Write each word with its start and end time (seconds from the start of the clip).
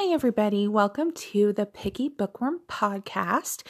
Hey, 0.00 0.14
everybody, 0.14 0.66
welcome 0.66 1.12
to 1.12 1.52
the 1.52 1.66
Picky 1.66 2.08
Bookworm 2.08 2.60
podcast. 2.66 3.64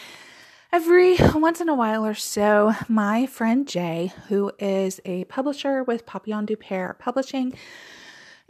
Every 0.71 1.17
once 1.35 1.61
in 1.61 1.69
a 1.69 1.75
while 1.75 2.07
or 2.07 2.15
so, 2.15 2.73
my 2.89 3.27
friend 3.27 3.67
Jay, 3.67 4.13
who 4.29 4.53
is 4.61 5.01
a 5.05 5.25
publisher 5.25 5.83
with 5.83 6.07
Papillon 6.07 6.47
du 6.47 6.55
Pere 6.55 6.95
Publishing 7.01 7.53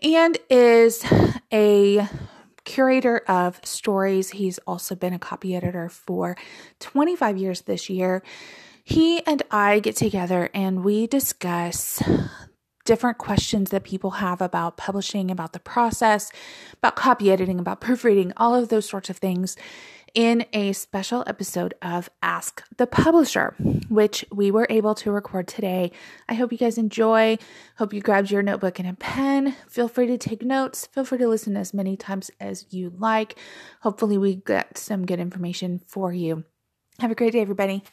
and 0.03 0.37
is 0.51 1.03
a 1.51 2.07
curator 2.65 3.23
of 3.27 3.59
stories, 3.65 4.29
he's 4.29 4.59
also 4.67 4.95
been 4.95 5.15
a 5.15 5.19
copy 5.19 5.57
editor 5.57 5.89
for 5.89 6.37
25 6.81 7.39
years 7.39 7.63
this 7.63 7.89
year. 7.89 8.23
He 8.85 9.25
and 9.27 9.43
I 9.51 9.81
get 9.81 9.97
together 9.97 10.51
and 10.53 10.85
we 10.85 11.07
discuss 11.07 12.03
different 12.91 13.19
questions 13.19 13.71
that 13.71 13.85
people 13.85 14.11
have 14.11 14.41
about 14.41 14.77
publishing, 14.77 15.31
about 15.31 15.53
the 15.53 15.61
process, 15.61 16.33
about 16.73 16.97
copy 16.97 17.31
editing, 17.31 17.61
about 17.61 17.81
proofreading, 17.81 18.33
all 18.37 18.53
of 18.53 18.69
those 18.69 18.85
sorts 18.85 19.09
of 19.09 19.17
things 19.17 19.57
in 20.13 20.45
a 20.53 20.73
special 20.73 21.23
episode 21.29 21.73
of 21.83 22.11
Ask 22.21 22.65
the 22.79 22.89
Publisher, 22.89 23.55
which 23.89 24.25
we 24.33 24.51
were 24.51 24.67
able 24.69 24.97
to 24.97 25.13
record 25.13 25.47
today. 25.47 25.93
I 26.29 26.35
hope 26.35 26.51
you 26.51 26.59
guys 26.59 26.79
enjoy. 26.79 27.39
Hope 27.79 27.93
you 27.93 28.01
grabbed 28.01 28.33
your 28.33 28.43
notebook 28.43 28.81
and 28.81 28.89
a 28.89 28.95
pen. 28.95 29.55
Feel 29.69 29.87
free 29.87 30.09
to 30.09 30.19
take 30.19 30.43
notes. 30.43 30.87
Feel 30.87 31.05
free 31.05 31.19
to 31.19 31.29
listen 31.29 31.57
as 31.57 31.73
many 31.73 31.97
times 31.97 32.29
as 32.41 32.67
you 32.71 32.93
like. 32.99 33.39
Hopefully, 33.83 34.19
we 34.19 34.35
get 34.35 34.77
some 34.77 35.07
good 35.07 35.21
information 35.21 35.81
for 35.87 36.13
you. 36.13 36.43
Have 36.99 37.13
a 37.13 37.15
great 37.15 37.35
day, 37.35 37.41
everybody. 37.41 37.85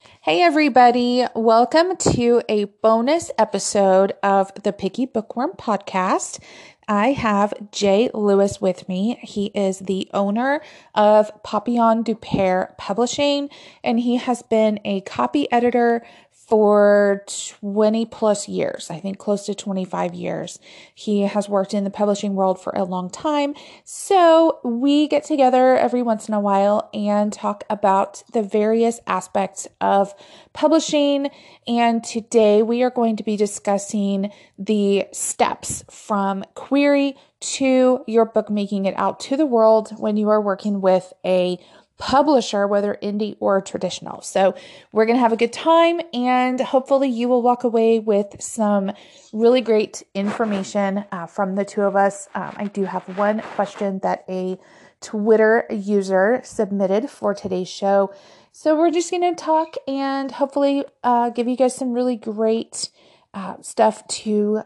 Hey, 0.00 0.42
everybody. 0.42 1.26
Welcome 1.34 1.96
to 1.96 2.40
a 2.48 2.66
bonus 2.66 3.32
episode 3.36 4.12
of 4.22 4.52
the 4.62 4.72
Picky 4.72 5.06
Bookworm 5.06 5.54
podcast. 5.58 6.38
I 6.86 7.08
have 7.08 7.52
Jay 7.72 8.08
Lewis 8.14 8.60
with 8.60 8.88
me. 8.88 9.18
He 9.22 9.46
is 9.46 9.80
the 9.80 10.08
owner 10.14 10.60
of 10.94 11.32
Papillon 11.42 12.04
du 12.04 12.14
Pere 12.14 12.76
Publishing, 12.78 13.50
and 13.82 13.98
he 13.98 14.16
has 14.16 14.42
been 14.42 14.78
a 14.84 15.00
copy 15.00 15.50
editor 15.50 16.06
for 16.48 17.24
20 17.60 18.06
plus 18.06 18.48
years, 18.48 18.90
I 18.90 19.00
think 19.00 19.18
close 19.18 19.44
to 19.46 19.54
25 19.54 20.14
years. 20.14 20.58
He 20.94 21.22
has 21.22 21.46
worked 21.46 21.74
in 21.74 21.84
the 21.84 21.90
publishing 21.90 22.34
world 22.34 22.58
for 22.58 22.72
a 22.72 22.84
long 22.84 23.10
time. 23.10 23.54
So 23.84 24.58
we 24.64 25.08
get 25.08 25.24
together 25.24 25.76
every 25.76 26.00
once 26.00 26.26
in 26.26 26.32
a 26.32 26.40
while 26.40 26.88
and 26.94 27.30
talk 27.30 27.64
about 27.68 28.22
the 28.32 28.42
various 28.42 28.98
aspects 29.06 29.68
of 29.82 30.14
publishing. 30.54 31.28
And 31.66 32.02
today 32.02 32.62
we 32.62 32.82
are 32.82 32.90
going 32.90 33.16
to 33.16 33.22
be 33.22 33.36
discussing 33.36 34.32
the 34.58 35.04
steps 35.12 35.84
from 35.90 36.44
query 36.54 37.14
to 37.40 38.02
your 38.06 38.24
book 38.24 38.48
making 38.48 38.86
it 38.86 38.94
out 38.96 39.20
to 39.20 39.36
the 39.36 39.46
world 39.46 39.90
when 39.98 40.16
you 40.16 40.30
are 40.30 40.40
working 40.40 40.80
with 40.80 41.12
a 41.26 41.58
publisher, 41.98 42.66
whether 42.66 42.96
indie 43.02 43.36
or 43.40 43.60
traditional. 43.60 44.22
So 44.22 44.54
we're 44.92 45.04
going 45.04 45.16
to 45.16 45.20
have 45.20 45.32
a 45.32 45.36
good 45.36 45.52
time 45.52 46.00
and 46.14 46.60
hopefully 46.60 47.08
you 47.08 47.28
will 47.28 47.42
walk 47.42 47.64
away 47.64 47.98
with 47.98 48.40
some 48.40 48.92
really 49.32 49.60
great 49.60 50.04
information 50.14 51.04
uh, 51.10 51.26
from 51.26 51.56
the 51.56 51.64
two 51.64 51.82
of 51.82 51.96
us. 51.96 52.28
Um, 52.34 52.54
I 52.56 52.64
do 52.66 52.84
have 52.84 53.02
one 53.18 53.40
question 53.40 53.98
that 54.00 54.24
a 54.28 54.58
Twitter 55.00 55.66
user 55.70 56.40
submitted 56.44 57.10
for 57.10 57.34
today's 57.34 57.68
show. 57.68 58.12
So 58.52 58.76
we're 58.76 58.90
just 58.90 59.10
going 59.10 59.22
to 59.22 59.40
talk 59.40 59.74
and 59.86 60.30
hopefully 60.30 60.84
uh, 61.04 61.30
give 61.30 61.46
you 61.46 61.56
guys 61.56 61.74
some 61.74 61.92
really 61.92 62.16
great 62.16 62.90
uh, 63.34 63.56
stuff 63.60 64.06
to 64.08 64.62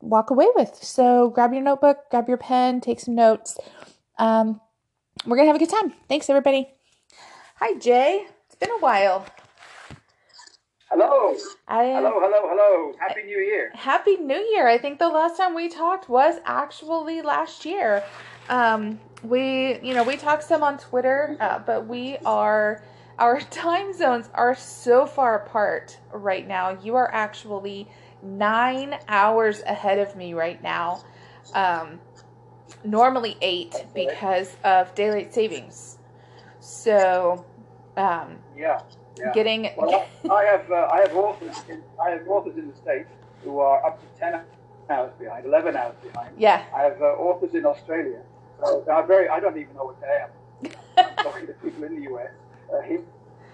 walk 0.00 0.30
away 0.30 0.48
with. 0.54 0.74
So 0.82 1.30
grab 1.30 1.52
your 1.52 1.62
notebook, 1.62 2.10
grab 2.10 2.28
your 2.28 2.38
pen, 2.38 2.80
take 2.80 3.00
some 3.00 3.14
notes. 3.14 3.58
Um, 4.18 4.60
we're 5.26 5.36
going 5.36 5.46
to 5.46 5.52
have 5.52 5.56
a 5.56 5.64
good 5.64 5.70
time. 5.70 5.94
Thanks, 6.08 6.28
everybody. 6.28 6.73
Hi, 7.58 7.78
Jay. 7.78 8.26
It's 8.46 8.56
been 8.56 8.72
a 8.72 8.78
while. 8.80 9.24
Hello. 10.90 11.36
I, 11.68 11.84
hello, 11.84 12.18
hello, 12.20 12.48
hello. 12.48 12.92
Happy 12.98 13.22
New 13.22 13.38
Year. 13.38 13.70
Happy 13.74 14.16
New 14.16 14.40
Year. 14.54 14.66
I 14.66 14.76
think 14.76 14.98
the 14.98 15.08
last 15.08 15.36
time 15.36 15.54
we 15.54 15.68
talked 15.68 16.08
was 16.08 16.40
actually 16.44 17.22
last 17.22 17.64
year. 17.64 18.02
Um, 18.48 18.98
we, 19.22 19.78
you 19.82 19.94
know, 19.94 20.02
we 20.02 20.16
talked 20.16 20.42
some 20.42 20.64
on 20.64 20.78
Twitter, 20.78 21.36
uh, 21.38 21.60
but 21.60 21.86
we 21.86 22.16
are, 22.26 22.82
our 23.20 23.40
time 23.62 23.92
zones 23.92 24.28
are 24.34 24.56
so 24.56 25.06
far 25.06 25.36
apart 25.36 25.96
right 26.12 26.48
now. 26.48 26.76
You 26.82 26.96
are 26.96 27.14
actually 27.14 27.86
nine 28.20 28.96
hours 29.06 29.62
ahead 29.62 30.00
of 30.00 30.16
me 30.16 30.34
right 30.34 30.60
now. 30.60 31.04
Um, 31.54 32.00
normally 32.82 33.36
eight 33.40 33.86
because 33.94 34.56
of 34.64 34.92
daylight 34.96 35.32
savings. 35.32 35.98
So, 36.64 37.44
um, 37.96 38.38
yeah, 38.56 38.80
yeah. 39.18 39.32
getting. 39.34 39.70
Well, 39.76 40.06
I 40.30 40.44
have 40.44 40.70
uh, 40.70 40.88
I 40.92 41.00
have 41.00 41.14
authors 41.14 41.56
in, 41.68 41.82
I 42.04 42.10
have 42.10 42.28
authors 42.28 42.56
in 42.56 42.68
the 42.68 42.76
states 42.76 43.10
who 43.42 43.58
are 43.60 43.84
up 43.84 44.00
to 44.00 44.20
ten 44.20 44.40
hours 44.90 45.12
behind, 45.18 45.46
eleven 45.46 45.76
hours 45.76 45.96
behind. 46.02 46.34
Yeah. 46.38 46.64
I 46.74 46.82
have 46.82 47.00
uh, 47.00 47.06
authors 47.16 47.54
in 47.54 47.64
Australia, 47.64 48.20
so 48.60 48.84
I'm 48.90 49.06
very. 49.06 49.28
I 49.28 49.40
don't 49.40 49.56
even 49.56 49.74
know 49.74 49.84
what 49.84 50.00
they 50.00 50.06
am. 50.22 50.30
I'm 50.96 51.16
talking 51.24 51.46
to 51.46 51.52
people 51.54 51.84
in 51.84 51.96
the 51.96 52.10
US, 52.14 52.30
uh, 52.72 52.80
in, 52.80 53.04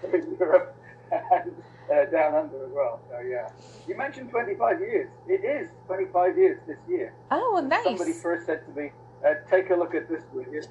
in 0.13 0.37
Europe, 0.39 0.75
and 1.11 1.51
uh, 1.91 2.05
down 2.05 2.35
under 2.35 2.65
as 2.65 2.71
well. 2.73 2.99
So 3.09 3.19
yeah, 3.19 3.49
you 3.87 3.97
mentioned 3.97 4.29
25 4.31 4.79
years. 4.79 5.09
It 5.27 5.43
is 5.45 5.69
25 5.87 6.37
years 6.37 6.59
this 6.67 6.77
year. 6.87 7.13
Oh, 7.29 7.63
nice. 7.63 7.83
Somebody 7.83 8.13
first 8.13 8.45
said 8.45 8.65
to 8.65 8.81
me, 8.81 8.91
uh, 9.25 9.35
"Take 9.49 9.69
a 9.69 9.75
look 9.75 9.93
at 9.93 10.09
this, 10.09 10.23
will 10.33 10.43
you?" 10.51 10.63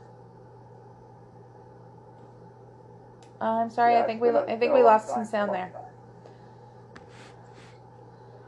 Uh, 3.41 3.45
I'm 3.45 3.71
sorry. 3.71 3.95
Yeah, 3.95 4.03
I 4.03 4.07
think 4.07 4.21
we 4.21 4.31
I 4.31 4.57
think 4.57 4.75
we 4.75 4.83
lost 4.83 5.09
some 5.09 5.25
sound 5.25 5.55
there. 5.55 5.73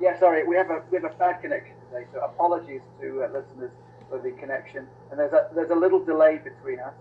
Yeah, 0.00 0.18
sorry. 0.18 0.44
We 0.46 0.56
have 0.56 0.70
a 0.70 0.82
we 0.90 0.98
have 1.00 1.10
a 1.10 1.14
bad 1.14 1.40
connection 1.40 1.74
today, 1.88 2.06
so 2.12 2.20
apologies 2.20 2.82
to 3.00 3.24
uh, 3.24 3.26
listeners 3.28 3.70
for 4.10 4.18
the 4.18 4.32
connection. 4.32 4.86
And 5.10 5.18
there's 5.18 5.32
a 5.32 5.48
there's 5.54 5.70
a 5.70 5.74
little 5.74 6.04
delay 6.04 6.38
between 6.38 6.80
us, 6.80 6.94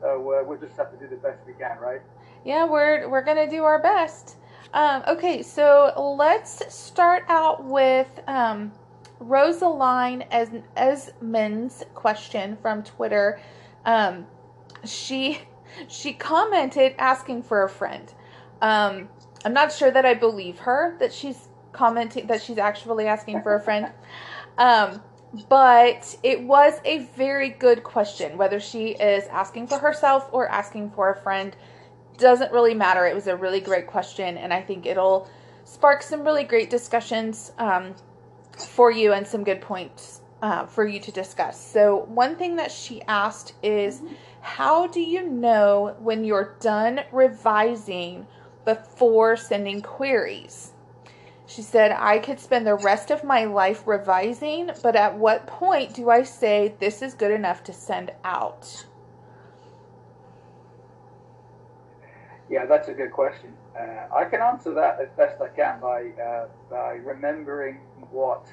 so 0.00 0.32
uh, 0.32 0.44
we'll 0.44 0.58
just 0.58 0.76
have 0.76 0.90
to 0.90 0.96
do 0.96 1.08
the 1.08 1.16
best 1.16 1.38
we 1.46 1.52
can, 1.52 1.78
right? 1.78 2.00
Yeah, 2.44 2.64
we're 2.64 3.08
we're 3.08 3.22
gonna 3.22 3.48
do 3.48 3.62
our 3.62 3.80
best. 3.80 4.36
Um, 4.74 5.04
okay, 5.06 5.42
so 5.42 5.92
let's 6.18 6.74
start 6.74 7.24
out 7.28 7.64
with 7.64 8.08
um, 8.26 8.72
Rosaline 9.20 10.22
as 10.30 10.50
Esmond's 10.76 11.84
question 11.94 12.56
from 12.60 12.82
Twitter. 12.82 13.40
Um, 13.84 14.26
she 14.84 15.40
she 15.88 16.12
commented 16.12 16.94
asking 16.98 17.42
for 17.42 17.62
a 17.62 17.68
friend. 17.68 18.12
Um, 18.62 19.08
I'm 19.44 19.52
not 19.52 19.72
sure 19.72 19.90
that 19.90 20.04
I 20.04 20.14
believe 20.14 20.58
her 20.60 20.96
that 20.98 21.12
she's 21.12 21.48
commenting 21.72 22.26
that 22.26 22.42
she's 22.42 22.58
actually 22.58 23.06
asking 23.06 23.42
for 23.42 23.54
a 23.54 23.60
friend. 23.60 23.92
Um, 24.58 25.02
but 25.50 26.16
it 26.22 26.42
was 26.42 26.80
a 26.86 27.00
very 27.14 27.50
good 27.50 27.82
question. 27.82 28.38
Whether 28.38 28.58
she 28.58 28.92
is 28.92 29.24
asking 29.28 29.66
for 29.66 29.78
herself 29.78 30.30
or 30.32 30.48
asking 30.48 30.92
for 30.92 31.10
a 31.10 31.14
friend 31.14 31.54
doesn't 32.16 32.52
really 32.52 32.74
matter. 32.74 33.06
It 33.06 33.14
was 33.14 33.26
a 33.26 33.36
really 33.36 33.60
great 33.60 33.86
question, 33.86 34.38
and 34.38 34.52
I 34.52 34.62
think 34.62 34.86
it'll 34.86 35.28
spark 35.64 36.02
some 36.02 36.24
really 36.24 36.44
great 36.44 36.70
discussions 36.70 37.52
um, 37.58 37.94
for 38.56 38.90
you 38.90 39.12
and 39.12 39.26
some 39.26 39.44
good 39.44 39.60
points 39.60 40.22
uh, 40.42 40.66
for 40.66 40.86
you 40.86 41.00
to 41.00 41.12
discuss. 41.12 41.60
So, 41.60 42.04
one 42.06 42.36
thing 42.36 42.56
that 42.56 42.70
she 42.70 43.02
asked 43.02 43.54
is 43.62 44.02
how 44.46 44.86
do 44.86 45.00
you 45.00 45.28
know 45.28 45.96
when 45.98 46.24
you're 46.24 46.56
done 46.60 47.00
revising 47.10 48.28
before 48.64 49.36
sending 49.36 49.82
queries? 49.82 50.72
She 51.46 51.62
said, 51.62 51.90
I 51.90 52.20
could 52.20 52.38
spend 52.38 52.64
the 52.64 52.76
rest 52.76 53.10
of 53.10 53.24
my 53.24 53.44
life 53.44 53.82
revising, 53.86 54.70
but 54.84 54.94
at 54.94 55.16
what 55.16 55.48
point 55.48 55.94
do 55.94 56.10
I 56.10 56.22
say 56.22 56.76
this 56.78 57.02
is 57.02 57.12
good 57.12 57.32
enough 57.32 57.64
to 57.64 57.72
send 57.72 58.12
out? 58.24 58.86
Yeah, 62.48 62.66
that's 62.66 62.86
a 62.86 62.94
good 62.94 63.10
question. 63.10 63.52
Uh, 63.76 64.14
I 64.14 64.26
can 64.26 64.40
answer 64.40 64.72
that 64.74 65.00
as 65.00 65.08
best 65.16 65.40
I 65.40 65.48
can 65.48 65.80
by 65.80 66.10
uh, 66.22 66.46
by 66.70 66.92
remembering 67.04 67.80
what 68.12 68.46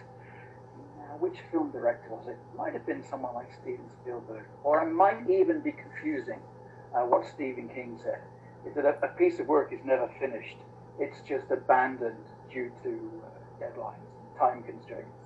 which 1.20 1.38
film 1.52 1.72
director 1.72 2.10
was 2.10 2.28
it? 2.28 2.38
Might 2.58 2.74
have 2.74 2.86
been 2.86 3.04
someone 3.04 3.34
like 3.34 3.50
Steven 3.62 3.90
Spielberg, 4.02 4.46
or 4.64 4.82
I 4.82 4.86
might 4.86 5.30
even 5.30 5.62
be 5.62 5.72
confusing 5.72 6.40
uh, 6.96 7.02
what 7.02 7.26
Stephen 7.26 7.70
King 7.70 8.00
said. 8.04 8.22
Is 8.68 8.76
that 8.76 8.86
a, 8.86 9.06
a, 9.06 9.10
piece 9.10 9.40
of 9.40 9.48
work 9.48 9.74
is 9.74 9.80
never 9.84 10.10
finished; 10.20 10.58
it's 11.00 11.18
just 11.28 11.52
abandoned 11.52 12.26
due 12.52 12.72
to 12.84 13.12
uh, 13.26 13.64
deadlines, 13.64 14.40
time 14.40 14.64
constraints. 14.64 15.18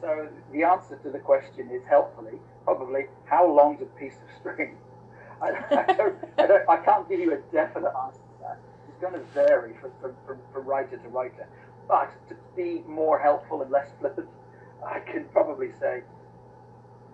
So 0.00 0.28
the 0.52 0.62
answer 0.62 0.98
to 1.02 1.10
the 1.10 1.18
question 1.18 1.70
is 1.70 1.82
helpfully 1.88 2.38
probably 2.64 3.06
how 3.24 3.50
long's 3.50 3.80
a 3.80 3.86
piece 3.98 4.14
of 4.14 4.40
string. 4.40 4.76
I, 5.42 5.48
I, 5.70 5.92
don't, 5.92 6.16
I, 6.38 6.46
don't, 6.46 6.68
I 6.68 6.76
can't 6.78 7.08
give 7.08 7.20
you 7.20 7.32
a 7.32 7.38
definite 7.52 7.92
answer 8.04 8.18
to 8.18 8.36
that. 8.42 8.58
It's 8.88 8.98
going 9.00 9.14
to 9.14 9.20
vary 9.34 9.74
from, 9.80 9.92
from, 10.00 10.16
from, 10.26 10.38
from 10.52 10.64
writer 10.64 10.96
to 10.96 11.08
writer. 11.08 11.48
But 11.88 12.12
to 12.28 12.36
be 12.56 12.82
more 12.86 13.18
helpful 13.18 13.62
and 13.62 13.70
less 13.70 13.88
flippant, 14.00 14.28
I 14.86 15.00
can 15.00 15.24
probably 15.32 15.70
say 15.80 16.02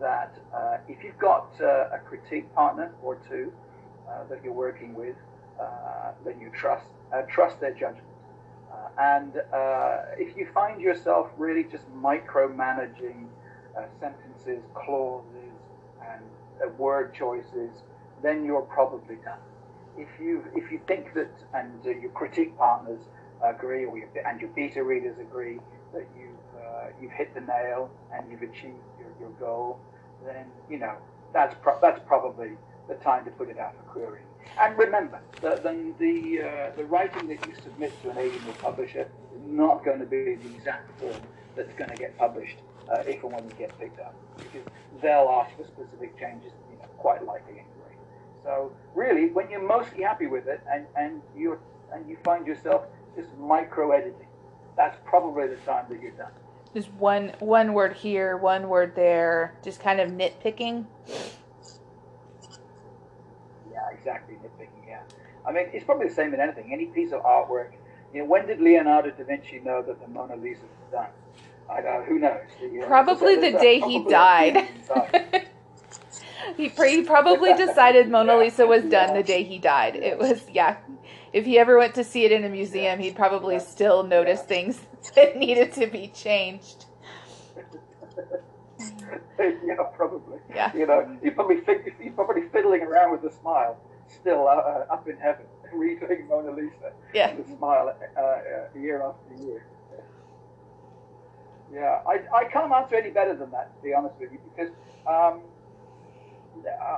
that 0.01 0.35
uh, 0.55 0.79
if 0.89 1.05
you've 1.05 1.19
got 1.19 1.49
uh, 1.61 1.89
a 1.93 1.99
critique 1.99 2.53
partner 2.55 2.93
or 3.03 3.17
two 3.29 3.53
uh, 4.09 4.25
that 4.29 4.43
you're 4.45 4.53
working 4.53 4.95
with 4.95 5.17
uh, 5.61 6.11
that 6.25 6.41
you 6.41 6.51
trust, 6.51 6.87
uh, 7.15 7.23
trust 7.23 7.61
their 7.61 7.73
judgment. 7.73 8.09
and 8.99 9.33
if 10.19 10.37
you 10.37 10.47
find 10.53 10.81
yourself 10.81 11.29
really 11.39 11.65
just 11.65 11.87
micromanaging 11.95 13.27
sentences, 14.01 14.63
clauses, 14.75 15.57
and 16.11 16.79
word 16.79 17.15
choices, 17.15 17.73
then 18.23 18.45
you're 18.45 18.69
probably 18.79 19.17
done. 19.17 19.43
If 19.97 20.09
you 20.21 20.45
if 20.55 20.71
you 20.73 20.81
think 20.87 21.15
that 21.15 21.33
and 21.55 21.85
your 21.85 22.11
critique 22.11 22.57
partners 22.59 23.03
agree, 23.45 23.85
or 23.85 23.99
your, 23.99 24.09
and 24.27 24.41
your 24.41 24.51
beta 24.55 24.83
readers 24.83 25.19
agree 25.19 25.59
that 25.93 26.09
you've 26.17 26.61
uh, 26.61 26.89
you've 27.01 27.13
hit 27.13 27.35
the 27.35 27.41
nail 27.41 27.91
and 28.15 28.31
you've 28.31 28.43
achieved 28.43 28.85
your, 28.99 29.09
your 29.21 29.31
goal, 29.39 29.81
then 30.25 30.47
you 30.69 30.79
know 30.79 30.95
that's 31.33 31.55
pro- 31.63 31.81
that's 31.81 32.01
probably 32.07 32.53
the 32.89 32.95
time 32.95 33.25
to 33.25 33.31
put 33.31 33.49
it 33.49 33.59
out 33.59 33.77
for 33.77 33.85
querying. 33.85 34.27
And 34.61 34.79
remember, 34.79 35.21
the 35.41 35.61
the 35.63 35.95
the, 35.99 36.43
uh, 36.43 36.77
the 36.77 36.85
writing 36.85 37.29
that 37.29 37.43
you 37.45 37.55
submit 37.55 38.01
to 38.03 38.11
an 38.11 38.19
agent 38.19 38.47
or 38.47 38.55
publisher 38.55 39.09
is 39.35 39.41
not 39.45 39.85
going 39.85 40.01
to 40.01 40.07
be 40.07 40.37
the 40.37 40.55
exact 40.55 40.99
form 40.99 41.23
that's 41.57 41.73
going 41.75 41.91
to 41.91 41.97
get 41.97 42.17
published 42.19 42.59
uh, 42.93 42.99
if 43.07 43.23
and 43.23 43.33
when 43.33 43.45
you 43.47 43.55
get 43.59 43.79
picked 43.79 43.99
up, 44.01 44.17
because 44.41 44.67
they'll 45.03 45.29
ask 45.43 45.57
for 45.57 45.65
specific 45.65 46.19
changes, 46.19 46.53
you 46.71 46.77
know, 46.79 46.85
quite 46.99 47.25
likely 47.25 47.55
anyway. 47.55 47.95
So 48.43 48.73
really, 48.95 49.33
when 49.33 49.51
you're 49.51 49.67
mostly 49.67 50.03
happy 50.03 50.27
with 50.27 50.47
it, 50.47 50.61
and 50.73 50.87
and 50.97 51.23
you 51.35 51.59
and 51.93 52.09
you 52.09 52.17
find 52.25 52.47
yourself 52.47 52.83
just 53.17 53.29
micro 53.39 53.91
editing, 53.93 54.27
that's 54.77 54.97
probably 55.05 55.49
the 55.49 55.57
time 55.57 55.87
that 55.89 56.01
you're 56.01 56.13
done. 56.13 56.33
Just 56.75 56.91
one 56.95 57.33
one 57.39 57.75
word 57.75 57.95
here, 57.95 58.37
one 58.37 58.69
word 58.69 58.95
there, 58.97 59.55
just 59.63 59.81
kind 59.81 60.01
of 60.01 60.11
nitpicking. 60.11 60.87
Yeah, 63.71 63.91
exactly 63.93 64.37
nitpicking. 64.37 64.89
Yeah, 64.89 65.03
I 65.47 65.53
mean 65.53 65.67
it's 65.73 65.85
probably 65.85 66.09
the 66.09 66.15
same 66.15 66.33
in 66.33 66.41
anything. 66.41 66.73
Any 66.73 66.87
piece 66.87 67.13
of 67.13 67.23
artwork. 67.23 67.73
You 68.15 68.21
know, 68.21 68.27
when 68.27 68.47
did 68.47 68.61
Leonardo 68.61 69.11
da 69.11 69.25
Vinci 69.25 69.61
know 69.61 69.83
that 69.83 70.01
the 70.01 70.09
Mona 70.09 70.37
Lisa 70.37 70.63
was 70.63 70.91
done? 70.91 71.09
I 71.71 71.81
know. 71.81 72.05
Who 72.07 72.19
knows? 72.19 72.41
Know, 72.61 72.83
uh, 72.83 72.87
probably 72.87 73.37
the 73.37 73.57
uh, 73.57 73.61
day 73.61 73.81
he 73.81 74.05
died. 74.05 74.69
he, 76.57 76.69
he 76.69 77.03
probably 77.03 77.55
decided 77.55 78.11
Mona 78.11 78.37
Lisa 78.37 78.67
was 78.67 78.85
done 78.85 79.15
the 79.15 79.23
day 79.23 79.43
he 79.43 79.59
died. 79.59 79.97
It 79.97 80.19
was 80.19 80.45
yeah. 80.53 80.77
If 81.33 81.47
he 81.47 81.59
ever 81.59 81.79
went 81.79 81.95
to 81.95 82.05
see 82.05 82.25
it 82.25 82.33
in 82.33 82.45
a 82.45 82.49
museum, 82.49 82.99
he'd 82.99 83.17
probably 83.17 83.59
still 83.59 84.03
notice 84.03 84.43
things 84.43 84.81
that 85.15 85.37
needed 85.37 85.73
to 85.75 85.87
be 85.87 86.09
changed. 86.09 86.87
yeah, 89.39 89.83
probably. 89.97 90.39
Yeah. 90.55 90.75
You 90.75 90.87
know, 90.87 91.19
you 91.23 91.33
probably 91.33 91.57
probably 92.15 92.43
fiddling 92.53 92.83
around 92.83 93.13
with 93.13 93.25
a 93.25 93.35
smile, 93.35 93.79
still 94.09 94.47
uh, 94.47 94.53
uh, 94.53 94.87
up 94.91 95.09
in 95.09 95.17
heaven, 95.17 95.47
reading 95.73 96.27
Mona 96.29 96.53
Lisa. 96.53 96.93
Yeah. 97.15 97.35
The 97.35 97.45
smile 97.57 97.95
uh, 98.17 98.21
uh, 98.21 98.79
year 98.79 99.03
after 99.03 99.43
year. 99.43 99.67
Yeah, 101.73 102.03
I, 102.07 102.21
I 102.35 102.45
can't 102.53 102.71
answer 102.71 102.97
any 102.97 103.11
better 103.11 103.35
than 103.35 103.51
that, 103.53 103.75
to 103.75 103.83
be 103.83 103.95
honest 103.95 104.17
with 104.21 104.31
you, 104.31 104.39
because 104.55 104.71
um, 105.07 105.41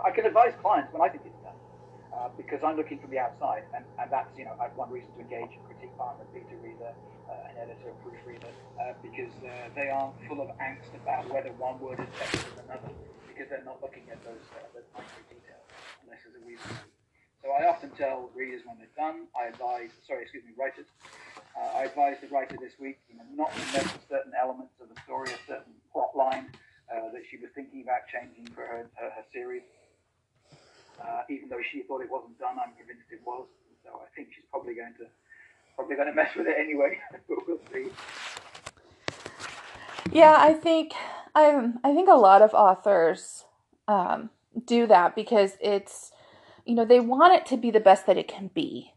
I 0.04 0.10
can 0.10 0.26
advise 0.26 0.52
clients 0.60 0.92
when 0.92 1.02
I 1.02 1.08
think 1.08 1.24
it's 1.26 1.40
done, 1.42 1.56
uh, 2.12 2.28
because 2.36 2.60
I'm 2.62 2.76
looking 2.76 2.98
from 2.98 3.10
the 3.10 3.18
outside, 3.18 3.64
and, 3.74 3.84
and 3.98 4.10
that's 4.10 4.30
you 4.38 4.44
know 4.44 4.52
one 4.76 4.90
reason 4.90 5.08
to 5.16 5.20
engage 5.20 5.56
a 5.56 5.60
critique 5.66 5.94
partner, 5.96 6.24
a 6.24 6.30
beta 6.34 6.56
reader, 6.62 6.92
uh, 7.30 7.50
an 7.50 7.56
editor, 7.56 7.90
a 7.90 7.96
proofreader, 8.04 8.52
uh, 8.80 8.92
because 9.00 9.32
uh, 9.46 9.50
they 9.74 9.88
aren't 9.88 10.14
full 10.28 10.40
of 10.42 10.48
angst 10.58 10.92
about 10.94 11.28
whether 11.32 11.50
one 11.56 11.80
word 11.80 12.00
is 12.00 12.10
better 12.18 12.38
than 12.54 12.68
another, 12.68 12.92
because 13.30 13.48
they're 13.48 13.64
not 13.64 13.80
looking 13.80 14.04
at 14.10 14.20
those, 14.24 14.44
uh, 14.58 14.66
those 14.74 14.86
micro 14.92 15.22
details, 15.30 15.66
unless 16.04 16.20
there's 16.26 16.36
a 16.36 16.44
reason. 16.46 16.70
So 17.42 17.52
I 17.52 17.68
often 17.68 17.90
tell 17.92 18.30
readers 18.34 18.62
when 18.64 18.80
they're 18.80 18.96
done, 18.96 19.28
I 19.36 19.52
advise, 19.52 19.92
sorry, 20.08 20.22
excuse 20.22 20.44
me, 20.44 20.56
writers, 20.56 20.88
uh, 21.52 21.76
I 21.76 21.84
advise 21.84 22.16
the 22.24 22.28
writer 22.28 22.56
this 22.56 22.72
week, 22.80 22.98
you 23.08 23.20
know, 23.20 23.24
not 23.36 23.52
to 23.52 23.60
with 23.60 24.04
certain 24.08 24.32
elements 24.32 24.72
of 24.80 24.88
the 24.88 24.96
story, 25.04 25.28
a 25.28 25.40
certain 25.46 25.76
plot 25.92 26.16
line 26.16 26.48
uh, 26.94 27.10
that 27.12 27.22
she 27.30 27.36
was 27.36 27.50
thinking 27.54 27.82
about 27.82 28.06
changing 28.06 28.46
for 28.54 28.62
her, 28.62 28.86
her, 28.94 29.10
her 29.10 29.24
series. 29.32 29.62
Uh, 31.02 31.22
even 31.28 31.48
though 31.48 31.62
she 31.72 31.82
thought 31.82 32.00
it 32.00 32.10
wasn't 32.10 32.38
done, 32.38 32.54
I'm 32.54 32.72
convinced 32.78 33.10
it 33.10 33.20
was. 33.26 33.46
So 33.82 33.90
I 33.90 34.06
think 34.14 34.28
she's 34.34 34.44
probably 34.50 34.74
going 34.74 34.94
to 34.98 35.06
probably 35.76 35.96
going 35.96 36.08
to 36.08 36.14
mess 36.14 36.34
with 36.36 36.46
it 36.46 36.56
anyway. 36.58 36.98
but 37.28 37.38
we'll 37.48 37.58
see. 37.72 37.90
Yeah, 40.12 40.36
I 40.38 40.52
think 40.52 40.92
I 41.34 41.72
I 41.82 41.94
think 41.94 42.08
a 42.08 42.14
lot 42.14 42.42
of 42.42 42.54
authors 42.54 43.44
um, 43.88 44.30
do 44.64 44.86
that 44.86 45.16
because 45.16 45.56
it's 45.60 46.12
you 46.64 46.74
know 46.74 46.84
they 46.84 47.00
want 47.00 47.34
it 47.34 47.46
to 47.46 47.56
be 47.56 47.70
the 47.70 47.80
best 47.80 48.06
that 48.06 48.16
it 48.16 48.28
can 48.28 48.50
be, 48.54 48.94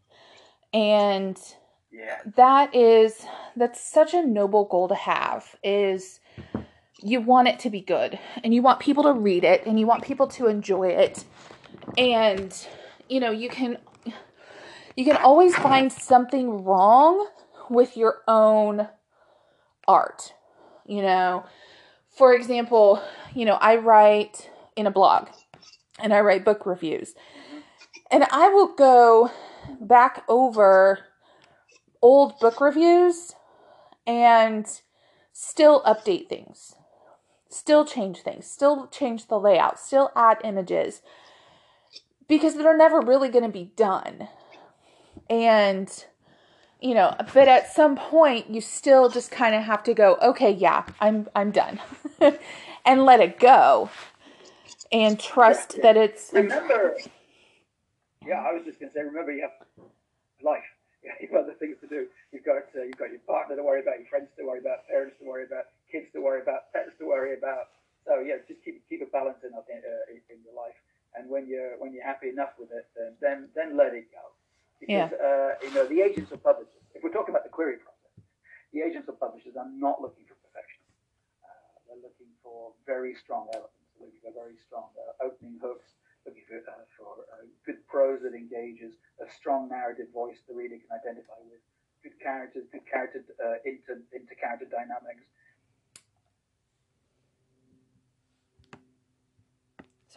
and 0.72 1.36
yeah. 1.90 2.18
that 2.36 2.74
is 2.74 3.24
that's 3.56 3.80
such 3.80 4.14
a 4.14 4.24
noble 4.24 4.64
goal 4.64 4.88
to 4.88 4.94
have. 4.94 5.56
Is 5.64 6.20
you 7.00 7.20
want 7.20 7.48
it 7.48 7.58
to 7.60 7.70
be 7.70 7.80
good 7.80 8.18
and 8.42 8.52
you 8.52 8.62
want 8.62 8.80
people 8.80 9.04
to 9.04 9.12
read 9.12 9.44
it 9.44 9.64
and 9.66 9.78
you 9.78 9.86
want 9.86 10.02
people 10.02 10.26
to 10.26 10.46
enjoy 10.46 10.88
it 10.88 11.24
and 11.96 12.66
you 13.08 13.20
know 13.20 13.30
you 13.30 13.48
can 13.48 13.78
you 14.98 15.04
can 15.04 15.16
always 15.16 15.54
find 15.54 15.92
something 15.92 16.64
wrong 16.64 17.28
with 17.70 17.96
your 17.96 18.22
own 18.26 18.88
art. 19.86 20.34
You 20.86 21.02
know, 21.02 21.44
for 22.10 22.34
example, 22.34 23.00
you 23.32 23.44
know, 23.44 23.54
I 23.54 23.76
write 23.76 24.50
in 24.74 24.88
a 24.88 24.90
blog 24.90 25.28
and 26.00 26.12
I 26.12 26.20
write 26.20 26.44
book 26.44 26.66
reviews. 26.66 27.14
And 28.10 28.24
I 28.24 28.48
will 28.48 28.74
go 28.74 29.30
back 29.80 30.24
over 30.28 30.98
old 32.02 32.38
book 32.40 32.60
reviews 32.60 33.34
and 34.04 34.66
still 35.32 35.82
update 35.82 36.28
things, 36.28 36.74
still 37.48 37.84
change 37.84 38.18
things, 38.18 38.46
still 38.46 38.86
change 38.88 39.28
the 39.28 39.38
layout, 39.38 39.78
still 39.78 40.10
add 40.14 40.38
images 40.44 41.02
because 42.28 42.54
they're 42.54 42.76
never 42.76 43.00
really 43.00 43.28
going 43.28 43.44
to 43.44 43.50
be 43.50 43.72
done. 43.76 44.28
And 45.30 46.04
you 46.80 46.94
know 46.94 47.12
but 47.34 47.48
at 47.48 47.72
some 47.72 47.96
point 47.96 48.48
you 48.48 48.60
still 48.60 49.08
just 49.08 49.32
kind 49.32 49.52
of 49.52 49.64
have 49.64 49.82
to 49.82 49.92
go 49.92 50.16
okay 50.22 50.52
yeah 50.52 50.84
i'm 51.00 51.28
i'm 51.34 51.50
done 51.50 51.80
and 52.86 53.04
let 53.04 53.18
it 53.18 53.40
go 53.40 53.90
and 54.92 55.18
trust 55.18 55.74
yeah, 55.74 55.76
yeah. 55.78 55.92
that 55.92 56.00
it's 56.00 56.30
remember 56.32 56.96
yeah 58.24 58.46
i 58.48 58.52
was 58.52 58.62
just 58.64 58.78
going 58.78 58.88
to 58.88 58.94
say 58.94 59.02
remember 59.02 59.32
you 59.32 59.42
have 59.42 59.88
life. 60.42 60.64
Yeah, 60.98 61.14
you've 61.22 61.30
got 61.30 61.44
other 61.44 61.54
things 61.54 61.76
to 61.80 61.86
do. 61.86 62.10
You've 62.32 62.44
got 62.44 62.56
uh, 62.74 62.82
you've 62.82 62.98
got 62.98 63.14
your 63.14 63.22
partner 63.22 63.54
to 63.54 63.62
worry 63.62 63.80
about 63.80 64.02
your 64.02 64.08
friends 64.10 64.26
to 64.36 64.44
worry 64.44 64.58
about 64.58 64.82
parents 64.90 65.14
to 65.22 65.24
worry 65.24 65.46
about 65.46 65.70
kids 65.90 66.06
to 66.12 66.20
worry 66.20 66.40
about 66.42 66.72
pets 66.72 66.92
to 66.98 67.06
worry 67.06 67.36
about 67.36 67.72
so 68.06 68.20
yeah 68.20 68.36
just 68.46 68.62
keep 68.64 68.80
keep 68.88 69.02
a 69.02 69.10
balance 69.10 69.40
in, 69.42 69.52
uh, 69.52 69.62
in, 70.10 70.38
your 70.44 70.54
life 70.54 70.76
and 71.16 71.28
when 71.28 71.48
you're 71.48 71.76
when 71.78 71.92
you're 71.92 72.04
happy 72.04 72.28
enough 72.28 72.54
with 72.58 72.70
it 72.70 72.86
then 72.96 73.12
then, 73.20 73.48
then 73.56 73.76
let 73.76 73.94
it 73.94 74.08
go 74.12 74.28
because, 74.78 75.10
yeah. 75.10 75.18
uh, 75.18 75.58
you 75.58 75.74
know, 75.74 75.86
the 75.90 76.00
agents 76.00 76.30
or 76.30 76.38
publishers, 76.38 76.78
if 76.94 77.02
we're 77.02 77.14
talking 77.14 77.34
about 77.34 77.42
the 77.42 77.50
query 77.50 77.82
process, 77.82 78.14
the 78.70 78.86
agents 78.86 79.10
or 79.10 79.18
publishers 79.18 79.58
are 79.58 79.66
not 79.74 79.98
looking 79.98 80.22
for 80.30 80.38
perfection. 80.46 80.82
Uh, 81.42 81.82
they're 81.86 82.02
looking 82.02 82.30
for 82.46 82.70
very 82.86 83.18
strong 83.18 83.50
elements, 83.50 83.74
they're 83.98 84.06
looking 84.06 84.22
for 84.22 84.30
very 84.30 84.54
strong 84.62 84.86
uh, 84.94 85.26
opening 85.26 85.58
hooks, 85.58 85.98
looking 86.22 86.46
for, 86.46 86.62
uh, 86.62 86.86
for 86.94 87.26
uh, 87.34 87.42
good 87.66 87.82
prose 87.90 88.22
that 88.22 88.38
engages, 88.38 88.94
a 89.18 89.26
strong 89.34 89.66
narrative 89.66 90.06
voice 90.14 90.38
the 90.46 90.54
reader 90.54 90.78
can 90.78 90.94
identify 90.94 91.38
with, 91.50 91.62
good 92.06 92.14
characters, 92.22 92.62
good 92.70 92.86
character 92.86 93.26
uh, 93.42 93.58
inter, 93.66 93.98
inter-character 94.14 94.70
dynamics. 94.70 95.26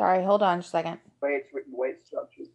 Sorry, 0.01 0.24
hold 0.24 0.41
on 0.41 0.58
a 0.58 0.63
second. 0.63 0.98
way 1.22 1.34
it's 1.34 1.53
written, 1.53 1.74
way 1.77 1.89
it's 1.89 2.08
structured. 2.08 2.48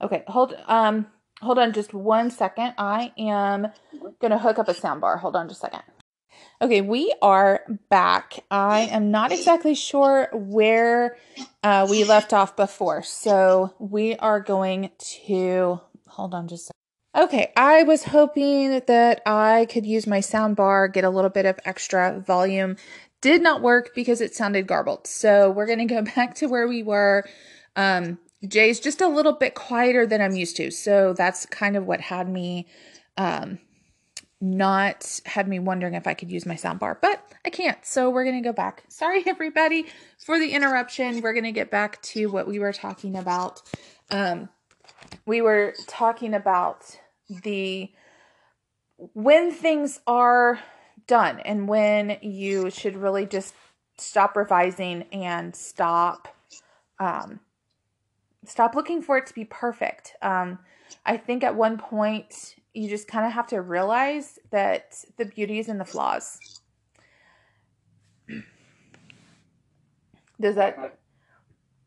Okay, 0.00 0.22
hold 0.28 0.54
um 0.68 1.08
hold 1.40 1.58
on 1.58 1.72
just 1.72 1.92
one 1.92 2.30
second. 2.30 2.74
I 2.78 3.12
am 3.18 3.72
gonna 4.20 4.38
hook 4.38 4.60
up 4.60 4.68
a 4.68 4.74
sound 4.74 5.00
bar. 5.00 5.16
Hold 5.16 5.34
on 5.34 5.48
just 5.48 5.64
a 5.64 5.66
second. 5.66 5.82
Okay, 6.62 6.80
we 6.80 7.12
are 7.20 7.62
back. 7.90 8.38
I 8.52 8.82
am 8.82 9.10
not 9.10 9.32
exactly 9.32 9.74
sure 9.74 10.28
where 10.32 11.16
uh, 11.64 11.88
we 11.90 12.04
left 12.04 12.32
off 12.32 12.54
before, 12.54 13.02
so 13.02 13.74
we 13.80 14.14
are 14.14 14.38
going 14.38 14.90
to 15.24 15.80
hold 16.06 16.34
on 16.34 16.46
just 16.46 16.70
Okay, 17.16 17.52
I 17.56 17.84
was 17.84 18.02
hoping 18.02 18.82
that 18.88 19.22
I 19.24 19.66
could 19.70 19.86
use 19.86 20.04
my 20.04 20.18
sound 20.18 20.56
bar, 20.56 20.88
get 20.88 21.04
a 21.04 21.10
little 21.10 21.30
bit 21.30 21.46
of 21.46 21.60
extra 21.64 22.18
volume. 22.18 22.76
Did 23.24 23.40
not 23.40 23.62
work 23.62 23.94
because 23.94 24.20
it 24.20 24.34
sounded 24.34 24.66
garbled. 24.66 25.06
So 25.06 25.50
we're 25.50 25.64
going 25.64 25.78
to 25.78 25.86
go 25.86 26.02
back 26.14 26.34
to 26.34 26.46
where 26.46 26.68
we 26.68 26.82
were. 26.82 27.24
Um, 27.74 28.18
Jay's 28.46 28.80
just 28.80 29.00
a 29.00 29.08
little 29.08 29.32
bit 29.32 29.54
quieter 29.54 30.06
than 30.06 30.20
I'm 30.20 30.36
used 30.36 30.58
to. 30.58 30.70
So 30.70 31.14
that's 31.14 31.46
kind 31.46 31.74
of 31.74 31.86
what 31.86 32.02
had 32.02 32.28
me 32.28 32.66
um, 33.16 33.60
not 34.42 35.20
had 35.24 35.48
me 35.48 35.58
wondering 35.58 35.94
if 35.94 36.06
I 36.06 36.12
could 36.12 36.30
use 36.30 36.44
my 36.44 36.54
soundbar, 36.54 36.98
but 37.00 37.26
I 37.46 37.48
can't. 37.48 37.78
So 37.86 38.10
we're 38.10 38.24
going 38.24 38.42
to 38.42 38.46
go 38.46 38.52
back. 38.52 38.84
Sorry, 38.88 39.24
everybody, 39.26 39.86
for 40.18 40.38
the 40.38 40.52
interruption. 40.52 41.22
We're 41.22 41.32
going 41.32 41.44
to 41.44 41.52
get 41.52 41.70
back 41.70 42.02
to 42.02 42.26
what 42.26 42.46
we 42.46 42.58
were 42.58 42.74
talking 42.74 43.16
about. 43.16 43.62
Um, 44.10 44.50
we 45.24 45.40
were 45.40 45.72
talking 45.86 46.34
about 46.34 46.98
the 47.28 47.90
when 49.14 49.50
things 49.50 50.00
are 50.06 50.60
done 51.06 51.40
and 51.40 51.68
when 51.68 52.18
you 52.22 52.70
should 52.70 52.96
really 52.96 53.26
just 53.26 53.54
stop 53.96 54.36
revising 54.36 55.02
and 55.12 55.54
stop 55.54 56.28
um, 56.98 57.40
stop 58.46 58.74
looking 58.74 59.02
for 59.02 59.16
it 59.18 59.26
to 59.26 59.34
be 59.34 59.44
perfect. 59.44 60.14
Um, 60.22 60.58
I 61.06 61.16
think 61.16 61.44
at 61.44 61.54
one 61.54 61.78
point 61.78 62.56
you 62.72 62.88
just 62.88 63.08
kind 63.08 63.26
of 63.26 63.32
have 63.32 63.46
to 63.48 63.60
realize 63.60 64.38
that 64.50 65.04
the 65.16 65.24
beauty 65.24 65.58
is 65.58 65.68
in 65.68 65.78
the 65.78 65.84
flaws. 65.84 66.60
Does 70.40 70.56
that? 70.56 70.98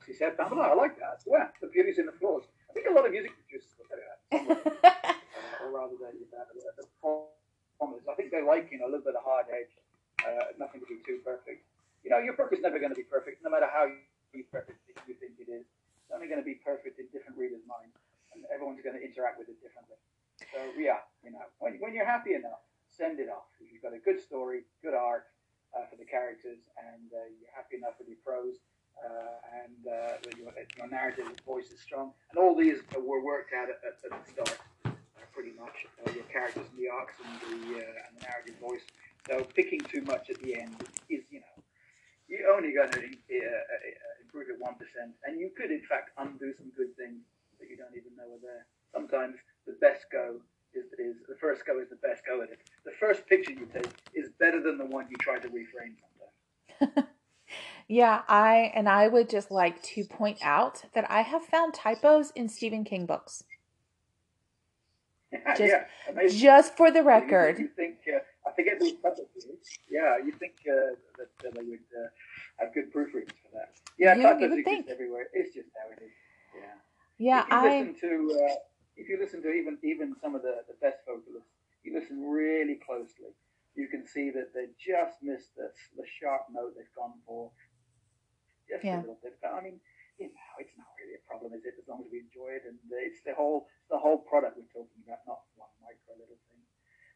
She 0.05 0.13
said 0.13 0.36
I 0.39 0.74
like 0.74 0.97
that. 1.00 1.21
Yeah, 1.25 1.47
the 1.62 1.67
beauty's 1.67 2.00
in 2.00 2.05
the 2.05 2.13
flaws. 2.13 2.43
I 2.69 2.74
think 2.74 2.88
a 2.89 2.93
lot 2.93 3.05
of 3.05 3.12
music 3.12 3.31
producers 3.36 3.75
look 3.77 3.89
at 3.91 3.97
that, 4.31 5.15
or 5.63 5.71
rather 5.71 5.95
than 6.00 6.13
that, 6.31 6.47
the 6.77 7.37
I 7.81 8.13
think 8.15 8.31
they 8.31 8.41
like 8.41 8.69
you 8.72 8.79
know 8.79 8.86
a 8.86 8.91
little 8.91 9.05
bit 9.05 9.15
of 9.15 9.24
hard 9.24 9.46
edge, 9.53 9.74
uh, 10.25 10.53
nothing 10.57 10.81
to 10.81 10.88
be 10.88 10.98
too 11.05 11.22
perfect. 11.24 11.62
You 12.03 12.10
know, 12.10 12.19
your 12.19 12.34
book 12.34 12.53
is 12.53 12.62
never 12.62 12.79
going 12.79 12.91
to 12.91 12.98
be 12.98 13.05
perfect, 13.05 13.43
no 13.43 13.50
matter 13.50 13.67
how 13.67 13.86
you 14.34 14.43
perfect 14.51 14.79
you 15.07 15.15
think 15.15 15.39
it 15.39 15.50
is. 15.51 15.63
It's 15.63 16.12
only 16.13 16.27
going 16.27 16.39
to 16.39 16.46
be 16.46 16.60
perfect 16.60 17.00
in 17.00 17.07
different 17.12 17.39
readers' 17.39 17.63
minds, 17.67 17.96
and 18.36 18.43
everyone's 18.51 18.79
going 18.84 18.96
to 18.96 19.03
interact 19.03 19.39
with 19.39 19.50
it 19.50 19.60
differently. 19.63 20.00
So 20.51 20.60
yeah, 20.79 21.03
you 21.24 21.31
know, 21.31 21.43
when, 21.60 21.79
when 21.79 21.93
you're 21.93 22.07
happy 22.07 22.36
enough, 22.36 22.63
send 22.89 23.19
it 23.19 23.29
off. 23.29 23.50
If 23.60 23.72
you've 23.72 23.84
got 23.84 23.93
a 23.93 24.01
good 24.01 24.22
story, 24.22 24.63
good 24.81 24.93
art 24.93 25.27
uh, 25.75 25.86
for 25.89 25.96
the 25.96 26.05
characters, 26.05 26.60
and 26.77 27.07
uh, 27.12 27.27
you're 27.39 27.53
happy 27.55 27.77
enough 27.77 28.00
with 28.00 28.07
your 28.07 28.22
prose, 28.24 28.60
uh, 28.98 29.63
and 29.63 29.81
uh, 29.86 30.17
your, 30.38 30.51
your 30.77 30.89
narrative 30.89 31.27
voice 31.46 31.69
is 31.72 31.79
strong, 31.79 32.12
and 32.31 32.38
all 32.39 32.55
these 32.55 32.81
were 32.96 33.22
worked 33.22 33.53
out 33.53 33.69
at, 33.69 33.77
at, 33.86 33.98
the 34.00 34.31
start, 34.31 34.57
pretty 35.38 35.53
much. 35.53 35.86
Uh, 36.01 36.10
your 36.17 36.25
characters 36.34 36.65
and 36.74 36.82
the 36.82 36.89
arcs 36.89 37.13
and 37.22 37.38
the, 37.46 37.77
uh, 37.77 38.06
and 38.10 38.17
the 38.17 38.25
narrative 38.25 38.58
voice. 38.58 38.82
So 39.29 39.46
picking 39.53 39.82
too 39.82 40.01
much 40.01 40.34
at 40.34 40.41
the 40.41 40.58
end 40.58 40.74
is, 41.13 41.29
you 41.29 41.46
know, 41.46 41.62
you're 42.27 42.50
only 42.50 42.74
going 42.74 42.89
to 42.89 42.98
uh, 42.98 43.06
uh, 43.06 44.24
improve 44.25 44.50
it 44.50 44.58
1%. 44.58 44.65
And 45.29 45.39
you 45.39 45.51
could, 45.56 45.70
in 45.70 45.84
fact, 45.88 46.10
undo 46.17 46.58
some 46.58 46.74
good 46.75 46.98
things 46.98 47.22
that 47.60 47.70
you 47.70 47.77
don't 47.77 47.94
even 47.94 48.17
know 48.17 48.34
are 48.34 48.41
there. 48.41 48.65
Sometimes 48.91 49.36
the 49.67 49.77
best 49.79 50.06
go 50.12 50.41
is, 50.74 50.86
is 50.98 51.22
the 51.29 51.38
first 51.39 51.65
go 51.67 51.79
is 51.79 51.89
the 51.89 52.01
best 52.01 52.25
go 52.25 52.41
at 52.41 52.50
it. 52.50 52.60
The 52.84 52.98
first 53.00 53.27
picture 53.27 53.51
you 53.51 53.67
take 53.72 53.94
is 54.15 54.29
better 54.39 54.62
than 54.62 54.79
the 54.79 54.86
one 54.86 55.06
you 55.10 55.17
try 55.17 55.38
to 55.38 55.48
reframe 55.50 55.94
sometimes. 56.01 57.08
yeah, 57.88 58.22
I 58.27 58.72
and 58.75 58.89
I 58.89 59.08
would 59.08 59.29
just 59.29 59.51
like 59.51 59.82
to 59.84 60.03
point 60.03 60.39
out 60.41 60.84
that 60.94 61.10
I 61.10 61.22
have 61.22 61.44
found 61.44 61.74
typos 61.74 62.32
in 62.36 62.50
Stephen 62.50 62.84
King 62.84 63.06
books. 63.06 63.44
Just, 65.57 65.60
yeah, 65.60 66.27
just 66.29 66.77
for 66.77 66.89
the 66.89 67.03
record. 67.03 67.60
You, 67.60 67.67
think 67.75 68.00
uh, 68.07 68.19
I 68.48 68.55
forget. 68.55 68.79
Yeah, 69.91 70.17
you 70.24 70.31
think 70.31 70.55
uh, 70.63 70.96
that 71.19 71.36
uh, 71.43 71.51
they 71.53 71.67
would 71.67 71.84
uh, 71.91 72.07
have 72.63 72.74
good 72.74 72.93
proofreaders 72.93 73.36
for 73.43 73.51
that? 73.51 73.75
Yeah, 74.00 74.15
you, 74.15 74.24
typos 74.24 74.43
exist 74.43 74.63
think. 74.63 74.88
everywhere. 74.88 75.27
It's 75.34 75.53
just 75.53 75.67
how 75.75 75.91
it 75.91 76.00
is. 76.01 76.12
Yeah. 76.55 76.79
Yeah, 77.17 77.43
if 77.43 77.50
you 77.51 77.57
I 77.57 77.79
listen 77.79 77.96
to 78.00 78.39
uh, 78.39 78.55
if 78.96 79.10
you 79.10 79.17
listen 79.19 79.41
to 79.41 79.51
even 79.51 79.77
even 79.84 80.15
some 80.22 80.34
of 80.36 80.43
the, 80.43 80.63
the 80.67 80.75
best 80.81 80.98
vocalists, 81.05 81.51
you 81.84 81.93
listen 81.93 82.24
really 82.24 82.79
closely. 82.86 83.36
You 83.75 83.88
can 83.88 84.07
see 84.07 84.31
that 84.31 84.53
they 84.53 84.67
just 84.79 85.22
missed 85.22 85.55
the, 85.55 85.69
the 85.98 86.03
sharp 86.19 86.48
note 86.51 86.74
they've 86.75 86.96
gone 86.96 87.13
for. 87.25 87.51
Just 88.69 88.84
yeah. 88.84 88.98
a 88.98 89.01
little 89.01 89.19
bit. 89.22 89.38
But 89.41 89.53
I 89.53 89.62
mean, 89.62 89.79
you 90.19 90.27
know, 90.27 90.51
it's 90.59 90.74
not 90.77 90.88
really 90.97 91.15
a 91.15 91.24
problem, 91.25 91.53
is 91.53 91.63
it? 91.65 91.77
As 91.77 91.88
long 91.88 92.01
as 92.01 92.09
we 92.12 92.25
enjoy 92.25 92.57
it, 92.57 92.63
and 92.65 92.77
it's 93.05 93.21
the 93.25 93.33
whole 93.33 93.67
the 93.89 93.97
whole 93.97 94.17
product 94.17 94.57
we're 94.57 94.69
talking 94.74 95.01
about, 95.05 95.21
not 95.27 95.41
one 95.55 95.69
micro 95.81 96.17
little 96.17 96.38
thing. 96.50 96.62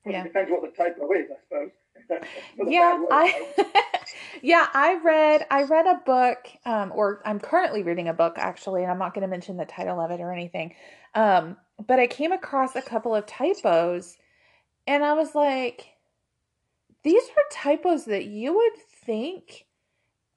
Well, 0.06 0.14
yeah. 0.14 0.22
It 0.22 0.34
depends 0.34 0.50
what 0.52 0.62
the 0.62 0.74
typo 0.76 1.12
is, 1.14 1.28
I 1.30 1.40
suppose. 1.46 1.72
yeah, 2.68 3.04
I 3.12 3.48
yeah, 4.42 4.68
I 4.74 5.00
read 5.04 5.46
I 5.50 5.64
read 5.64 5.88
a 5.88 6.02
book, 6.06 6.50
um, 6.66 6.92
or 6.96 7.22
I'm 7.26 7.40
currently 7.40 7.84
reading 7.84 8.08
a 8.08 8.14
book 8.14 8.36
actually, 8.38 8.84
and 8.84 8.92
I'm 8.92 9.00
not 9.00 9.14
going 9.14 9.24
to 9.24 9.28
mention 9.28 9.58
the 9.58 9.66
title 9.66 10.00
of 10.00 10.12
it 10.12 10.22
or 10.22 10.32
anything. 10.32 10.76
Um, 11.16 11.58
but 11.86 12.00
I 12.00 12.08
came 12.08 12.32
across 12.32 12.76
a 12.76 12.82
couple 12.82 13.16
of 13.16 13.26
typos, 13.26 14.18
and 14.88 15.04
I 15.04 15.14
was 15.14 15.36
like, 15.36 15.88
these 17.04 17.24
are 17.24 17.44
typos 17.52 18.06
that 18.06 18.26
you 18.26 18.56
would 18.56 18.78
think 19.06 19.66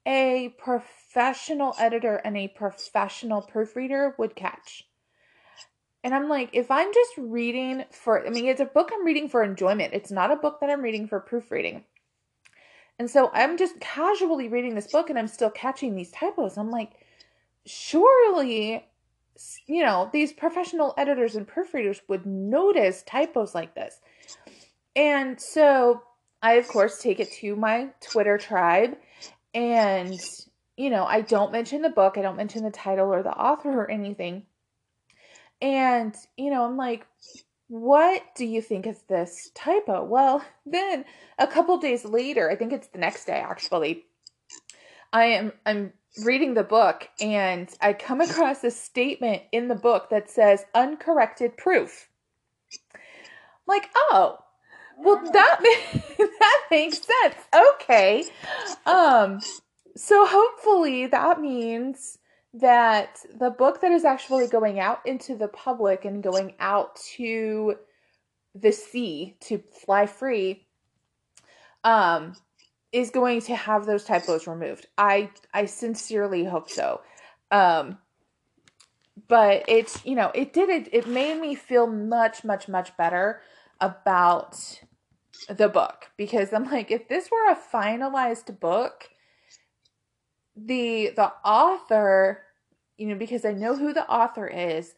a 0.05 0.53
professional 0.57 1.73
editor 1.79 2.15
and 2.17 2.37
a 2.37 2.47
professional 2.47 3.41
proofreader 3.41 4.15
would 4.17 4.35
catch. 4.35 4.87
And 6.03 6.13
I'm 6.13 6.29
like, 6.29 6.51
if 6.53 6.69
I'm 6.69 6.93
just 6.93 7.13
reading 7.17 7.83
for, 7.89 8.25
I 8.25 8.29
mean, 8.29 8.45
it's 8.45 8.61
a 8.61 8.65
book 8.65 8.91
I'm 8.93 9.05
reading 9.05 9.27
for 9.27 9.43
enjoyment. 9.43 9.93
It's 9.93 10.11
not 10.11 10.31
a 10.31 10.35
book 10.35 10.59
that 10.61 10.69
I'm 10.69 10.83
reading 10.83 11.07
for 11.07 11.19
proofreading. 11.19 11.83
And 12.99 13.09
so 13.09 13.31
I'm 13.33 13.57
just 13.57 13.79
casually 13.79 14.47
reading 14.47 14.75
this 14.75 14.91
book 14.91 15.09
and 15.09 15.17
I'm 15.17 15.27
still 15.27 15.49
catching 15.49 15.95
these 15.95 16.11
typos. 16.11 16.57
I'm 16.57 16.69
like, 16.69 16.91
surely, 17.65 18.85
you 19.65 19.83
know, 19.83 20.09
these 20.13 20.31
professional 20.31 20.93
editors 20.95 21.35
and 21.35 21.47
proofreaders 21.47 22.01
would 22.07 22.25
notice 22.25 23.01
typos 23.01 23.55
like 23.55 23.73
this. 23.73 23.99
And 24.95 25.41
so 25.41 26.03
I, 26.41 26.53
of 26.53 26.67
course, 26.67 26.99
take 27.01 27.19
it 27.19 27.31
to 27.39 27.55
my 27.55 27.89
Twitter 27.99 28.37
tribe 28.37 28.95
and, 29.55 30.19
you 30.75 30.89
know, 30.89 31.05
I 31.05 31.21
don't 31.21 31.53
mention 31.53 31.81
the 31.81 31.89
book, 31.89 32.17
I 32.17 32.21
don't 32.21 32.35
mention 32.35 32.63
the 32.63 32.71
title 32.71 33.11
or 33.11 33.23
the 33.23 33.31
author 33.31 33.71
or 33.71 33.89
anything. 33.89 34.43
And, 35.61 36.13
you 36.37 36.51
know, 36.51 36.65
I'm 36.65 36.75
like, 36.75 37.07
what 37.67 38.21
do 38.35 38.45
you 38.45 38.61
think 38.61 38.85
is 38.85 39.01
this 39.07 39.49
typo? 39.55 40.03
Well, 40.03 40.45
then 40.65 41.05
a 41.39 41.47
couple 41.47 41.77
days 41.77 42.05
later, 42.05 42.51
I 42.51 42.55
think 42.55 42.73
it's 42.73 42.89
the 42.89 42.99
next 42.99 43.25
day 43.25 43.39
actually, 43.39 44.03
I 45.13 45.25
am 45.25 45.53
I'm 45.65 45.93
reading 46.23 46.53
the 46.53 46.63
book 46.63 47.07
and 47.21 47.69
I 47.81 47.93
come 47.93 48.21
across 48.21 48.63
a 48.63 48.71
statement 48.71 49.43
in 49.51 49.69
the 49.69 49.75
book 49.75 50.09
that 50.09 50.29
says 50.29 50.65
uncorrected 50.73 51.57
proof. 51.57 52.09
I'm 52.83 52.99
like, 53.67 53.89
oh, 53.95 54.37
well 54.97 55.21
that 55.31 55.59
that 56.17 56.61
makes 56.71 56.99
sense. 56.99 57.35
Okay. 57.75 58.25
Um 58.85 59.39
so 59.95 60.25
hopefully 60.25 61.07
that 61.07 61.39
means 61.39 62.17
that 62.53 63.19
the 63.37 63.49
book 63.49 63.81
that 63.81 63.91
is 63.91 64.05
actually 64.05 64.47
going 64.47 64.79
out 64.79 65.05
into 65.05 65.35
the 65.35 65.47
public 65.47 66.05
and 66.05 66.23
going 66.23 66.53
out 66.59 66.95
to 67.17 67.75
the 68.53 68.71
sea 68.71 69.35
to 69.41 69.61
fly 69.85 70.05
free 70.05 70.65
um 71.83 72.33
is 72.91 73.09
going 73.09 73.41
to 73.41 73.55
have 73.55 73.85
those 73.85 74.05
typos 74.05 74.47
removed. 74.47 74.87
I 74.97 75.29
I 75.53 75.65
sincerely 75.65 76.45
hope 76.45 76.69
so. 76.69 77.01
Um 77.51 77.97
but 79.27 79.63
it's 79.67 80.05
you 80.05 80.15
know 80.15 80.31
it 80.33 80.53
did 80.53 80.69
it 80.69 80.89
it 80.93 81.07
made 81.07 81.39
me 81.39 81.55
feel 81.55 81.87
much 81.87 82.43
much 82.43 82.67
much 82.67 82.95
better 82.97 83.41
about 83.79 84.81
the 85.49 85.69
book 85.69 86.11
because 86.17 86.53
I'm 86.53 86.69
like 86.69 86.91
if 86.91 87.07
this 87.07 87.29
were 87.31 87.51
a 87.51 87.57
finalized 87.73 88.59
book 88.59 89.09
the 90.55 91.11
the 91.15 91.31
author 91.43 92.45
you 92.97 93.07
know, 93.07 93.15
because 93.15 93.45
I 93.45 93.51
know 93.51 93.75
who 93.75 93.93
the 93.93 94.07
author 94.09 94.47
is, 94.47 94.95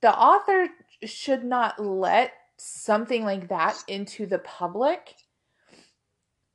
the 0.00 0.14
author 0.14 0.68
should 1.04 1.44
not 1.44 1.82
let 1.82 2.32
something 2.56 3.24
like 3.24 3.48
that 3.48 3.82
into 3.88 4.26
the 4.26 4.38
public 4.38 5.14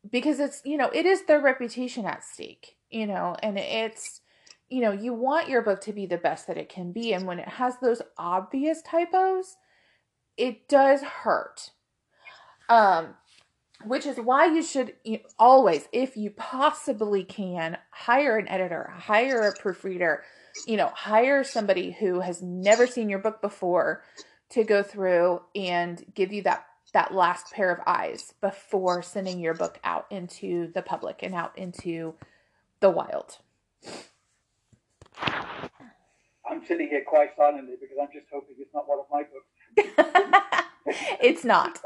because 0.09 0.39
it's, 0.39 0.61
you 0.63 0.77
know, 0.77 0.89
it 0.89 1.05
is 1.05 1.25
their 1.25 1.41
reputation 1.41 2.05
at 2.05 2.23
stake, 2.23 2.77
you 2.89 3.07
know, 3.07 3.35
and 3.41 3.57
it's, 3.57 4.21
you 4.69 4.81
know, 4.81 4.91
you 4.91 5.13
want 5.13 5.49
your 5.49 5.61
book 5.61 5.81
to 5.81 5.93
be 5.93 6.05
the 6.05 6.17
best 6.17 6.47
that 6.47 6.57
it 6.57 6.69
can 6.69 6.91
be. 6.91 7.13
And 7.13 7.25
when 7.25 7.39
it 7.39 7.47
has 7.47 7.77
those 7.79 8.01
obvious 8.17 8.81
typos, 8.81 9.57
it 10.37 10.69
does 10.69 11.01
hurt. 11.01 11.71
Um, 12.69 13.15
which 13.85 14.05
is 14.05 14.17
why 14.17 14.45
you 14.45 14.63
should 14.63 14.93
always, 15.37 15.87
if 15.91 16.17
you 16.17 16.31
possibly 16.31 17.23
can, 17.23 17.77
hire 17.91 18.37
an 18.37 18.47
editor, 18.47 18.91
hire 18.97 19.41
a 19.41 19.53
proofreader, 19.53 20.23
you 20.65 20.77
know, 20.77 20.89
hire 20.95 21.43
somebody 21.43 21.91
who 21.91 22.21
has 22.21 22.41
never 22.41 22.87
seen 22.87 23.07
your 23.07 23.19
book 23.19 23.41
before 23.41 24.03
to 24.49 24.63
go 24.63 24.81
through 24.81 25.41
and 25.55 26.03
give 26.15 26.31
you 26.31 26.41
that 26.43 26.65
that 26.93 27.13
last 27.13 27.51
pair 27.51 27.69
of 27.71 27.79
eyes 27.85 28.33
before 28.41 29.03
sending 29.03 29.39
your 29.39 29.53
book 29.53 29.77
out 29.83 30.05
into 30.09 30.71
the 30.73 30.81
public 30.81 31.19
and 31.21 31.35
out 31.35 31.55
into 31.57 32.15
the 32.79 32.89
wild. 32.89 33.37
I'm 36.49 36.65
sitting 36.65 36.87
here 36.87 37.03
quite 37.05 37.35
silently 37.35 37.75
because 37.79 37.97
I'm 38.01 38.07
just 38.13 38.27
hoping 38.31 38.55
it's 38.57 38.73
not 38.73 38.87
one 38.87 38.99
of 38.99 39.05
my 39.11 39.23
books. 39.23 40.63
it's 41.21 41.43
not. 41.43 41.79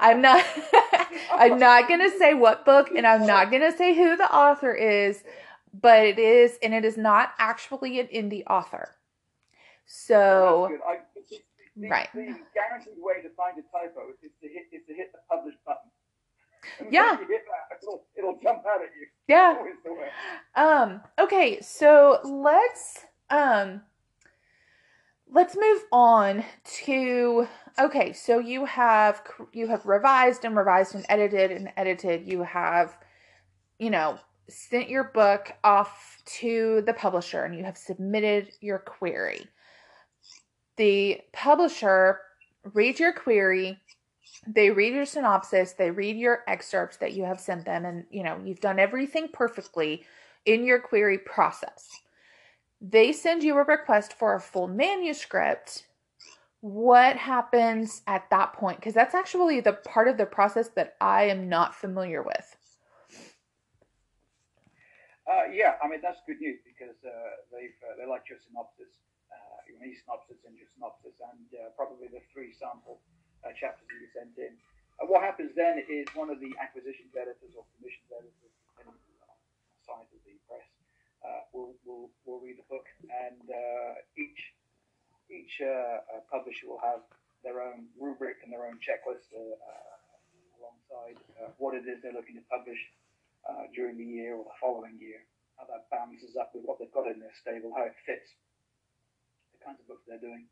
I'm 0.00 0.20
not. 0.20 0.44
I'm 1.32 1.58
not 1.58 1.88
gonna 1.88 2.10
say 2.18 2.34
what 2.34 2.64
book, 2.64 2.90
and 2.96 3.06
I'm 3.06 3.26
not 3.26 3.50
gonna 3.50 3.76
say 3.76 3.94
who 3.94 4.16
the 4.16 4.32
author 4.34 4.72
is, 4.72 5.22
but 5.72 6.04
it 6.04 6.18
is, 6.18 6.58
and 6.62 6.74
it 6.74 6.84
is 6.84 6.96
not 6.96 7.32
actually 7.38 8.00
an 8.00 8.06
indie 8.08 8.44
author. 8.48 8.90
So. 9.86 10.70
I, 10.86 10.98
the, 11.14 11.20
the, 11.76 11.88
Right. 11.88 12.08
The 12.14 12.34
guaranteed 12.54 12.94
way 12.96 13.20
to 13.22 13.28
find 13.36 13.58
a 13.58 13.62
typo 13.70 14.08
is 14.22 14.30
to 14.40 14.48
hit 14.48 14.64
is 14.72 14.86
to 14.86 14.94
hit 14.94 15.12
the 15.12 15.18
publish 15.30 15.54
button. 15.66 15.90
And 16.80 16.92
Yeah. 16.92 17.12
When 17.12 17.28
you 17.28 17.34
hit 17.34 17.44
that, 17.44 17.76
it'll, 17.82 18.04
it'll 18.16 18.38
jump 18.42 18.62
out 18.66 18.80
at 18.82 18.88
you. 18.98 19.06
yeah. 19.28 19.56
Always 19.58 19.74
the 19.84 19.92
way. 19.92 20.08
Um, 20.54 21.02
okay, 21.18 21.60
so 21.60 22.20
let's 22.24 23.04
um 23.28 23.82
let's 25.32 25.56
move 25.56 25.84
on 25.92 26.44
to 26.84 27.46
okay, 27.78 28.12
so 28.12 28.38
you 28.38 28.64
have 28.64 29.22
you 29.52 29.66
have 29.68 29.84
revised 29.86 30.44
and 30.44 30.56
revised 30.56 30.94
and 30.94 31.06
edited 31.08 31.50
and 31.50 31.70
edited. 31.76 32.26
You 32.26 32.42
have 32.42 32.96
you 33.78 33.90
know, 33.90 34.18
sent 34.48 34.88
your 34.88 35.04
book 35.04 35.52
off 35.64 36.22
to 36.24 36.82
the 36.86 36.94
publisher 36.94 37.44
and 37.44 37.56
you 37.56 37.64
have 37.64 37.76
submitted 37.76 38.50
your 38.60 38.78
query. 38.78 39.46
The 40.76 41.20
publisher 41.32 42.20
reads 42.74 43.00
your 43.00 43.12
query, 43.12 43.78
they 44.46 44.70
read 44.70 44.94
your 44.94 45.06
synopsis, 45.06 45.72
they 45.72 45.90
read 45.90 46.16
your 46.16 46.42
excerpts 46.46 46.98
that 46.98 47.12
you 47.12 47.24
have 47.24 47.40
sent 47.40 47.64
them 47.64 47.84
and 47.84 48.04
you 48.10 48.22
know, 48.22 48.40
you've 48.44 48.60
done 48.60 48.78
everything 48.78 49.28
perfectly 49.32 50.04
in 50.44 50.64
your 50.64 50.78
query 50.78 51.18
process. 51.18 51.88
They 52.86 53.10
send 53.10 53.42
you 53.42 53.58
a 53.58 53.64
request 53.64 54.14
for 54.14 54.34
a 54.34 54.40
full 54.40 54.68
manuscript. 54.68 55.90
What 56.60 57.16
happens 57.16 58.02
at 58.06 58.30
that 58.30 58.52
point? 58.54 58.78
Because 58.78 58.94
that's 58.94 59.14
actually 59.14 59.58
the 59.58 59.74
part 59.74 60.06
of 60.06 60.16
the 60.18 60.26
process 60.26 60.70
that 60.78 60.94
I 61.00 61.24
am 61.24 61.48
not 61.48 61.74
familiar 61.74 62.22
with. 62.22 62.46
Uh, 65.26 65.50
yeah, 65.50 65.74
I 65.82 65.90
mean 65.90 65.98
that's 65.98 66.22
good 66.30 66.38
news 66.38 66.62
because 66.62 66.94
uh, 67.02 67.10
they've 67.50 67.74
uh, 67.82 67.98
they 67.98 68.06
like 68.06 68.30
your 68.30 68.38
synopsis, 68.38 69.02
uh, 69.34 69.58
your 69.66 69.82
synopsis 70.06 70.38
and 70.46 70.54
your 70.54 70.70
synopsis, 70.78 71.18
and 71.18 71.42
uh, 71.58 71.74
probably 71.74 72.06
the 72.06 72.22
three 72.30 72.54
sample 72.54 73.02
uh, 73.42 73.50
chapters 73.58 73.90
that 73.90 73.98
you 73.98 74.06
sent 74.14 74.38
in. 74.38 74.54
What 75.10 75.26
happens 75.26 75.50
then 75.58 75.82
is 75.90 76.06
one 76.14 76.30
of 76.30 76.38
the 76.38 76.54
acquisitions 76.62 77.10
editors 77.18 77.58
or 77.58 77.66
commissions 77.74 78.06
editors, 78.14 78.54
depending 78.70 78.94
on 78.94 79.02
the 79.02 79.82
size 79.82 80.06
of 80.14 80.22
the 80.22 80.38
press, 80.46 80.62
will 81.52 81.74
will 81.84 82.10
will 82.24 82.40
read 82.40 82.58
the 82.58 82.68
book, 82.68 82.86
and 83.02 83.42
uh, 83.50 83.94
each 84.16 84.54
each 85.30 85.58
uh, 85.60 85.66
uh, 85.66 86.22
publisher 86.30 86.70
will 86.70 86.82
have 86.82 87.02
their 87.42 87.62
own 87.62 87.86
rubric 87.98 88.42
and 88.42 88.50
their 88.50 88.66
own 88.66 88.78
checklist 88.82 89.26
uh, 89.34 89.38
uh, 89.38 90.58
alongside 90.58 91.18
uh, 91.38 91.50
what 91.58 91.74
it 91.74 91.86
is 91.86 92.02
they're 92.02 92.14
looking 92.14 92.34
to 92.34 92.46
publish 92.50 92.78
uh, 93.46 93.70
during 93.74 93.98
the 93.98 94.04
year 94.04 94.34
or 94.34 94.42
the 94.42 94.58
following 94.58 94.98
year, 94.98 95.22
how 95.54 95.66
that 95.70 95.86
balances 95.90 96.34
up 96.34 96.50
with 96.54 96.66
what 96.66 96.78
they've 96.78 96.90
got 96.90 97.06
in 97.06 97.22
their 97.22 97.34
stable, 97.38 97.70
how 97.70 97.86
it 97.86 97.94
fits 98.02 98.34
the 99.54 99.62
kinds 99.62 99.78
of 99.78 99.86
books 99.86 100.02
they're 100.06 100.22
doing. 100.22 100.50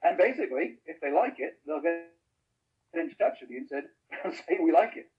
And 0.00 0.16
basically, 0.16 0.80
if 0.88 0.98
they 1.04 1.12
like 1.12 1.36
it, 1.38 1.60
they'll 1.68 1.84
get 1.84 2.10
in 2.96 3.12
touch 3.20 3.38
with 3.44 3.52
you 3.52 3.64
and 3.64 3.68
said, 3.68 3.84
say 4.48 4.56
we 4.56 4.72
like 4.72 4.96
it. 4.96 5.12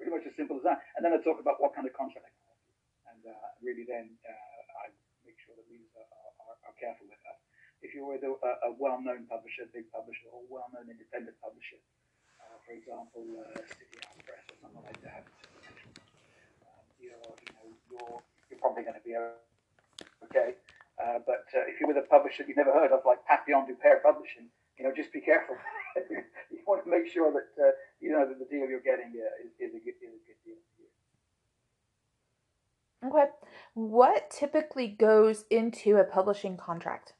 Pretty 0.00 0.10
much 0.10 0.24
as 0.24 0.32
simple 0.34 0.56
as 0.56 0.64
that. 0.64 0.80
And 0.96 1.04
then 1.04 1.12
they'll 1.12 1.22
talk 1.22 1.40
about 1.40 1.60
what 1.60 1.76
kind 1.76 1.86
of 1.86 1.92
contract. 1.92 2.32
And 3.20 3.36
uh, 3.36 3.52
really 3.60 3.84
then 3.84 4.16
uh, 4.24 4.88
I 4.88 4.88
make 5.28 5.36
sure 5.44 5.52
that 5.52 5.68
readers 5.68 5.92
are, 5.92 6.08
are, 6.08 6.56
are 6.72 6.76
careful 6.80 7.04
with 7.04 7.20
that. 7.28 7.36
If 7.84 7.92
you're 7.92 8.08
with 8.08 8.24
a, 8.24 8.32
a 8.32 8.72
well-known 8.80 9.28
publisher, 9.28 9.68
big 9.76 9.92
publisher, 9.92 10.32
or 10.32 10.40
well-known 10.48 10.88
independent 10.88 11.36
publisher, 11.44 11.76
uh, 12.40 12.56
for 12.64 12.72
example, 12.72 13.24
uh, 13.44 13.60
City 13.76 14.00
House 14.00 14.20
Press 14.24 14.44
or 14.48 14.56
something 14.64 14.84
like 14.88 15.00
that, 15.04 15.28
um, 16.64 16.84
you're, 16.96 17.12
you 17.44 17.52
know, 17.52 17.68
you're, 17.92 18.20
you're 18.48 18.60
probably 18.60 18.88
going 18.88 18.96
to 18.96 19.04
be 19.04 19.12
okay. 20.32 20.56
Uh, 20.96 21.20
but 21.28 21.44
uh, 21.52 21.68
if 21.68 21.76
you're 21.76 21.92
with 21.92 22.00
a 22.00 22.08
publisher 22.08 22.44
you've 22.48 22.56
never 22.56 22.72
heard 22.72 22.92
of, 22.92 23.04
like 23.04 23.20
Papillon 23.28 23.68
du 23.68 23.76
Père 23.76 24.00
Publishing, 24.00 24.48
you 24.80 24.84
know, 24.88 24.96
just 24.96 25.12
be 25.12 25.20
careful. 25.20 25.60
you 26.48 26.64
want 26.64 26.84
to 26.84 26.88
make 26.88 27.04
sure 27.04 27.28
that 27.36 27.52
uh, 27.60 27.76
you 28.00 28.12
know 28.12 28.24
that 28.24 28.40
the 28.40 28.48
deal 28.48 28.64
you're 28.64 28.80
getting 28.80 29.12
uh, 29.12 29.44
is, 29.44 29.52
is, 29.60 29.76
a 29.76 29.80
good, 29.84 30.00
is 30.00 30.16
a 30.16 30.24
good 30.24 30.40
deal 30.40 30.56
for 30.56 30.80
you. 30.80 30.88
Okay. 33.04 33.26
What 33.74 34.30
typically 34.30 34.88
goes 34.88 35.44
into 35.50 35.96
a 35.96 36.04
publishing 36.04 36.56
contract? 36.56 37.14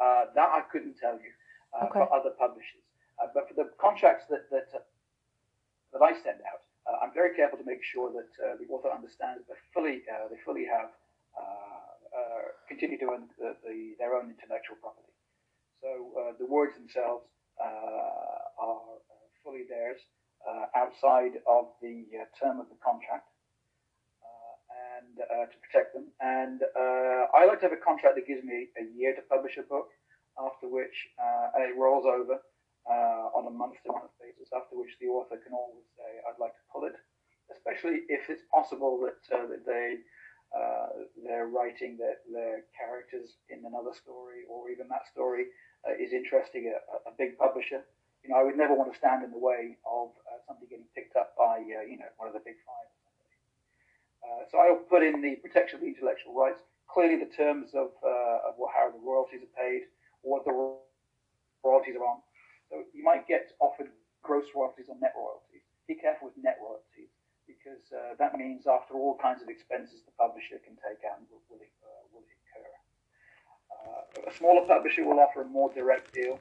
Uh, 0.00 0.24
that 0.34 0.48
I 0.50 0.62
couldn't 0.72 0.96
tell 0.98 1.14
you 1.14 1.30
uh, 1.76 1.86
Okay. 1.86 2.00
for 2.00 2.12
other 2.12 2.30
publishers. 2.38 2.82
Uh, 3.22 3.28
but 3.34 3.48
for 3.48 3.54
the 3.54 3.70
contracts 3.78 4.24
that 4.30 4.50
that, 4.50 4.68
uh, 4.74 4.80
that 5.92 6.02
I 6.02 6.12
send 6.14 6.40
out, 6.50 6.62
uh, 6.88 7.04
I'm 7.04 7.12
very 7.14 7.36
careful 7.36 7.58
to 7.58 7.64
make 7.64 7.84
sure 7.84 8.10
that 8.10 8.30
uh, 8.42 8.56
the 8.58 8.66
author 8.72 8.90
understands 8.90 9.46
that 9.46 9.56
fully 9.72 10.02
uh, 10.10 10.28
they 10.28 10.38
fully 10.44 10.64
have 10.66 10.90
uh, 11.38 11.42
uh, 12.10 12.42
continue 12.66 12.98
to 12.98 13.06
own 13.06 13.28
the, 13.38 13.54
the, 13.62 13.94
their 13.98 14.16
own 14.16 14.34
intellectual 14.34 14.76
property. 14.80 15.12
So 15.82 16.10
uh, 16.18 16.32
the 16.38 16.46
words 16.46 16.74
themselves 16.74 17.24
uh, 17.62 18.58
are 18.58 18.82
fully 19.44 19.64
theirs 19.68 20.00
uh, 20.48 20.66
outside 20.74 21.38
of 21.46 21.70
the 21.80 22.04
uh, 22.18 22.24
term 22.40 22.58
of 22.58 22.68
the 22.68 22.76
contract. 22.82 23.29
And 25.00 25.16
uh, 25.16 25.48
to 25.48 25.56
protect 25.64 25.96
them, 25.96 26.12
and 26.20 26.60
uh, 26.76 27.32
I 27.32 27.48
like 27.48 27.64
to 27.64 27.72
have 27.72 27.72
a 27.72 27.80
contract 27.80 28.20
that 28.20 28.28
gives 28.28 28.44
me 28.44 28.68
a 28.76 28.84
year 28.92 29.16
to 29.16 29.22
publish 29.32 29.56
a 29.56 29.64
book, 29.64 29.88
after 30.36 30.68
which 30.68 31.08
uh, 31.16 31.56
it 31.56 31.72
rolls 31.72 32.04
over 32.04 32.36
uh, 32.84 33.32
on 33.32 33.48
a 33.48 33.54
month-to-month 33.54 34.12
basis. 34.20 34.52
After 34.52 34.76
which 34.76 34.92
the 35.00 35.08
author 35.08 35.40
can 35.40 35.56
always 35.56 35.88
say, 35.96 36.20
"I'd 36.28 36.36
like 36.36 36.52
to 36.52 36.64
pull 36.68 36.84
it," 36.84 37.00
especially 37.48 38.04
if 38.12 38.28
it's 38.28 38.44
possible 38.52 39.00
that, 39.08 39.20
uh, 39.32 39.46
that 39.48 39.64
they 39.64 40.04
they're 41.24 41.48
writing 41.48 41.96
their, 41.96 42.20
their 42.28 42.68
characters 42.76 43.40
in 43.48 43.64
another 43.64 43.96
story, 43.96 44.44
or 44.50 44.68
even 44.68 44.84
that 44.88 45.08
story 45.08 45.48
is 45.96 46.12
interesting 46.12 46.68
a, 46.76 47.08
a 47.08 47.12
big 47.16 47.38
publisher. 47.38 47.80
You 48.22 48.30
know, 48.30 48.36
I 48.36 48.44
would 48.44 48.56
never 48.56 48.74
want 48.74 48.92
to 48.92 48.98
stand 48.98 49.24
in 49.24 49.30
the 49.30 49.40
way 49.40 49.78
of 49.88 50.12
uh, 50.28 50.44
something 50.46 50.68
getting 50.68 50.90
picked 50.94 51.16
up 51.16 51.32
by 51.38 51.64
uh, 51.64 51.88
you 51.88 51.96
know 51.96 52.10
one 52.20 52.28
of 52.28 52.34
the 52.34 52.44
big 52.44 52.60
five. 52.68 52.99
Uh, 54.20 54.44
so 54.50 54.58
I'll 54.58 54.84
put 54.84 55.02
in 55.02 55.20
the 55.22 55.36
protection 55.40 55.76
of 55.78 55.82
the 55.82 55.88
intellectual 55.88 56.34
rights. 56.34 56.60
Clearly, 56.92 57.16
the 57.22 57.30
terms 57.32 57.70
of, 57.74 57.94
uh, 58.04 58.48
of 58.50 58.58
what, 58.58 58.74
how 58.74 58.90
the 58.90 58.98
royalties 59.00 59.40
are 59.40 59.54
paid, 59.56 59.88
what 60.22 60.44
the 60.44 60.52
royalties 60.52 61.96
are 61.96 62.04
on. 62.04 62.20
So 62.68 62.84
you 62.92 63.02
might 63.02 63.26
get 63.26 63.52
offered 63.60 63.88
gross 64.22 64.44
royalties 64.54 64.86
or 64.88 64.96
net 65.00 65.14
royalties. 65.16 65.64
Be 65.88 65.94
careful 65.94 66.28
with 66.28 66.36
net 66.42 66.58
royalties 66.60 67.10
because 67.46 67.82
uh, 67.90 68.14
that 68.18 68.38
means 68.38 68.66
after 68.66 68.94
all 68.94 69.18
kinds 69.18 69.42
of 69.42 69.48
expenses 69.48 70.06
the 70.06 70.14
publisher 70.14 70.62
can 70.62 70.78
take 70.78 71.02
out 71.02 71.18
will, 71.26 71.42
will, 71.50 71.58
uh, 71.58 72.04
will 72.14 72.22
incur. 72.22 72.70
Uh, 73.74 74.30
a 74.30 74.32
smaller 74.38 74.62
publisher 74.66 75.02
will 75.02 75.18
offer 75.18 75.42
a 75.42 75.48
more 75.48 75.72
direct 75.74 76.12
deal 76.14 76.38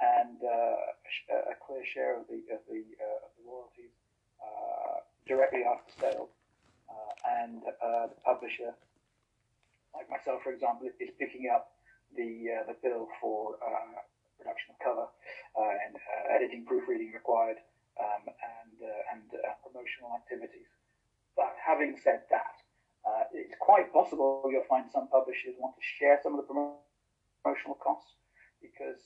and 0.00 0.40
a, 0.42 1.52
a 1.52 1.56
clear 1.60 1.84
share 1.84 2.18
of 2.18 2.26
the 2.30 2.40
of 2.54 2.62
the, 2.70 2.80
of 3.26 3.30
the 3.36 3.44
royalties 3.44 3.92
directly 5.26 5.62
after 5.62 5.92
sale, 6.00 6.28
uh, 6.90 7.42
and 7.42 7.62
uh, 7.78 8.10
the 8.10 8.18
publisher, 8.26 8.74
like 9.94 10.10
myself, 10.10 10.42
for 10.42 10.52
example, 10.52 10.90
is 10.98 11.10
picking 11.18 11.46
up 11.46 11.70
the 12.16 12.50
uh, 12.50 12.66
the 12.66 12.76
bill 12.82 13.06
for 13.20 13.54
uh, 13.62 14.02
production 14.38 14.74
of 14.74 14.78
cover 14.82 15.06
and 15.54 15.94
editing, 16.34 16.64
proofreading 16.66 17.12
required, 17.14 17.58
um, 17.98 18.26
and 18.26 18.74
and 19.14 19.22
promotional 19.62 20.10
activities. 20.18 20.66
But 21.36 21.54
having 21.62 21.94
said 22.02 22.26
that, 22.30 22.58
it's 23.32 23.54
quite 23.60 23.92
possible 23.92 24.42
you'll 24.50 24.66
find 24.68 24.90
some 24.90 25.08
publishers 25.08 25.54
want 25.58 25.76
to 25.76 25.82
share 25.82 26.18
some 26.22 26.34
of 26.34 26.42
the 26.42 26.48
promo- 26.48 26.82
promotional 27.42 27.78
costs 27.78 28.18
because 28.60 29.00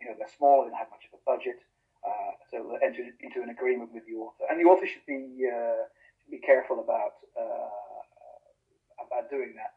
you 0.00 0.06
know 0.06 0.14
they're 0.18 0.36
small, 0.38 0.64
and 0.64 0.74
have 0.74 0.90
much 0.90 1.04
of 1.10 1.18
a 1.18 1.22
budget, 1.26 1.58
uh, 2.06 2.32
so 2.50 2.78
enter 2.82 3.02
into 3.20 3.42
an 3.42 3.50
agreement 3.50 3.90
with 3.92 4.06
the 4.06 4.14
author, 4.14 4.44
and 4.50 4.60
the 4.60 4.68
author 4.68 4.86
should 4.86 5.04
be 5.06 5.42
uh, 5.42 5.82
be 6.30 6.38
careful 6.38 6.80
about 6.80 7.22
uh, 7.38 9.02
about 9.02 9.30
doing 9.30 9.54
that. 9.56 9.74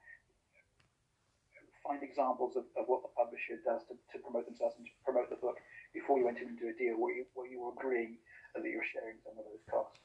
Find 1.86 2.04
examples 2.04 2.54
of, 2.54 2.66
of 2.78 2.86
what 2.86 3.02
the 3.02 3.10
publisher 3.18 3.58
does 3.66 3.82
to, 3.90 3.98
to 4.14 4.18
promote 4.22 4.46
themselves 4.46 4.76
and 4.78 4.86
to 4.86 4.94
promote 5.02 5.30
the 5.30 5.40
book 5.42 5.58
before 5.94 6.20
you 6.20 6.28
enter 6.28 6.46
into 6.46 6.70
a 6.70 6.76
deal 6.78 7.00
where 7.00 7.16
you 7.16 7.26
where 7.34 7.50
you 7.50 7.64
are 7.66 7.74
agreeing 7.74 8.18
that 8.54 8.66
you're 8.66 8.86
sharing 8.86 9.18
some 9.24 9.38
of 9.38 9.46
those 9.46 9.64
costs. 9.70 9.98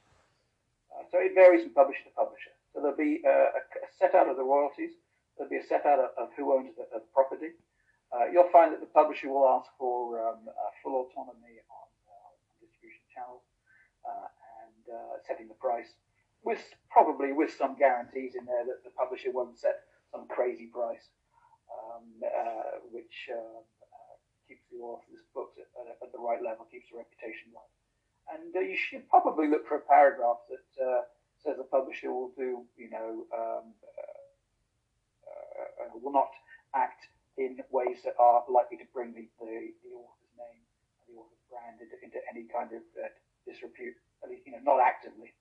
Uh, 0.93 1.03
so 1.11 1.19
it 1.19 1.35
varies 1.35 1.65
from 1.65 1.75
publisher 1.75 2.05
to 2.07 2.15
publisher. 2.15 2.55
So 2.73 2.81
there'll 2.81 2.97
be 2.97 3.25
uh, 3.27 3.59
a, 3.59 3.61
a 3.61 3.89
set 3.99 4.15
out 4.15 4.29
of 4.29 4.37
the 4.37 4.47
royalties. 4.47 4.95
There'll 5.35 5.51
be 5.51 5.59
a 5.59 5.67
set 5.67 5.83
out 5.87 5.99
of, 5.99 6.15
of 6.15 6.29
who 6.39 6.55
owns 6.55 6.77
the, 6.79 6.87
the 6.93 7.03
property. 7.11 7.59
Uh, 8.15 8.31
you'll 8.31 8.53
find 8.55 8.71
that 8.71 8.79
the 8.79 8.93
publisher 8.95 9.27
will 9.27 9.49
ask 9.49 9.67
for 9.75 10.23
um, 10.23 10.47
uh, 10.47 10.71
full 10.83 11.03
autonomy 11.03 11.59
on, 11.67 11.89
uh, 12.07 12.31
on 12.31 12.55
distribution 12.63 13.03
channels 13.11 13.43
uh, 14.07 14.31
and 14.63 14.83
uh, 14.87 15.19
setting 15.27 15.51
the 15.51 15.59
price, 15.59 15.99
with 16.45 16.61
probably 16.93 17.33
with 17.33 17.51
some 17.57 17.75
guarantees 17.75 18.37
in 18.37 18.45
there 18.45 18.65
that 18.69 18.85
the 18.85 18.93
publisher 18.93 19.33
won't 19.33 19.59
set 19.59 19.89
some 20.13 20.29
crazy 20.29 20.69
price, 20.69 21.09
um, 21.73 22.05
uh, 22.23 22.85
which 22.93 23.33
uh, 23.33 23.35
uh, 23.35 24.15
keeps 24.47 24.63
the 24.71 24.79
author's 24.79 25.25
books 25.35 25.57
at, 25.57 25.67
at, 25.81 25.97
at 26.05 26.13
the 26.13 26.21
right 26.21 26.45
level, 26.45 26.69
keeps 26.71 26.87
the 26.93 27.01
reputation 27.01 27.51
right. 27.57 27.73
And 28.37 28.55
uh, 28.55 28.61
you 28.61 28.77
should 28.77 29.09
probably 29.09 29.49
look 29.49 29.67
for 29.67 29.81
a 29.81 29.85
paragraph 29.89 30.45
that 30.53 30.69
uh, 30.79 31.03
says 31.43 31.57
the 31.57 31.65
publisher 31.65 32.13
will 32.13 32.33
do, 32.37 32.63
you 32.77 32.93
know, 32.93 33.25
um, 33.33 33.75
uh, 35.25 35.91
will 35.97 36.13
not 36.13 36.31
act 36.77 37.09
in 37.37 37.59
ways 37.73 37.99
that 38.05 38.15
are 38.21 38.45
likely 38.49 38.77
to 38.79 38.87
bring 38.93 39.13
the, 39.17 39.27
the, 39.41 39.75
the 39.83 39.93
author's 39.97 40.35
name 40.39 40.63
and 41.03 41.07
the 41.09 41.17
author's 41.19 41.45
brand 41.49 41.81
into, 41.81 41.97
into 42.05 42.21
any 42.31 42.47
kind 42.53 42.71
of 42.77 42.85
disrepute, 43.49 43.97
at 44.23 44.31
least, 44.31 44.47
you 44.47 44.53
know, 44.53 44.63
not 44.63 44.81
actively. 44.81 45.35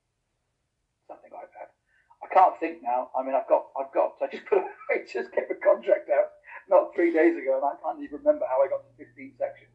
Something 1.07 1.31
like 1.33 1.51
that. 1.59 1.71
I 2.23 2.33
can't 2.33 2.59
think 2.59 2.81
now. 2.81 3.09
I 3.17 3.23
mean, 3.23 3.35
I've 3.35 3.47
got, 3.47 3.67
I've 3.77 3.93
got, 3.93 4.15
I 4.21 4.27
just 4.31 4.45
put, 4.45 4.59
I 4.91 5.03
just 5.03 5.31
gave 5.31 5.45
a 5.51 5.59
contract 5.59 6.09
out 6.09 6.31
not 6.69 6.95
three 6.95 7.11
days 7.11 7.35
ago, 7.35 7.59
and 7.59 7.65
I 7.65 7.75
can't 7.83 8.03
even 8.03 8.19
remember 8.19 8.45
how 8.49 8.63
I 8.63 8.67
got 8.67 8.83
to 8.87 9.05
15 9.05 9.33
sections. 9.37 9.71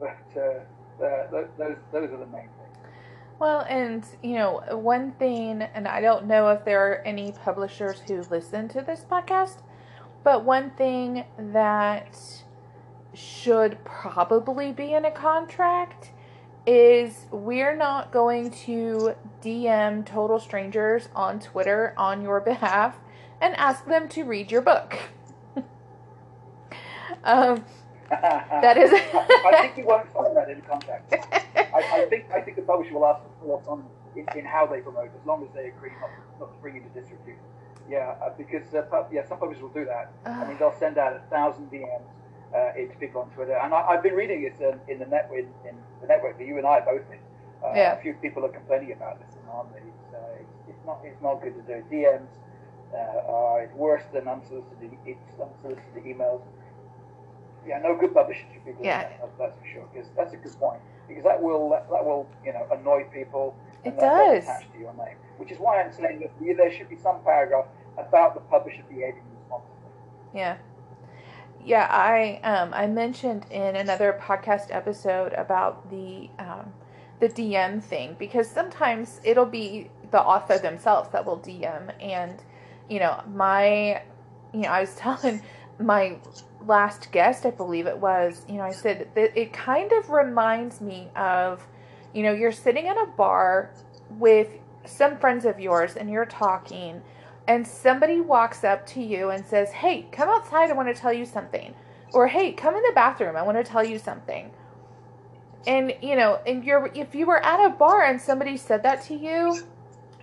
But 0.00 0.40
uh, 0.40 1.04
uh, 1.04 1.30
those, 1.58 1.76
those 1.92 2.10
are 2.10 2.16
the 2.16 2.26
main 2.26 2.48
things. 2.56 2.70
Well, 3.38 3.60
and 3.68 4.04
you 4.22 4.34
know, 4.34 4.62
one 4.70 5.12
thing, 5.12 5.62
and 5.62 5.88
I 5.88 6.00
don't 6.00 6.26
know 6.26 6.48
if 6.48 6.64
there 6.64 6.92
are 6.92 7.02
any 7.06 7.32
publishers 7.32 8.00
who 8.06 8.22
listen 8.30 8.68
to 8.68 8.82
this 8.82 9.06
podcast, 9.10 9.62
but 10.22 10.44
one 10.44 10.70
thing 10.72 11.24
that 11.38 12.18
should 13.14 13.82
probably 13.84 14.72
be 14.72 14.92
in 14.92 15.04
a 15.06 15.10
contract 15.10 16.12
is 16.66 17.26
we're 17.30 17.76
not 17.76 18.12
going 18.12 18.50
to 18.50 19.14
DM 19.42 20.04
total 20.04 20.38
strangers 20.38 21.08
on 21.14 21.40
Twitter 21.40 21.94
on 21.96 22.22
your 22.22 22.40
behalf 22.40 22.98
and 23.40 23.56
ask 23.56 23.86
them 23.86 24.08
to 24.08 24.24
read 24.24 24.50
your 24.52 24.60
book. 24.60 24.98
um, 27.24 27.64
that 28.10 28.76
is. 28.76 28.90
I 29.14 29.58
think 29.60 29.76
you 29.78 29.84
won't 29.84 30.12
find 30.12 30.36
that 30.36 30.50
in 30.50 30.60
contract. 30.62 31.14
I, 31.56 32.02
I, 32.02 32.06
think 32.06 32.26
I 32.32 32.40
think 32.40 32.56
the 32.56 32.62
publisher 32.62 32.94
will 32.94 33.06
ask 33.06 33.22
for 33.22 33.46
thoughts 33.46 33.68
on 33.68 33.84
in, 34.16 34.26
in, 34.36 34.44
how 34.44 34.66
they 34.66 34.80
promote, 34.80 35.10
as 35.18 35.24
long 35.24 35.44
as 35.44 35.48
they 35.54 35.68
agree 35.68 35.90
not, 36.00 36.10
not 36.40 36.52
to 36.52 36.58
bring 36.60 36.74
you 36.74 36.82
to 36.82 37.00
disrepute. 37.00 37.36
Yeah, 37.88 38.14
uh, 38.22 38.30
because 38.36 38.74
uh, 38.74 39.04
yeah, 39.12 39.26
some 39.26 39.38
publishers 39.38 39.62
will 39.62 39.70
do 39.70 39.84
that. 39.84 40.12
I 40.26 40.46
mean, 40.46 40.58
they'll 40.58 40.76
send 40.78 40.98
out 40.98 41.14
a 41.14 41.20
thousand 41.30 41.70
DMs 41.70 42.02
uh, 42.54 42.72
to 42.76 42.98
people 42.98 43.22
on 43.22 43.30
Twitter, 43.30 43.56
and 43.56 43.72
I, 43.72 43.92
have 43.92 44.02
been 44.02 44.14
reading 44.14 44.42
it 44.42 44.60
in, 44.60 44.80
in 44.92 44.98
the 44.98 45.06
net 45.06 45.30
in, 45.32 45.46
in, 45.68 45.76
the 46.00 46.06
network 46.08 46.38
that 46.38 46.46
you 46.46 46.58
and 46.58 46.66
I 46.66 46.80
both 46.80 47.02
in. 47.10 47.18
Uh, 47.62 47.72
yeah. 47.74 47.98
A 47.98 48.02
few 48.02 48.14
people 48.14 48.44
are 48.44 48.48
complaining 48.48 48.92
about 48.92 49.20
this, 49.20 49.36
aren't 49.52 49.72
they? 49.72 49.80
It's, 49.80 50.14
uh, 50.14 50.40
it's, 50.40 50.56
it's, 50.70 50.86
not 50.86 51.00
it's 51.04 51.22
not 51.22 51.42
good 51.42 51.54
to 51.54 51.62
do. 51.62 51.84
DMs 51.92 52.28
uh, 52.94 53.30
are 53.30 53.70
worse 53.74 54.02
than 54.12 54.26
unsolicited 54.26 54.90
it's 55.04 55.40
unsolicited 55.40 56.04
emails. 56.04 56.42
Yeah, 57.66 57.78
no 57.80 57.94
good 57.94 58.14
should 58.34 58.64
be 58.64 58.72
doing 58.72 58.84
yeah. 58.84 59.02
that. 59.02 59.30
That's 59.38 59.58
for 59.58 59.66
sure. 59.66 59.88
Because 59.92 60.08
that's 60.16 60.32
a 60.32 60.38
good 60.38 60.58
point. 60.58 60.80
Because 61.06 61.24
that 61.24 61.42
will 61.42 61.70
that 61.70 62.04
will 62.04 62.26
you 62.44 62.52
know 62.52 62.66
annoy 62.72 63.04
people. 63.12 63.54
It 63.84 63.98
does. 63.98 64.44
Attached 64.44 64.72
to 64.72 64.78
your 64.78 64.94
name, 64.94 65.16
which 65.36 65.52
is 65.52 65.58
why 65.58 65.82
I'm 65.82 65.92
saying 65.92 66.20
that 66.20 66.56
there 66.56 66.72
should 66.72 66.88
be 66.88 66.96
some 66.96 67.20
paragraph 67.22 67.66
about 67.98 68.34
the 68.34 68.40
publisher 68.40 68.82
behaving 68.88 69.22
responsibly. 69.38 69.90
Yeah. 70.34 70.56
Yeah, 71.64 71.86
I 71.90 72.40
um, 72.42 72.72
I 72.72 72.86
mentioned 72.86 73.46
in 73.50 73.76
another 73.76 74.18
podcast 74.20 74.68
episode 74.70 75.32
about 75.34 75.90
the 75.90 76.30
um, 76.38 76.72
the 77.20 77.28
DM 77.28 77.82
thing 77.82 78.16
because 78.18 78.48
sometimes 78.50 79.20
it'll 79.24 79.44
be 79.44 79.90
the 80.10 80.20
author 80.20 80.58
themselves 80.58 81.10
that 81.10 81.24
will 81.24 81.38
DM 81.38 81.92
and 82.02 82.42
you 82.88 82.98
know 82.98 83.22
my 83.34 84.02
you 84.54 84.60
know 84.60 84.68
I 84.68 84.80
was 84.80 84.94
telling 84.96 85.42
my 85.78 86.16
last 86.66 87.12
guest 87.12 87.44
I 87.46 87.50
believe 87.50 87.86
it 87.86 87.98
was 87.98 88.44
you 88.48 88.54
know 88.54 88.64
I 88.64 88.72
said 88.72 89.08
that 89.14 89.38
it 89.38 89.52
kind 89.52 89.92
of 89.92 90.08
reminds 90.10 90.80
me 90.80 91.08
of 91.14 91.66
you 92.14 92.22
know 92.22 92.32
you're 92.32 92.52
sitting 92.52 92.88
at 92.88 92.96
a 92.96 93.06
bar 93.06 93.70
with 94.10 94.48
some 94.86 95.18
friends 95.18 95.44
of 95.44 95.60
yours 95.60 95.96
and 95.96 96.10
you're 96.10 96.26
talking 96.26 97.02
and 97.50 97.66
somebody 97.66 98.20
walks 98.20 98.62
up 98.62 98.86
to 98.86 99.02
you 99.02 99.30
and 99.30 99.44
says, 99.44 99.72
Hey, 99.72 100.06
come 100.12 100.28
outside, 100.28 100.70
I 100.70 100.72
want 100.72 100.94
to 100.94 100.94
tell 100.94 101.12
you 101.12 101.24
something. 101.24 101.74
Or 102.12 102.28
hey, 102.28 102.52
come 102.52 102.76
in 102.76 102.82
the 102.82 102.92
bathroom, 102.94 103.34
I 103.34 103.42
want 103.42 103.58
to 103.58 103.64
tell 103.64 103.82
you 103.82 103.98
something. 103.98 104.52
And 105.66 105.92
you 106.00 106.14
know, 106.14 106.38
and 106.46 106.64
you're 106.64 106.92
if 106.94 107.12
you 107.12 107.26
were 107.26 107.44
at 107.44 107.66
a 107.66 107.70
bar 107.70 108.04
and 108.04 108.20
somebody 108.20 108.56
said 108.56 108.84
that 108.84 109.02
to 109.06 109.16
you, 109.16 109.64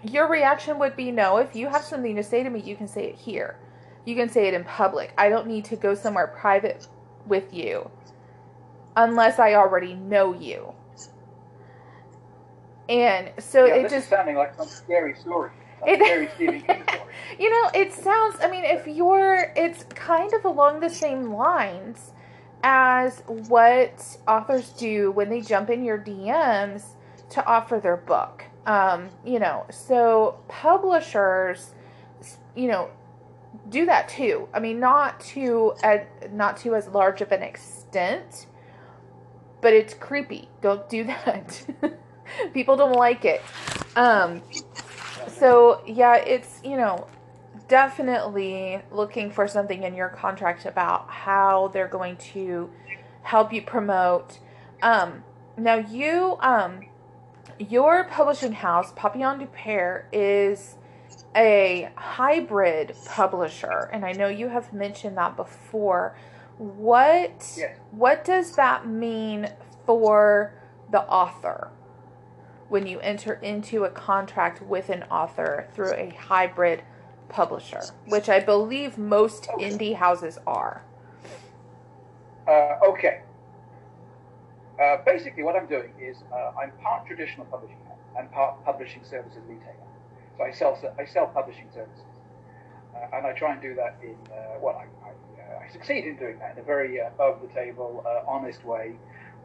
your 0.04 0.30
reaction 0.30 0.80
would 0.80 0.96
be 0.96 1.12
no. 1.12 1.36
If 1.38 1.54
you 1.54 1.68
have 1.68 1.84
something 1.84 2.16
to 2.16 2.24
say 2.24 2.44
to 2.44 2.50
me, 2.50 2.62
you 2.62 2.78
can 2.78 2.88
say 2.88 3.04
it 3.08 3.16
here. 3.16 3.58
You 4.06 4.16
can 4.16 4.30
say 4.30 4.48
it 4.48 4.54
in 4.54 4.64
public. 4.64 5.14
I 5.18 5.28
don't 5.28 5.48
need 5.48 5.66
to 5.66 5.76
go 5.76 5.96
somewhere 5.96 6.28
private 6.28 6.88
with 7.26 7.54
you 7.54 7.92
unless 8.96 9.38
I 9.38 9.56
already 9.56 9.96
know 9.96 10.34
you. 10.34 10.74
And 12.88 13.32
so 13.38 13.66
yeah, 13.66 13.76
it 13.76 13.84
this 13.84 13.92
just 13.92 14.04
is 14.06 14.10
sounding 14.12 14.38
like 14.38 14.56
some 14.56 14.70
scary 14.70 15.14
story. 15.16 15.52
It, 15.86 16.32
you 17.40 17.50
know, 17.50 17.70
it 17.74 17.94
sounds. 17.94 18.38
I 18.42 18.50
mean, 18.50 18.64
if 18.64 18.88
you're, 18.88 19.52
it's 19.56 19.84
kind 19.84 20.34
of 20.34 20.46
along 20.46 20.80
the 20.80 20.90
same 20.90 21.34
lines 21.34 22.12
as 22.64 23.22
what 23.28 24.18
authors 24.28 24.70
do 24.70 25.12
when 25.12 25.30
they 25.30 25.42
jump 25.42 25.70
in 25.70 25.84
your 25.84 25.98
DMs 25.98 26.84
to 27.30 27.46
offer 27.46 27.80
their 27.80 27.98
book. 27.98 28.44
Um, 28.66 29.10
you 29.26 29.40
know, 29.40 29.66
so 29.70 30.40
publishers, 30.48 31.74
you 32.56 32.68
know, 32.68 32.90
do 33.70 33.86
that 33.86 34.10
too. 34.10 34.50
I 34.54 34.60
mean, 34.60 34.80
not 34.80 35.20
to 35.22 35.74
uh, 35.84 36.00
not 36.32 36.58
to 36.58 36.76
as 36.76 36.88
large 36.88 37.22
of 37.22 37.32
an 37.32 37.44
extent, 37.44 38.48
but 39.62 39.74
it's 39.74 39.94
creepy. 39.94 40.50
Don't 40.62 40.88
do 40.90 41.06
that. 41.06 41.66
People 42.54 42.76
don't 42.76 42.96
like 42.96 43.24
it. 43.26 43.42
Um, 43.96 44.42
so 45.28 45.82
yeah, 45.86 46.16
it's 46.16 46.62
you 46.64 46.78
know 46.78 47.08
definitely 47.68 48.82
looking 48.92 49.32
for 49.32 49.48
something 49.48 49.84
in 49.84 49.94
your 49.96 50.10
contract 50.10 50.66
about 50.66 51.10
how 51.10 51.70
they're 51.70 51.88
going 51.88 52.18
to 52.18 52.70
help 53.24 53.52
you 53.52 53.62
promote. 53.62 54.40
Um, 54.82 55.24
now 55.58 55.76
you 55.76 56.38
um, 56.40 56.82
your 57.60 58.06
publishing 58.06 58.54
house, 58.54 58.92
Papillon 58.96 59.40
du 59.40 59.46
Pere, 59.48 60.08
is 60.12 60.76
a 61.36 61.90
hybrid 61.96 62.96
publisher, 63.06 63.90
and 63.92 64.06
I 64.06 64.12
know 64.14 64.28
you 64.28 64.50
have 64.50 64.74
mentioned 64.74 65.18
that 65.18 65.36
before. 65.36 66.16
What 66.58 67.56
yes. 67.58 67.78
what 67.92 68.26
does 68.26 68.56
that 68.56 68.88
mean 68.88 69.50
for 69.86 70.54
the 70.92 71.02
author? 71.02 71.72
When 72.70 72.86
you 72.86 73.00
enter 73.00 73.34
into 73.34 73.84
a 73.86 73.90
contract 73.90 74.62
with 74.62 74.90
an 74.90 75.04
author 75.04 75.68
through 75.74 75.94
a 75.94 76.10
hybrid 76.10 76.84
publisher, 77.30 77.82
which 78.08 78.30
I 78.30 78.40
believe 78.40 78.98
most 78.98 79.48
indie 79.60 79.96
houses 79.96 80.38
are. 80.46 80.84
Uh, 82.48 82.80
okay. 82.88 83.22
Uh, 84.82 84.98
basically, 85.06 85.44
what 85.44 85.56
I'm 85.56 85.68
doing 85.68 85.92
is 86.00 86.18
uh, 86.32 86.52
I'm 86.62 86.72
part 86.84 87.06
traditional 87.08 87.46
publishing 87.48 87.78
and 88.18 88.32
part 88.32 88.64
publishing 88.64 89.04
services 89.04 89.42
retailer. 89.48 89.74
So 90.38 90.44
I 90.44 90.52
sell 90.52 90.96
I 91.00 91.06
sell 91.06 91.28
publishing 91.28 91.68
services, 91.74 92.06
uh, 92.96 93.16
and 93.16 93.26
I 93.26 93.34
try 93.34 93.54
and 93.54 93.62
do 93.62 93.74
that 93.76 93.98
in 94.04 94.16
uh, 94.32 94.60
well, 94.62 94.76
I, 94.76 95.08
I, 95.08 95.10
uh, 95.10 95.66
I, 95.68 95.72
succeed 95.72 96.06
in 96.06 96.16
doing 96.18 96.38
that 96.40 96.54
in 96.54 96.60
a 96.60 96.64
very 96.64 97.00
above 97.00 97.42
the 97.42 97.48
table, 97.48 98.06
honest 98.28 98.64
way 98.66 98.94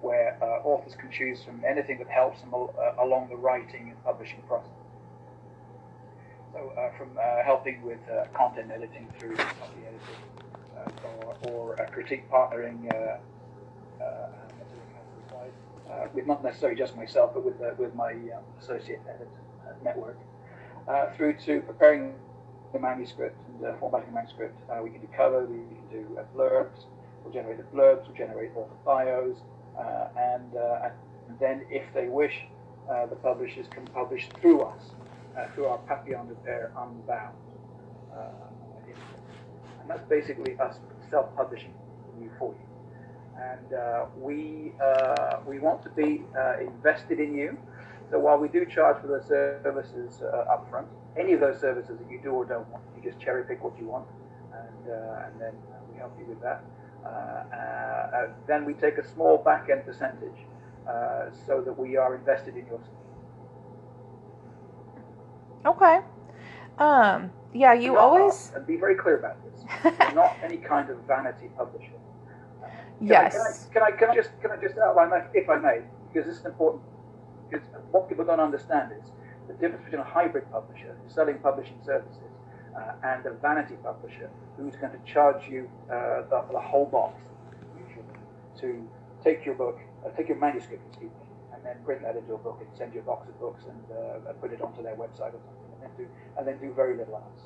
where 0.02 0.36
uh, 0.42 0.66
authors 0.66 0.94
can 0.96 1.10
choose 1.10 1.42
from 1.44 1.62
anything 1.66 1.98
that 1.98 2.08
helps 2.08 2.40
them 2.40 2.50
al- 2.52 2.74
uh, 2.78 3.04
along 3.04 3.28
the 3.28 3.36
writing 3.36 3.90
and 3.90 4.04
publishing 4.04 4.42
process. 4.48 4.70
So, 6.52 6.72
uh, 6.76 6.98
from 6.98 7.16
uh, 7.16 7.42
helping 7.44 7.80
with 7.82 8.00
uh, 8.10 8.26
content 8.34 8.70
editing 8.74 9.08
through 9.18 9.36
copy 9.36 9.80
editing, 9.86 10.22
uh, 10.76 11.48
or, 11.48 11.76
or 11.76 11.88
critique 11.92 12.30
partnering 12.30 12.90
with 16.14 16.26
not 16.26 16.42
necessarily 16.42 16.76
just 16.76 16.94
myself, 16.96 17.32
but 17.32 17.44
with 17.44 17.54
with 17.78 17.94
my 17.94 18.12
um, 18.12 18.44
associate 18.60 19.00
edit 19.08 19.28
network, 19.82 20.18
through 21.16 21.34
to 21.34 21.60
preparing 21.60 22.12
the 22.72 22.78
manuscript 22.78 23.38
and 23.48 23.78
formatting 23.78 24.08
the 24.08 24.14
manuscript. 24.14 24.54
we 24.82 24.90
can 24.90 25.00
do 25.00 25.08
cover, 25.16 25.46
we 25.46 25.56
can 25.56 25.88
do 25.90 26.18
blurbs, 26.36 26.84
we'll 27.24 27.32
generate 27.32 27.56
the 27.56 27.76
blurbs, 27.76 28.06
we'll 28.06 28.16
generate 28.16 28.50
author 28.56 28.74
bios, 28.84 29.36
uh, 29.38 29.42
and, 29.78 30.56
uh, 30.56 30.90
and 31.28 31.38
then 31.38 31.64
if 31.70 31.82
they 31.94 32.08
wish, 32.08 32.44
uh, 32.90 33.06
the 33.06 33.16
publishers 33.16 33.66
can 33.70 33.86
publish 33.86 34.28
through 34.40 34.62
us, 34.62 34.82
through 35.54 35.66
our 35.66 35.78
Papillon 35.78 36.28
du 36.28 36.34
Pere 36.44 36.72
Unbound. 36.76 37.34
and 39.80 39.88
that's 39.88 40.08
basically 40.08 40.58
us 40.58 40.76
self-publishing 41.10 41.72
you 42.20 42.30
for 42.38 42.52
you. 42.52 42.66
And 43.40 44.12
we, 44.20 44.72
we 45.46 45.58
want 45.58 45.82
to 45.84 45.90
be 45.90 46.22
invested 46.60 47.18
in 47.18 47.34
you. 47.34 47.56
So 48.12 48.18
while 48.18 48.36
we 48.36 48.48
do 48.48 48.66
charge 48.66 49.00
for 49.00 49.06
those 49.06 49.26
services 49.26 50.20
uh, 50.20 50.44
upfront, 50.54 50.84
any 51.16 51.32
of 51.32 51.40
those 51.40 51.58
services 51.58 51.96
that 51.98 52.10
you 52.10 52.20
do 52.22 52.30
or 52.32 52.44
don't 52.44 52.68
want, 52.68 52.84
you 52.94 53.10
just 53.10 53.18
cherry 53.22 53.42
pick 53.44 53.64
what 53.64 53.72
you 53.78 53.86
want, 53.86 54.06
and, 54.52 54.92
uh, 54.92 55.24
and 55.24 55.40
then 55.40 55.54
we 55.90 55.98
help 55.98 56.12
you 56.18 56.26
with 56.26 56.40
that. 56.42 56.62
Uh, 57.04 57.08
uh, 57.08 58.28
then 58.46 58.64
we 58.64 58.74
take 58.74 58.98
a 58.98 59.06
small 59.06 59.38
back 59.38 59.68
end 59.70 59.84
percentage 59.84 60.46
uh, 60.88 61.26
so 61.46 61.60
that 61.60 61.76
we 61.76 61.96
are 61.96 62.14
invested 62.14 62.56
in 62.56 62.66
your. 62.66 62.78
Scheme. 62.78 62.96
Okay. 65.66 66.00
Um, 66.78 67.30
yeah, 67.54 67.72
you 67.74 67.98
always. 67.98 68.52
And 68.54 68.66
be 68.66 68.76
very 68.76 68.94
clear 68.94 69.18
about 69.18 69.36
this. 69.44 69.64
Not 70.14 70.36
any 70.42 70.56
kind 70.56 70.90
of 70.90 70.98
vanity 71.06 71.48
publisher. 71.56 71.92
Can 72.98 73.08
yes. 73.08 73.34
I, 73.34 73.72
can, 73.72 73.82
I, 73.82 73.90
can, 73.90 73.94
I, 73.94 73.96
can 73.98 74.10
I 74.10 74.14
just 74.14 74.30
can 74.40 74.50
I 74.52 74.56
just 74.56 74.78
outline 74.78 75.10
that 75.10 75.30
if 75.34 75.50
I 75.50 75.56
may 75.56 75.80
because 76.12 76.28
this 76.28 76.38
is 76.38 76.46
important 76.46 76.82
because 77.50 77.66
what 77.90 78.08
people 78.08 78.24
don't 78.24 78.40
understand 78.40 78.92
is 78.92 79.10
the 79.48 79.54
difference 79.54 79.84
between 79.84 80.00
a 80.00 80.04
hybrid 80.04 80.50
publisher 80.52 80.96
selling 81.08 81.38
publishing 81.38 81.78
services 81.84 82.31
and 83.04 83.26
a 83.26 83.32
vanity 83.40 83.74
publisher 83.82 84.30
who's 84.56 84.76
going 84.76 84.92
to 84.92 85.12
charge 85.12 85.48
you 85.48 85.68
uh, 85.90 86.22
the, 86.30 86.44
the, 86.52 86.60
whole 86.60 86.86
box 86.86 87.20
to 88.60 88.88
take 89.22 89.44
your 89.44 89.54
book, 89.54 89.78
uh, 90.04 90.10
take 90.16 90.28
your 90.28 90.38
manuscript, 90.38 90.82
excuse 90.88 91.10
me, 91.10 91.26
and 91.54 91.64
then 91.64 91.76
print 91.84 92.02
that 92.02 92.16
into 92.16 92.34
a 92.34 92.38
book 92.38 92.58
and 92.60 92.68
send 92.76 92.94
you 92.94 93.00
a 93.00 93.02
box 93.02 93.28
of 93.28 93.38
books 93.40 93.64
and 93.68 93.82
uh, 93.96 94.32
put 94.40 94.52
it 94.52 94.62
onto 94.62 94.82
their 94.82 94.94
website 94.94 95.34
or 95.34 95.42
something, 95.44 95.70
and 95.74 95.82
then 95.82 95.90
do, 95.98 96.06
and 96.38 96.46
then 96.46 96.58
do 96.58 96.72
very 96.74 96.96
little 96.96 97.16
else. 97.16 97.42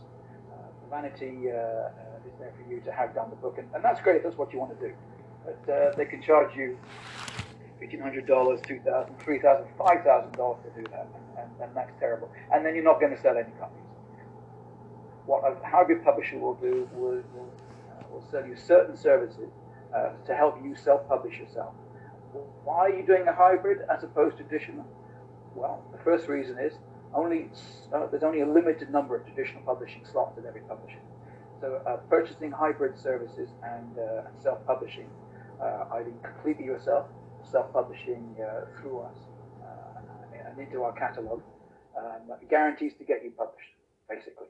Uh, 0.52 0.90
vanity 0.90 1.50
uh, 1.50 1.88
is 2.26 2.34
there 2.38 2.52
for 2.56 2.70
you 2.70 2.80
to 2.80 2.92
have 2.92 3.14
done 3.14 3.30
the 3.30 3.36
book, 3.36 3.58
and, 3.58 3.68
and 3.74 3.82
that's 3.82 4.00
great. 4.00 4.22
That's 4.22 4.36
what 4.36 4.52
you 4.52 4.58
want 4.58 4.78
to 4.78 4.88
do. 4.88 4.94
But 5.44 5.96
they 5.96 6.04
can 6.04 6.20
charge 6.20 6.56
you 6.56 6.76
$1,500, 7.80 8.26
$2,000, 8.26 8.84
$3,000, 9.24 9.66
$5,000 9.78 10.62
to 10.62 10.80
do 10.80 10.86
that, 10.90 11.08
and, 11.38 11.50
and, 11.60 11.76
that's 11.76 11.92
terrible. 12.00 12.30
And 12.52 12.64
then 12.64 12.74
you're 12.74 12.84
not 12.84 13.00
going 13.00 13.14
to 13.14 13.20
sell 13.20 13.36
any 13.36 13.52
copies. 13.60 13.85
What 15.26 15.42
a 15.44 15.66
hybrid 15.66 16.04
publisher 16.04 16.38
will 16.38 16.54
do 16.54 16.88
will, 16.92 17.22
will, 17.34 17.52
uh, 17.90 18.04
will 18.10 18.24
sell 18.30 18.46
you 18.46 18.56
certain 18.56 18.96
services 18.96 19.50
uh, 19.94 20.10
to 20.26 20.34
help 20.34 20.62
you 20.64 20.74
self-publish 20.74 21.38
yourself. 21.38 21.74
Why 22.64 22.78
are 22.78 22.90
you 22.90 23.04
doing 23.06 23.26
a 23.28 23.34
hybrid 23.34 23.78
as 23.90 24.04
opposed 24.04 24.36
to 24.38 24.44
traditional? 24.44 24.86
Well, 25.54 25.82
the 25.92 25.98
first 25.98 26.28
reason 26.28 26.58
is 26.58 26.74
only 27.14 27.50
uh, 27.92 28.06
there's 28.06 28.22
only 28.22 28.40
a 28.40 28.46
limited 28.46 28.90
number 28.90 29.16
of 29.16 29.24
traditional 29.26 29.62
publishing 29.62 30.04
slots 30.10 30.38
in 30.38 30.46
every 30.46 30.60
publisher. 30.62 30.98
So 31.60 31.80
uh, 31.86 31.96
purchasing 32.08 32.50
hybrid 32.50 32.98
services 32.98 33.48
and 33.64 33.98
uh, 33.98 34.22
self-publishing, 34.42 35.08
uh, 35.60 35.84
either 35.94 36.12
completely 36.22 36.66
yourself 36.66 37.06
self-publishing 37.50 38.36
uh, 38.40 38.66
through 38.80 39.00
us 39.00 39.16
uh, 39.62 40.48
and 40.48 40.58
into 40.58 40.82
our 40.82 40.92
catalogue 40.92 41.42
um, 41.96 42.36
guarantees 42.50 42.92
to 42.98 43.04
get 43.04 43.24
you 43.24 43.30
published, 43.30 43.70
basically. 44.10 44.48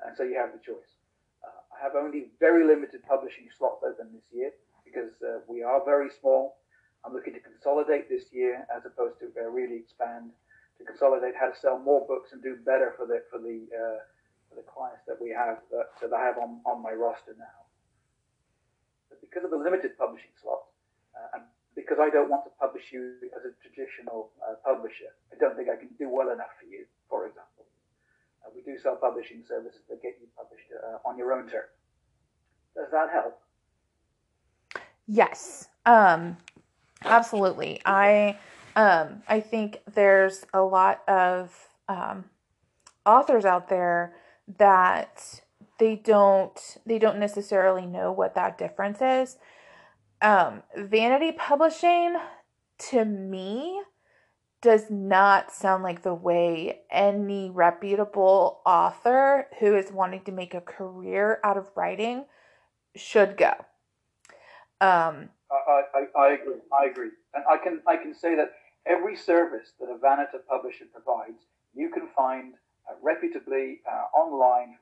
Uh, 0.00 0.08
and 0.08 0.16
so 0.16 0.24
you 0.24 0.36
have 0.36 0.52
the 0.52 0.58
choice. 0.64 0.96
I 1.44 1.82
have 1.82 1.94
only 1.94 2.28
very 2.40 2.66
limited 2.66 3.00
publishing 3.08 3.48
slots 3.56 3.82
open 3.84 4.08
this 4.12 4.28
year 4.32 4.52
because 4.84 5.12
we 5.48 5.62
are 5.62 5.84
very 5.84 6.10
small. 6.20 6.58
I'm 7.04 7.14
looking 7.14 7.32
to 7.32 7.40
consolidate 7.40 8.08
this 8.08 8.24
year 8.32 8.66
as 8.74 8.84
opposed 8.84 9.18
to 9.20 9.32
really 9.48 9.76
expand 9.76 10.30
to 10.78 10.84
consolidate 10.84 11.36
how 11.36 11.48
to 11.48 11.56
sell 11.56 11.78
more 11.78 12.04
books 12.06 12.32
and 12.32 12.42
do 12.42 12.56
better 12.64 12.92
for 12.96 13.06
the 13.06 13.22
for 13.30 13.38
the 13.38 13.64
uh, 13.72 14.00
for 14.48 14.56
the 14.56 14.66
clients 14.66 15.04
that 15.06 15.20
we 15.20 15.30
have 15.30 15.60
that, 15.70 15.92
that 16.00 16.12
I 16.12 16.24
have 16.24 16.36
on, 16.36 16.60
on 16.66 16.82
my 16.82 16.92
roster 16.92 17.36
now. 17.38 17.60
But 19.08 19.20
because 19.20 19.44
of 19.44 19.50
the 19.50 19.60
limited 19.60 19.96
publishing 19.96 20.32
slots 20.42 20.72
uh, 21.16 21.38
and 21.38 21.42
because 21.76 21.98
I 22.00 22.10
don't 22.10 22.28
want 22.28 22.44
to 22.44 22.52
publish 22.58 22.90
you 22.90 23.14
as 23.36 23.46
a 23.46 23.52
traditional 23.62 24.30
uh, 24.42 24.58
publisher. 24.64 25.14
I 25.32 25.38
don't 25.38 25.54
think 25.56 25.68
I 25.70 25.76
can 25.76 25.88
do 25.98 26.10
well 26.10 26.30
enough 26.32 26.50
for 26.58 26.66
you, 26.66 26.84
for 27.08 27.26
example. 27.26 27.49
Uh, 28.44 28.50
we 28.54 28.62
do 28.62 28.78
sell 28.78 28.96
publishing 28.96 29.42
services 29.46 29.80
that 29.88 30.02
get 30.02 30.16
you 30.20 30.26
published 30.36 30.66
uh, 30.72 31.08
on 31.08 31.18
your 31.18 31.32
own 31.32 31.48
terms. 31.48 31.70
Does 32.74 32.90
that 32.92 33.10
help? 33.12 33.40
Yes, 35.06 35.68
um, 35.86 36.36
absolutely. 37.04 37.80
I 37.84 38.38
um, 38.76 39.22
I 39.28 39.40
think 39.40 39.80
there's 39.92 40.44
a 40.54 40.60
lot 40.62 41.02
of 41.08 41.52
um, 41.88 42.26
authors 43.04 43.44
out 43.44 43.68
there 43.68 44.14
that 44.58 45.42
they 45.78 45.96
don't 45.96 46.76
they 46.86 46.98
don't 46.98 47.18
necessarily 47.18 47.86
know 47.86 48.12
what 48.12 48.34
that 48.36 48.58
difference 48.58 49.00
is 49.00 49.38
um, 50.22 50.62
vanity 50.76 51.32
publishing 51.32 52.16
to 52.90 53.04
me 53.04 53.82
does 54.62 54.90
not 54.90 55.52
sound 55.52 55.82
like 55.82 56.02
the 56.02 56.14
way 56.14 56.80
any 56.90 57.50
reputable 57.50 58.60
author 58.66 59.46
who 59.58 59.74
is 59.76 59.90
wanting 59.90 60.22
to 60.24 60.32
make 60.32 60.54
a 60.54 60.60
career 60.60 61.40
out 61.42 61.56
of 61.56 61.70
writing 61.74 62.24
should 62.94 63.36
go. 63.36 63.52
Um, 64.80 65.30
I, 65.50 65.82
I, 65.94 66.20
I 66.20 66.28
agree. 66.32 66.60
I 66.78 66.90
agree, 66.90 67.10
and 67.34 67.44
I 67.50 67.56
can 67.56 67.80
I 67.86 67.96
can 67.96 68.14
say 68.14 68.34
that 68.36 68.52
every 68.86 69.16
service 69.16 69.72
that 69.80 69.86
a 69.86 69.98
vanity 69.98 70.38
publisher 70.48 70.86
provides, 70.92 71.42
you 71.74 71.90
can 71.90 72.08
find 72.16 72.54
uh, 72.88 72.94
reputably 73.02 73.80
uh, 73.90 74.16
online, 74.16 74.76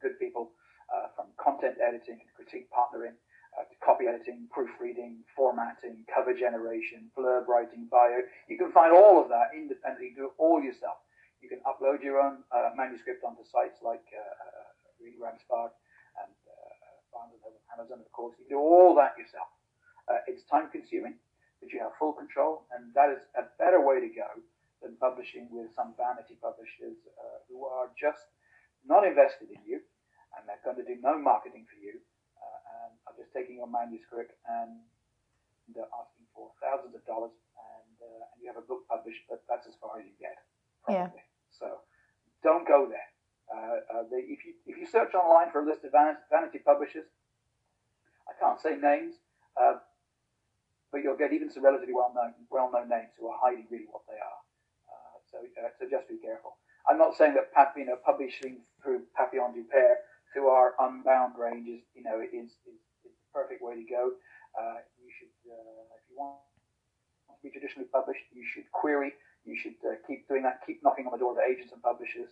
good 0.00 0.18
people 0.18 0.50
uh, 0.92 1.08
from 1.14 1.26
content 1.36 1.76
editing 1.80 2.18
and 2.20 2.30
critique 2.34 2.68
partnering 2.70 3.14
uh, 3.58 3.64
copy 3.84 4.06
editing, 4.06 4.48
proofreading, 4.50 5.24
formatting, 5.36 6.04
cover 6.08 6.32
generation, 6.32 7.10
blurb 7.16 7.46
writing, 7.46 7.88
bio. 7.90 8.24
You 8.48 8.58
can 8.58 8.72
find 8.72 8.92
all 8.92 9.20
of 9.20 9.28
that 9.28 9.52
independently, 9.54 10.12
do 10.16 10.32
it 10.32 10.36
all 10.38 10.62
yourself. 10.62 10.98
You 11.40 11.48
can 11.48 11.60
upload 11.66 12.02
your 12.02 12.20
own 12.20 12.44
uh, 12.54 12.70
manuscript 12.76 13.24
onto 13.24 13.42
sites 13.44 13.82
like 13.82 14.04
uh, 14.14 15.04
IngramSpark 15.04 15.74
and 16.22 16.32
uh, 16.46 17.22
Amazon, 17.74 18.00
of 18.00 18.12
course. 18.12 18.36
You 18.38 18.46
can 18.46 18.56
do 18.56 18.62
all 18.62 18.94
that 18.96 19.18
yourself. 19.18 19.48
Uh, 20.08 20.22
it's 20.26 20.44
time 20.44 20.68
consuming, 20.70 21.14
but 21.60 21.72
you 21.72 21.80
have 21.80 21.92
full 21.98 22.12
control, 22.12 22.66
and 22.70 22.92
that 22.94 23.10
is 23.10 23.20
a 23.36 23.48
better 23.58 23.80
way 23.80 24.00
to 24.00 24.08
go 24.08 24.28
than 24.82 24.96
publishing 24.98 25.48
with 25.50 25.70
some 25.74 25.94
vanity 25.96 26.36
publishers 26.42 26.98
uh, 27.18 27.38
who 27.48 27.64
are 27.64 27.88
just 27.94 28.26
not 28.86 29.06
invested 29.06 29.48
in 29.50 29.62
you 29.62 29.78
and 30.36 30.42
they're 30.48 30.62
going 30.66 30.76
to 30.76 30.82
do 30.82 30.98
no 31.00 31.14
marketing 31.18 31.64
for 31.70 31.78
you 31.78 32.02
are 33.12 33.20
just 33.20 33.32
taking 33.36 33.60
your 33.60 33.68
manuscript 33.68 34.32
and 34.48 34.80
uh, 35.76 35.84
asking 36.00 36.26
for 36.32 36.50
thousands 36.64 36.96
of 36.96 37.04
dollars, 37.04 37.36
and, 37.56 37.94
uh, 38.00 38.32
and 38.32 38.38
you 38.40 38.48
have 38.48 38.56
a 38.56 38.64
book 38.64 38.88
published, 38.88 39.20
but 39.28 39.44
that's 39.48 39.68
as 39.68 39.76
far 39.76 40.00
as 40.00 40.04
you 40.08 40.16
get. 40.16 40.40
Probably. 40.84 41.20
Yeah. 41.20 41.52
So 41.52 41.84
don't 42.40 42.66
go 42.66 42.88
there. 42.88 43.08
Uh, 43.52 43.78
uh, 43.92 44.02
they, 44.08 44.24
if 44.32 44.42
you 44.48 44.56
if 44.64 44.80
you 44.80 44.86
search 44.88 45.12
online 45.12 45.52
for 45.52 45.60
a 45.60 45.66
list 45.66 45.84
of 45.84 45.92
vanity, 45.92 46.24
vanity 46.32 46.58
publishers, 46.64 47.04
I 48.24 48.32
can't 48.40 48.56
say 48.56 48.80
names, 48.80 49.20
uh, 49.60 49.76
but 50.90 51.04
you'll 51.04 51.20
get 51.20 51.36
even 51.36 51.52
some 51.52 51.62
relatively 51.62 51.92
well 51.92 52.12
known 52.16 52.32
well 52.48 52.72
known 52.72 52.88
names 52.88 53.12
who 53.20 53.28
are 53.28 53.36
hiding 53.36 53.68
really 53.68 53.86
what 53.92 54.08
they 54.08 54.16
are. 54.16 54.40
Uh, 54.88 55.16
so 55.28 55.36
so 55.76 55.84
just 55.84 56.08
be 56.08 56.16
careful. 56.16 56.56
I'm 56.88 56.98
not 56.98 57.14
saying 57.14 57.34
that 57.34 57.52
you 57.76 57.86
know, 57.86 57.96
publishing 58.04 58.64
through 58.82 59.06
Papillon 59.14 59.54
du 59.54 59.64
Pere 59.70 60.02
through 60.32 60.48
our 60.48 60.74
unbound 60.80 61.34
ranges, 61.38 61.84
you 61.94 62.02
know, 62.02 62.20
is, 62.20 62.50
is 62.66 62.80
perfect 63.32 63.60
way 63.64 63.74
to 63.74 63.86
go. 63.88 64.12
Uh, 64.52 64.84
you 65.00 65.08
should, 65.08 65.32
uh, 65.48 65.96
if 65.96 66.04
you 66.08 66.16
want 66.16 66.38
to 67.32 67.40
be 67.42 67.50
traditionally 67.50 67.88
published, 67.88 68.22
you 68.32 68.44
should 68.44 68.68
query. 68.70 69.12
You 69.44 69.56
should 69.58 69.80
uh, 69.82 69.96
keep 70.06 70.28
doing 70.28 70.44
that. 70.44 70.60
Keep 70.66 70.84
knocking 70.84 71.06
on 71.06 71.12
the 71.12 71.18
door 71.18 71.32
of 71.32 71.40
agents 71.42 71.72
and 71.72 71.82
publishers. 71.82 72.30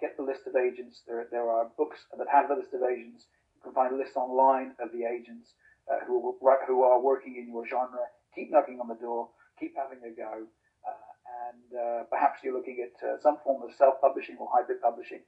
Get 0.00 0.16
the 0.16 0.24
list 0.24 0.46
of 0.46 0.56
agents. 0.56 1.02
There, 1.06 1.26
there 1.30 1.50
are 1.50 1.70
books 1.76 2.06
that 2.16 2.26
have 2.32 2.48
the 2.48 2.56
list 2.56 2.74
of 2.74 2.82
agents. 2.82 3.26
You 3.56 3.62
can 3.62 3.72
find 3.74 3.92
a 3.92 3.98
list 3.98 4.16
online 4.16 4.74
of 4.80 4.90
the 4.90 5.04
agents 5.04 5.54
uh, 5.86 6.04
who, 6.06 6.34
who 6.40 6.82
are 6.82 7.00
working 7.00 7.36
in 7.36 7.46
your 7.52 7.66
genre. 7.66 8.06
Keep 8.34 8.50
knocking 8.50 8.80
on 8.80 8.88
the 8.88 8.98
door. 8.98 9.28
Keep 9.60 9.74
having 9.76 10.02
a 10.02 10.14
go. 10.14 10.46
Uh, 10.86 11.10
and 11.46 11.68
uh, 11.74 12.02
perhaps 12.10 12.40
you're 12.42 12.54
looking 12.54 12.82
at 12.82 12.94
some 13.22 13.38
form 13.44 13.62
of 13.62 13.70
self-publishing 13.76 14.36
or 14.38 14.48
hybrid 14.50 14.80
publishing 14.80 15.20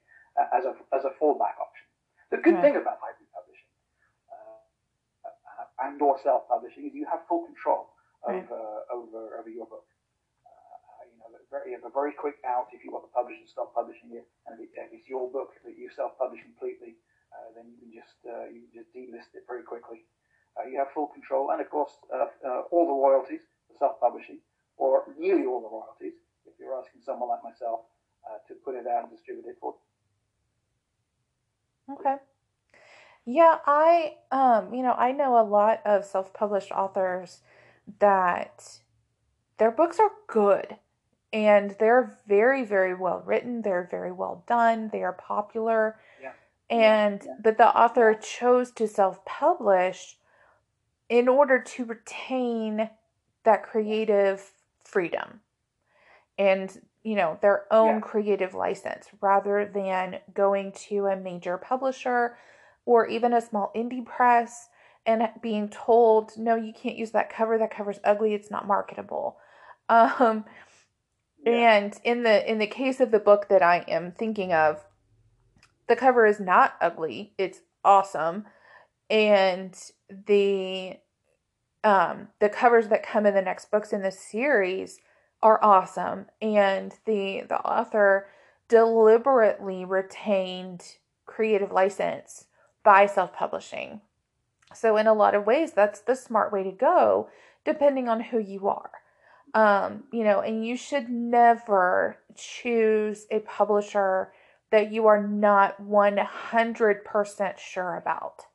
as 0.55 0.63
a 0.65 0.73
as 0.95 1.03
a 1.03 1.11
fallback 1.19 1.59
option. 1.59 1.87
The 2.31 2.37
good 2.37 2.55
yeah. 2.55 2.61
thing 2.63 2.75
about 2.79 2.99
hybrid 3.03 3.30
and 5.81 6.01
or 6.01 6.17
self-publishing 6.21 6.85
is 6.85 6.93
you 6.93 7.05
have 7.09 7.25
full 7.27 7.45
control 7.45 7.93
over, 8.27 8.85
over, 8.93 9.41
over 9.41 9.49
your 9.49 9.65
book. 9.65 9.85
Uh, 10.45 11.09
you 11.09 11.17
know, 11.17 11.27
very, 11.49 11.73
you 11.73 11.75
have 11.77 11.85
a 11.85 11.93
very 11.93 12.13
quick 12.13 12.37
out 12.45 12.69
if 12.69 12.85
you 12.85 12.93
want 12.93 13.05
to 13.05 13.13
publish 13.13 13.37
and 13.41 13.49
stop 13.49 13.73
publishing 13.73 14.13
it, 14.13 14.29
and 14.45 14.61
if, 14.61 14.69
it's 14.93 15.09
your 15.09 15.25
book 15.31 15.57
that 15.65 15.73
you 15.73 15.89
self-publish 15.89 16.41
completely, 16.45 16.95
uh, 17.33 17.49
then 17.57 17.65
you 17.73 17.77
can 17.81 17.91
just 17.91 18.17
uh, 18.27 18.45
you 18.51 18.67
can 18.69 18.83
just 18.83 18.89
delist 18.93 19.33
it 19.33 19.43
very 19.49 19.63
quickly. 19.63 20.05
Uh, 20.59 20.67
you 20.67 20.77
have 20.77 20.91
full 20.93 21.07
control, 21.07 21.49
and 21.51 21.61
of 21.61 21.69
course, 21.71 21.95
uh, 22.13 22.27
uh, 22.45 22.61
all 22.69 22.85
the 22.85 22.93
royalties 22.93 23.41
for 23.67 23.75
self-publishing, 23.79 24.37
or 24.77 25.07
nearly 25.17 25.47
all 25.47 25.63
the 25.63 25.71
royalties, 25.71 26.19
if 26.45 26.53
you're 26.59 26.75
asking 26.77 27.01
someone 27.01 27.29
like 27.29 27.43
myself 27.43 27.87
to 28.47 28.53
put 28.63 28.75
it 28.75 28.87
out 28.87 29.03
and 29.03 29.11
distribute 29.11 29.43
it 29.47 29.57
for. 29.59 29.75
Okay. 31.91 32.15
Yeah, 33.25 33.57
I 33.65 34.15
um, 34.31 34.73
you 34.73 34.81
know, 34.81 34.93
I 34.93 35.11
know 35.11 35.39
a 35.39 35.43
lot 35.43 35.81
of 35.85 36.05
self-published 36.05 36.71
authors 36.71 37.41
that 37.99 38.79
their 39.57 39.71
books 39.71 39.99
are 39.99 40.11
good 40.27 40.77
and 41.33 41.75
they're 41.79 42.17
very 42.27 42.65
very 42.65 42.93
well 42.95 43.21
written, 43.25 43.61
they're 43.61 43.87
very 43.89 44.11
well 44.11 44.43
done, 44.47 44.89
they 44.91 45.03
are 45.03 45.13
popular. 45.13 45.99
Yeah. 46.21 46.31
And 46.69 47.21
Yeah. 47.23 47.35
but 47.43 47.57
the 47.57 47.67
author 47.77 48.13
chose 48.15 48.71
to 48.73 48.87
self-publish 48.87 50.17
in 51.09 51.27
order 51.27 51.59
to 51.61 51.85
retain 51.85 52.89
that 53.43 53.63
creative 53.63 54.51
freedom 54.83 55.41
and 56.37 56.81
you 57.03 57.15
know 57.15 57.37
their 57.41 57.65
own 57.71 57.95
Yeah. 57.95 58.01
creative 58.01 58.53
license 58.55 59.07
rather 59.21 59.65
than 59.65 60.19
going 60.33 60.71
to 60.73 61.07
a 61.07 61.15
major 61.15 61.57
publisher 61.57 62.37
or 62.85 63.07
even 63.07 63.33
a 63.33 63.41
small 63.41 63.71
indie 63.75 64.05
press 64.05 64.69
and 65.05 65.23
being 65.41 65.69
told 65.69 66.31
no 66.37 66.55
you 66.55 66.73
can't 66.73 66.97
use 66.97 67.11
that 67.11 67.29
cover 67.33 67.57
that 67.57 67.71
cover's 67.75 67.99
ugly 68.03 68.33
it's 68.33 68.51
not 68.51 68.67
marketable 68.67 69.37
um 69.89 70.45
Yeah. 71.45 71.77
and 71.77 71.99
in 72.03 72.23
the 72.23 72.49
in 72.49 72.59
the 72.59 72.67
case 72.67 72.99
of 72.99 73.11
the 73.11 73.19
book 73.19 73.49
that 73.49 73.61
I 73.63 73.83
am 73.87 74.11
thinking 74.11 74.53
of, 74.53 74.85
the 75.87 75.95
cover 75.95 76.25
is 76.25 76.39
not 76.39 76.75
ugly. 76.79 77.33
It's 77.37 77.61
awesome. 77.83 78.45
And 79.09 79.75
the 80.09 80.97
um 81.83 82.29
the 82.39 82.49
covers 82.49 82.87
that 82.89 83.03
come 83.03 83.25
in 83.25 83.33
the 83.33 83.41
next 83.41 83.71
books 83.71 83.91
in 83.91 84.03
the 84.03 84.11
series 84.11 84.99
are 85.41 85.63
awesome 85.63 86.27
and 86.41 86.93
the 87.05 87.43
the 87.49 87.59
author 87.59 88.27
deliberately 88.69 89.83
retained 89.83 90.97
creative 91.25 91.71
license 91.71 92.45
by 92.83 93.05
self-publishing. 93.05 94.01
So 94.73 94.97
in 94.97 95.07
a 95.07 95.13
lot 95.13 95.35
of 95.35 95.45
ways 95.45 95.73
that's 95.73 96.01
the 96.01 96.15
smart 96.15 96.51
way 96.51 96.63
to 96.63 96.71
go 96.71 97.29
depending 97.63 98.07
on 98.07 98.21
who 98.21 98.39
you 98.39 98.67
are 98.67 98.91
um, 99.53 100.03
you 100.11 100.23
know, 100.23 100.39
and 100.39 100.65
you 100.65 100.77
should 100.77 101.09
never 101.09 102.17
choose 102.35 103.25
a 103.29 103.39
publisher 103.39 104.31
that 104.71 104.91
you 104.91 105.07
are 105.07 105.21
not 105.21 105.81
100% 105.81 107.57
sure 107.57 107.95
about. 107.95 108.45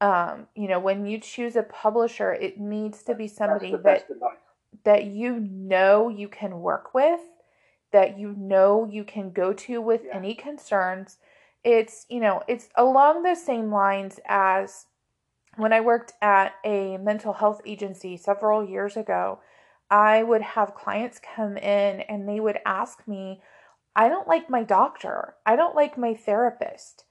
Um, 0.00 0.46
you 0.54 0.68
know, 0.68 0.78
when 0.78 1.06
you 1.06 1.18
choose 1.18 1.56
a 1.56 1.64
publisher, 1.64 2.32
it 2.32 2.60
needs 2.60 3.02
to 3.04 3.14
be 3.14 3.26
somebody 3.26 3.74
that 3.82 4.06
that 4.84 5.06
you 5.06 5.40
know 5.40 6.08
you 6.08 6.28
can 6.28 6.60
work 6.60 6.94
with, 6.94 7.20
that 7.90 8.16
you 8.16 8.32
know 8.38 8.88
you 8.88 9.02
can 9.02 9.32
go 9.32 9.52
to 9.52 9.80
with 9.80 10.04
Yeah. 10.04 10.14
any 10.16 10.34
concerns. 10.34 11.18
It's, 11.64 12.06
you 12.08 12.20
know, 12.20 12.42
it's 12.48 12.68
along 12.76 13.22
the 13.22 13.34
same 13.34 13.72
lines 13.72 14.20
as 14.26 14.86
when 15.56 15.72
I 15.72 15.80
worked 15.80 16.12
at 16.22 16.54
a 16.64 16.96
mental 16.98 17.32
health 17.32 17.60
agency 17.66 18.16
several 18.16 18.64
years 18.64 18.96
ago. 18.96 19.40
I 19.90 20.22
would 20.22 20.42
have 20.42 20.74
clients 20.74 21.18
come 21.18 21.56
in 21.56 22.00
and 22.02 22.28
they 22.28 22.40
would 22.40 22.58
ask 22.64 23.06
me, 23.08 23.42
I 23.96 24.08
don't 24.08 24.28
like 24.28 24.48
my 24.48 24.62
doctor. 24.62 25.34
I 25.44 25.56
don't 25.56 25.74
like 25.74 25.98
my 25.98 26.14
therapist. 26.14 27.04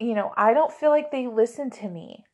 You 0.00 0.14
know, 0.14 0.32
I 0.36 0.52
don't 0.54 0.72
feel 0.72 0.90
like 0.90 1.12
they 1.12 1.28
listen 1.28 1.70
to 1.70 1.88
me. 1.88 2.24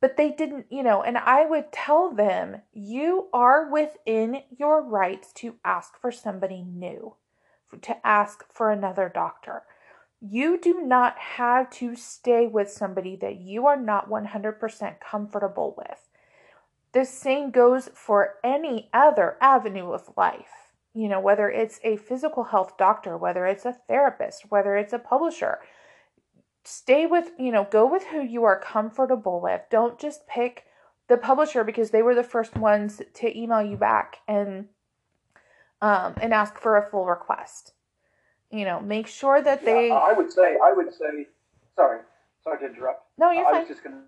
But 0.00 0.16
they 0.16 0.32
didn't, 0.32 0.66
you 0.68 0.82
know, 0.82 1.02
and 1.04 1.16
I 1.16 1.46
would 1.46 1.70
tell 1.70 2.10
them, 2.10 2.62
you 2.72 3.28
are 3.32 3.70
within 3.70 4.42
your 4.50 4.82
rights 4.82 5.32
to 5.34 5.54
ask 5.64 5.96
for 6.00 6.10
somebody 6.10 6.64
new, 6.64 7.14
to 7.82 8.04
ask 8.04 8.44
for 8.52 8.72
another 8.72 9.08
doctor. 9.08 9.62
You 10.24 10.56
do 10.56 10.82
not 10.82 11.18
have 11.18 11.68
to 11.70 11.96
stay 11.96 12.46
with 12.46 12.70
somebody 12.70 13.16
that 13.16 13.40
you 13.40 13.66
are 13.66 13.76
not 13.76 14.08
100% 14.08 15.00
comfortable 15.00 15.74
with. 15.76 16.08
The 16.92 17.04
same 17.04 17.50
goes 17.50 17.90
for 17.92 18.34
any 18.44 18.88
other 18.92 19.36
avenue 19.40 19.90
of 19.90 20.12
life. 20.16 20.72
You 20.94 21.08
know, 21.08 21.18
whether 21.18 21.50
it's 21.50 21.80
a 21.82 21.96
physical 21.96 22.44
health 22.44 22.76
doctor, 22.78 23.16
whether 23.16 23.46
it's 23.46 23.64
a 23.64 23.72
therapist, 23.88 24.44
whether 24.48 24.76
it's 24.76 24.92
a 24.92 24.98
publisher. 25.00 25.58
Stay 26.62 27.04
with, 27.04 27.32
you 27.36 27.50
know, 27.50 27.66
go 27.68 27.90
with 27.90 28.04
who 28.04 28.22
you 28.22 28.44
are 28.44 28.60
comfortable 28.60 29.40
with. 29.40 29.62
Don't 29.70 29.98
just 29.98 30.28
pick 30.28 30.66
the 31.08 31.16
publisher 31.16 31.64
because 31.64 31.90
they 31.90 32.02
were 32.02 32.14
the 32.14 32.22
first 32.22 32.56
ones 32.56 33.02
to 33.14 33.36
email 33.36 33.60
you 33.60 33.76
back 33.76 34.18
and 34.28 34.66
um 35.80 36.14
and 36.20 36.32
ask 36.32 36.58
for 36.58 36.76
a 36.76 36.88
full 36.88 37.06
request. 37.06 37.72
You 38.52 38.66
know, 38.66 38.80
make 38.80 39.06
sure 39.08 39.40
that 39.40 39.64
they 39.64 39.88
Yeah, 39.88 39.94
I 39.94 40.12
would 40.12 40.30
say, 40.30 40.58
I 40.62 40.72
would 40.76 40.92
say, 40.92 41.26
sorry, 41.74 42.00
sorry 42.44 42.58
to 42.60 42.66
interrupt. 42.66 43.08
No, 43.16 43.30
you're 43.30 43.46
I 43.48 43.50
fine. 43.50 43.60
was 43.64 43.68
just 43.68 43.82
going 43.82 43.96
to 43.96 44.02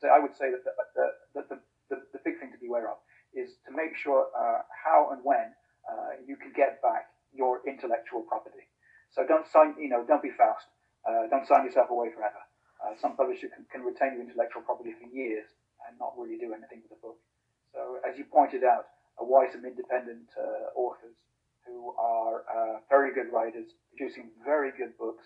say, 0.00 0.06
I 0.08 0.20
would 0.22 0.36
say 0.38 0.54
that 0.54 0.62
the, 0.62 0.70
the, 0.94 1.06
the, 1.34 1.42
the, 1.50 1.58
the, 1.90 1.96
the 2.14 2.20
big 2.24 2.38
thing 2.38 2.52
to 2.54 2.58
be 2.62 2.68
aware 2.68 2.86
of 2.88 3.02
is 3.34 3.58
to 3.66 3.74
make 3.74 3.98
sure 3.98 4.30
uh, 4.38 4.62
how 4.70 5.10
and 5.10 5.18
when 5.26 5.50
uh, 5.82 6.22
you 6.22 6.36
can 6.36 6.52
get 6.54 6.80
back 6.80 7.10
your 7.34 7.58
intellectual 7.66 8.22
property. 8.22 8.70
So 9.10 9.26
don't 9.26 9.46
sign, 9.50 9.74
you 9.74 9.90
know, 9.90 10.06
don't 10.06 10.22
be 10.22 10.30
fast. 10.30 10.70
Uh, 11.02 11.26
don't 11.26 11.46
sign 11.46 11.66
yourself 11.66 11.90
away 11.90 12.14
forever. 12.14 12.38
Uh, 12.78 12.94
some 13.02 13.16
publishers 13.16 13.50
can, 13.50 13.66
can 13.66 13.82
retain 13.82 14.14
your 14.14 14.22
intellectual 14.22 14.62
property 14.62 14.94
for 14.94 15.10
years 15.10 15.50
and 15.86 15.98
not 15.98 16.14
really 16.16 16.38
do 16.38 16.54
anything 16.54 16.86
with 16.86 16.94
the 16.94 17.02
book. 17.02 17.18
So, 17.74 17.98
as 18.06 18.14
you 18.18 18.24
pointed 18.30 18.62
out, 18.62 18.86
uh, 19.18 19.26
why 19.26 19.50
some 19.50 19.64
independent 19.66 20.30
uh, 20.38 20.70
authors 20.78 21.18
who 21.66 21.92
are 21.98 22.44
uh, 22.48 22.78
very 22.88 23.12
good 23.14 23.32
writers, 23.32 23.70
producing 23.96 24.30
very 24.44 24.70
good 24.76 24.96
books, 24.98 25.24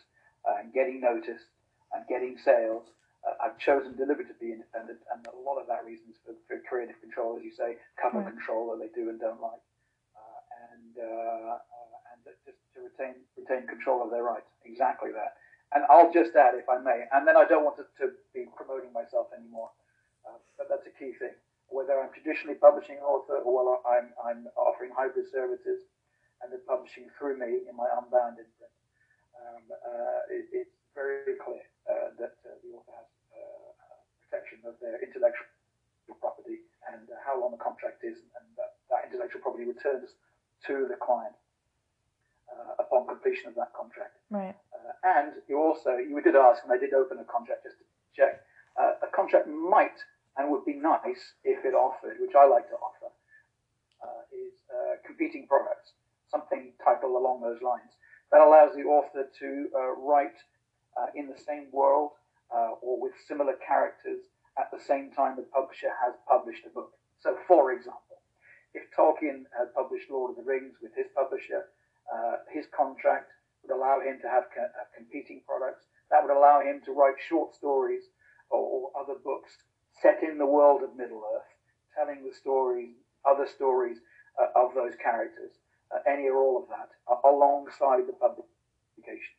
uh, 0.49 0.61
and 0.61 0.73
getting 0.73 1.01
noticed 1.01 1.47
and 1.93 2.07
getting 2.09 2.37
sales. 2.39 2.85
Uh, 3.25 3.33
I've 3.41 3.59
chosen 3.59 3.97
deliberately 3.97 4.35
to 4.35 4.41
be 4.41 4.53
independent, 4.53 5.01
and 5.15 5.25
a 5.27 5.37
lot 5.41 5.57
of 5.57 5.67
that 5.69 5.85
reason 5.85 6.05
is 6.11 6.19
for, 6.25 6.35
for 6.47 6.61
creative 6.69 7.01
control, 7.01 7.37
as 7.39 7.45
you 7.45 7.53
say, 7.53 7.77
cover 8.01 8.21
Right. 8.21 8.29
control 8.35 8.71
that 8.73 8.79
they 8.85 8.93
do 8.93 9.09
and 9.09 9.19
don't 9.19 9.41
like, 9.41 9.63
uh, 10.19 10.41
and 10.69 10.93
uh, 11.01 11.57
uh, 11.57 12.11
and 12.13 12.19
just 12.45 12.61
to 12.75 12.85
retain 12.85 13.15
retain 13.39 13.67
control 13.67 14.03
of 14.05 14.11
their 14.11 14.23
rights. 14.25 14.51
Exactly 14.65 15.11
that. 15.13 15.37
And 15.73 15.83
I'll 15.91 16.13
just 16.13 16.37
add, 16.37 16.55
if 16.55 16.69
I 16.69 16.79
may, 16.79 17.09
and 17.11 17.27
then 17.27 17.37
I 17.37 17.45
don't 17.49 17.65
want 17.65 17.77
to, 17.83 17.87
to 18.05 18.13
be 18.35 18.47
promoting 18.55 18.93
myself 18.93 19.27
anymore, 19.35 19.71
uh, 20.29 20.39
but 20.59 20.69
that's 20.69 20.87
a 20.87 20.95
key 20.95 21.17
thing. 21.19 21.35
Whether 21.67 21.99
I'm 21.99 22.13
traditionally 22.13 22.55
publishing 22.55 23.01
an 23.01 23.03
author 23.03 23.41
or 23.43 23.51
whether 23.51 23.81
I'm, 23.83 24.13
I'm 24.23 24.47
offering 24.55 24.93
hybrid 24.95 25.27
services 25.33 25.83
and 26.45 26.53
they're 26.53 26.69
publishing 26.69 27.09
through 27.17 27.41
me 27.41 27.65
in 27.65 27.73
my 27.73 27.89
unbound 27.97 28.37
imprint, 28.37 28.77
um, 29.41 29.65
uh, 29.73 30.29
it, 30.29 30.45
it's 30.53 30.77
very 30.93 31.41
clear 31.41 31.65
uh, 31.89 32.13
that 32.21 32.37
uh, 32.45 32.53
the 32.61 32.77
author 32.77 32.93
has 32.93 33.09
uh, 33.33 33.73
protection 34.21 34.61
of 34.69 34.77
their 34.85 35.01
intellectual 35.01 35.49
property 36.21 36.61
and 36.93 37.09
how 37.25 37.41
long 37.41 37.57
the 37.57 37.63
contract 37.65 38.05
is, 38.05 38.21
and 38.37 38.45
that, 38.61 38.77
that 38.93 39.09
intellectual 39.09 39.41
property 39.41 39.65
returns 39.65 40.13
to 40.69 40.85
the 40.85 41.01
client 41.01 41.33
uh, 42.53 42.77
upon 42.79 43.09
completion 43.09 43.49
of 43.49 43.57
that 43.57 43.73
contract. 43.73 44.21
right. 44.29 44.57
Uh, 44.77 44.93
and 45.17 45.33
you 45.49 45.57
also, 45.57 45.97
you 45.97 46.21
did 46.21 46.37
ask, 46.37 46.61
and 46.63 46.73
I 46.73 46.77
did 46.77 46.93
open 46.93 47.19
a 47.19 47.25
contract 47.25 47.65
just 47.65 47.81
to 47.81 47.85
check. 48.13 48.45
Uh, 48.77 49.01
a 49.01 49.09
contract 49.17 49.49
might 49.49 49.97
and 50.37 50.51
would 50.51 50.65
be 50.65 50.75
nice 50.75 51.39
if 51.45 51.65
it 51.65 51.75
offered, 51.75 52.19
which 52.21 52.35
I 52.37 52.47
like 52.47 52.69
to 52.69 52.77
offer, 52.77 53.09
uh, 54.03 54.23
is 54.35 54.53
uh, 54.69 54.99
competing 55.07 55.47
products, 55.47 55.95
something 56.35 56.73
titled 56.83 57.15
along 57.15 57.41
those 57.41 57.63
lines. 57.63 57.95
That 58.33 58.43
allows 58.43 58.75
the 58.75 58.83
author 58.83 59.31
to 59.39 59.69
uh, 59.75 59.95
write 60.03 60.35
uh, 60.99 61.07
in 61.15 61.31
the 61.31 61.39
same 61.39 61.71
world 61.73 62.11
uh, 62.51 62.75
or 62.83 63.01
with 63.01 63.13
similar 63.29 63.55
characters 63.63 64.27
at 64.59 64.71
the 64.71 64.83
same 64.83 65.13
time 65.13 65.37
the 65.37 65.47
publisher 65.55 65.91
has 66.03 66.15
published 66.29 66.67
a 66.67 66.71
book. 66.71 66.91
So, 67.21 67.37
for 67.47 67.73
example, 67.73 68.19
if 68.75 68.83
Tolkien 68.91 69.47
had 69.57 69.75
published 69.75 70.11
Lord 70.11 70.31
of 70.31 70.37
the 70.37 70.43
Rings 70.43 70.75
with 70.83 70.95
his 70.97 71.07
publisher, 71.15 71.71
uh, 72.11 72.43
his 72.53 72.67
contract 72.75 73.31
would 73.63 73.75
allow 73.75 74.01
him 74.01 74.19
to 74.23 74.29
have 74.29 74.45
co- 74.55 74.75
competing 74.97 75.43
products. 75.47 75.87
That 76.11 76.23
would 76.23 76.37
allow 76.37 76.61
him 76.61 76.83
to 76.85 76.93
write 76.93 77.15
short 77.29 77.55
stories 77.55 78.03
or, 78.51 78.59
or 78.59 78.91
other 78.99 79.19
books 79.23 79.57
set 80.03 80.23
in 80.23 80.39
the 80.39 80.47
world 80.47 80.83
of 80.83 80.97
Middle 80.97 81.23
Earth, 81.35 81.51
telling 81.97 82.27
the 82.27 82.35
stories, 82.35 82.95
other 83.25 83.47
stories 83.47 83.99
uh, 84.41 84.51
of 84.59 84.75
those 84.75 84.95
characters, 85.03 85.55
any 86.07 86.29
or 86.29 86.37
all 86.39 86.57
of 86.63 86.69
that, 86.69 86.91
uh, 87.09 87.17
alongside 87.29 88.07
the 88.07 88.13
publication. 88.15 89.35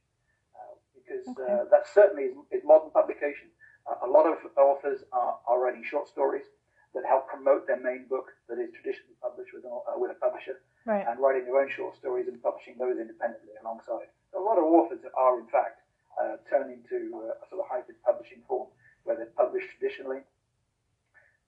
Uh, 0.55 0.75
because 0.95 1.25
Okay. 1.27 1.51
uh, 1.51 1.65
that 1.71 1.87
certainly 1.87 2.23
is, 2.31 2.35
is 2.51 2.63
modern 2.63 2.89
publication. 2.91 3.49
Uh, 3.87 4.07
a 4.07 4.09
lot 4.09 4.25
of 4.25 4.37
authors 4.57 5.03
are, 5.11 5.37
are 5.47 5.59
writing 5.59 5.83
short 5.83 6.07
stories 6.07 6.45
that 6.93 7.03
help 7.05 7.27
promote 7.27 7.67
their 7.67 7.79
main 7.79 8.05
book 8.07 8.31
that 8.47 8.57
is 8.57 8.71
traditionally 8.71 9.15
published 9.21 9.53
with, 9.53 9.65
uh, 9.65 9.93
with 9.97 10.11
a 10.11 10.15
publisher 10.15 10.61
Right. 10.85 11.05
and 11.07 11.19
writing 11.19 11.45
their 11.45 11.57
own 11.57 11.69
short 11.69 11.95
stories 11.97 12.27
and 12.27 12.41
publishing 12.41 12.77
those 12.77 12.97
independently 12.99 13.51
alongside. 13.61 14.07
So 14.31 14.39
a 14.39 14.45
lot 14.45 14.57
of 14.57 14.63
authors 14.65 15.01
are, 15.17 15.39
in 15.39 15.47
fact, 15.47 15.81
uh, 16.21 16.37
turning 16.49 16.83
to 16.89 16.97
uh, 17.25 17.43
a 17.43 17.45
sort 17.49 17.59
of 17.61 17.67
hybrid 17.67 17.97
publishing 18.05 18.41
form 18.47 18.69
where 19.03 19.15
they're 19.17 19.33
published 19.35 19.67
traditionally 19.77 20.21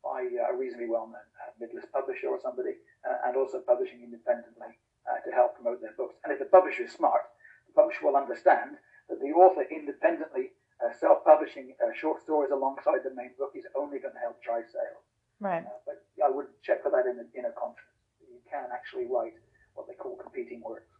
by 0.04 0.26
uh, 0.26 0.52
a 0.52 0.58
reasonably 0.58 0.90
well-known 0.90 1.16
uh, 1.38 1.54
midlist 1.62 1.92
publisher 1.94 2.28
or 2.28 2.40
somebody, 2.42 2.74
uh, 3.08 3.18
and 3.26 3.38
also 3.38 3.60
publishing 3.60 4.02
independently 4.04 4.74
uh, 5.08 5.20
to 5.24 5.32
help 5.34 5.56
promote 5.56 5.82
their 5.82 5.96
books. 5.98 6.16
And 6.24 6.32
if 6.32 6.40
the 6.40 6.46
publisher 6.46 6.84
is 6.84 6.92
smart, 6.92 7.24
the 7.68 7.74
publisher 7.74 8.06
will 8.06 8.16
understand 8.16 8.78
that 9.10 9.20
the 9.20 9.32
author 9.32 9.64
independently 9.72 10.52
uh, 10.84 10.94
self-publishing 10.94 11.74
uh, 11.82 11.90
short 11.96 12.22
stories 12.22 12.52
alongside 12.52 13.02
the 13.04 13.16
main 13.16 13.32
book 13.40 13.52
is 13.56 13.66
only 13.76 14.00
going 14.00 14.14
to 14.14 14.20
help 14.20 14.44
drive 14.44 14.66
sales. 14.68 15.04
Right. 15.40 15.64
Uh, 15.66 15.80
but 15.86 16.04
I 16.24 16.30
would 16.30 16.48
check 16.62 16.84
for 16.84 16.92
that 16.92 17.10
in 17.10 17.18
a, 17.18 17.26
in 17.38 17.46
a 17.46 17.54
contract. 17.56 17.94
You 18.22 18.40
can 18.50 18.70
actually 18.74 19.06
write 19.10 19.34
what 19.74 19.88
they 19.88 19.94
call 19.94 20.18
competing 20.22 20.62
works. 20.62 20.92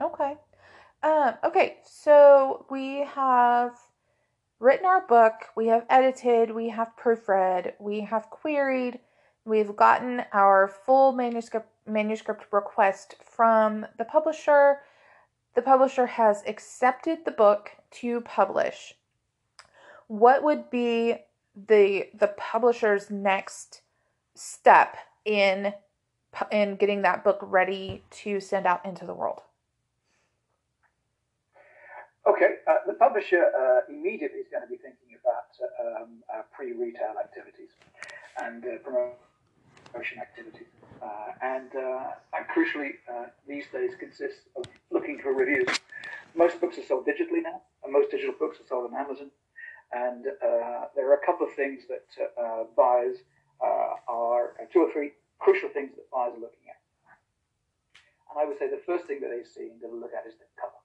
Okay. 0.00 0.36
Um, 1.02 1.34
okay, 1.44 1.76
so 1.84 2.66
we 2.70 3.04
have 3.04 3.72
written 4.58 4.86
our 4.86 5.06
book, 5.06 5.34
we 5.56 5.66
have 5.68 5.84
edited, 5.90 6.50
we 6.50 6.70
have 6.70 6.88
proofread, 7.00 7.72
we 7.78 8.00
have 8.00 8.30
queried, 8.30 8.98
we've 9.44 9.76
gotten 9.76 10.22
our 10.32 10.68
full 10.84 11.12
manuscript 11.12 11.68
manuscript 11.86 12.46
request 12.52 13.16
from 13.22 13.86
the 13.98 14.04
publisher. 14.04 14.78
The 15.54 15.62
publisher 15.62 16.06
has 16.06 16.42
accepted 16.46 17.24
the 17.24 17.30
book 17.30 17.70
to 17.92 18.20
publish. 18.20 18.94
What 20.08 20.42
would 20.42 20.70
be 20.70 21.16
the 21.54 22.08
the 22.14 22.34
publisher's 22.36 23.10
next 23.10 23.82
step 24.34 24.96
in 25.24 25.72
in 26.52 26.76
getting 26.76 27.02
that 27.02 27.24
book 27.24 27.38
ready 27.40 28.02
to 28.10 28.40
send 28.40 28.66
out 28.66 28.84
into 28.84 29.06
the 29.06 29.14
world? 29.14 29.40
Okay, 32.26 32.58
uh, 32.66 32.82
the 32.86 32.94
publisher 32.94 33.46
uh, 33.54 33.86
immediately 33.88 34.40
is 34.40 34.48
going 34.50 34.62
to 34.62 34.68
be 34.68 34.76
thinking 34.76 35.14
about 35.14 35.46
uh, 35.62 36.02
um, 36.02 36.10
uh, 36.26 36.42
pre-retail 36.52 37.14
activities 37.22 37.70
and 38.42 38.64
uh, 38.64 38.82
promotion 38.82 40.18
activities, 40.18 40.66
uh, 41.02 41.32
and, 41.42 41.74
uh, 41.74 42.12
and 42.36 42.46
crucially, 42.48 42.92
uh, 43.10 43.26
these 43.48 43.64
days 43.72 43.92
consists 43.98 44.40
of 44.56 44.64
looking 44.90 45.18
for 45.18 45.32
reviews. 45.32 45.68
Most 46.34 46.60
books 46.60 46.78
are 46.78 46.84
sold 46.84 47.06
digitally 47.06 47.42
now, 47.42 47.62
and 47.84 47.92
most 47.92 48.10
digital 48.10 48.34
books 48.38 48.58
are 48.60 48.66
sold 48.68 48.92
on 48.92 48.98
Amazon. 48.98 49.30
And 49.92 50.26
uh, 50.26 50.86
there 50.94 51.08
are 51.10 51.14
a 51.14 51.24
couple 51.24 51.46
of 51.46 51.54
things 51.54 51.82
that 51.88 52.06
buyers 52.76 53.18
are 53.60 54.52
two 54.72 54.80
or 54.80 54.92
three 54.92 55.12
crucial 55.38 55.68
things 55.68 55.90
that 55.96 56.10
buyers 56.10 56.34
are 56.34 56.40
looking 56.40 56.68
at. 56.68 56.80
And 58.30 58.42
I 58.42 58.44
would 58.44 58.58
say 58.58 58.68
the 58.68 58.82
first 58.84 59.06
thing 59.06 59.20
that 59.20 59.30
they 59.30 59.44
see 59.44 59.70
and 59.70 59.80
they 59.80 59.88
look 59.88 60.12
at 60.12 60.26
is 60.26 60.34
the 60.36 60.44
cover. 60.60 60.76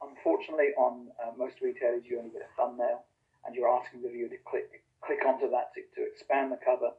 Unfortunately, 0.00 0.72
on 0.76 1.08
uh, 1.20 1.32
most 1.36 1.60
retailers, 1.60 2.04
you 2.04 2.18
only 2.18 2.30
get 2.30 2.42
a 2.42 2.52
thumbnail, 2.56 3.04
and 3.44 3.54
you're 3.54 3.68
asking 3.68 4.02
the 4.02 4.08
viewer 4.08 4.28
to 4.28 4.38
click 4.44 4.84
click 5.04 5.20
onto 5.26 5.50
that 5.50 5.68
to, 5.76 5.84
to 5.94 6.06
expand 6.08 6.50
the 6.50 6.58
cover. 6.64 6.90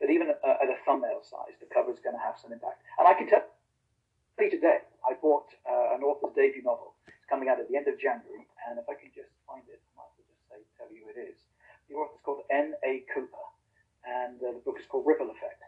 But 0.00 0.10
even 0.10 0.30
at, 0.30 0.38
a 0.42 0.78
thumbnail 0.86 1.26
size, 1.26 1.58
the 1.58 1.66
cover 1.66 1.90
is 1.90 1.98
going 1.98 2.14
to 2.14 2.22
have 2.22 2.38
some 2.38 2.54
impact. 2.54 2.82
And 2.98 3.06
I 3.06 3.14
can 3.14 3.26
tell 3.26 3.42
you 4.38 4.50
today, 4.50 4.86
I 5.02 5.18
bought 5.18 5.50
uh, 5.66 5.98
an 5.98 6.06
author's 6.06 6.34
debut 6.38 6.62
novel. 6.62 6.94
It's 7.10 7.26
coming 7.26 7.50
out 7.50 7.58
at 7.58 7.66
the 7.66 7.74
end 7.74 7.90
of 7.90 7.98
January, 7.98 8.46
and 8.70 8.78
if 8.78 8.86
I 8.86 8.94
can 8.94 9.10
just 9.10 9.34
find 9.42 9.66
it, 9.66 9.82
I 9.98 10.06
might 10.06 10.14
just 10.14 10.30
say 10.46 10.62
tell 10.78 10.90
you 10.94 11.10
it 11.10 11.18
is. 11.18 11.38
The 11.90 11.98
author's 11.98 12.22
called 12.22 12.46
N. 12.46 12.78
A. 12.86 13.02
Cooper, 13.10 13.46
and 14.06 14.38
uh, 14.38 14.54
the 14.54 14.62
book 14.62 14.78
is 14.78 14.86
called 14.86 15.02
Ripple 15.02 15.34
Effect. 15.34 15.58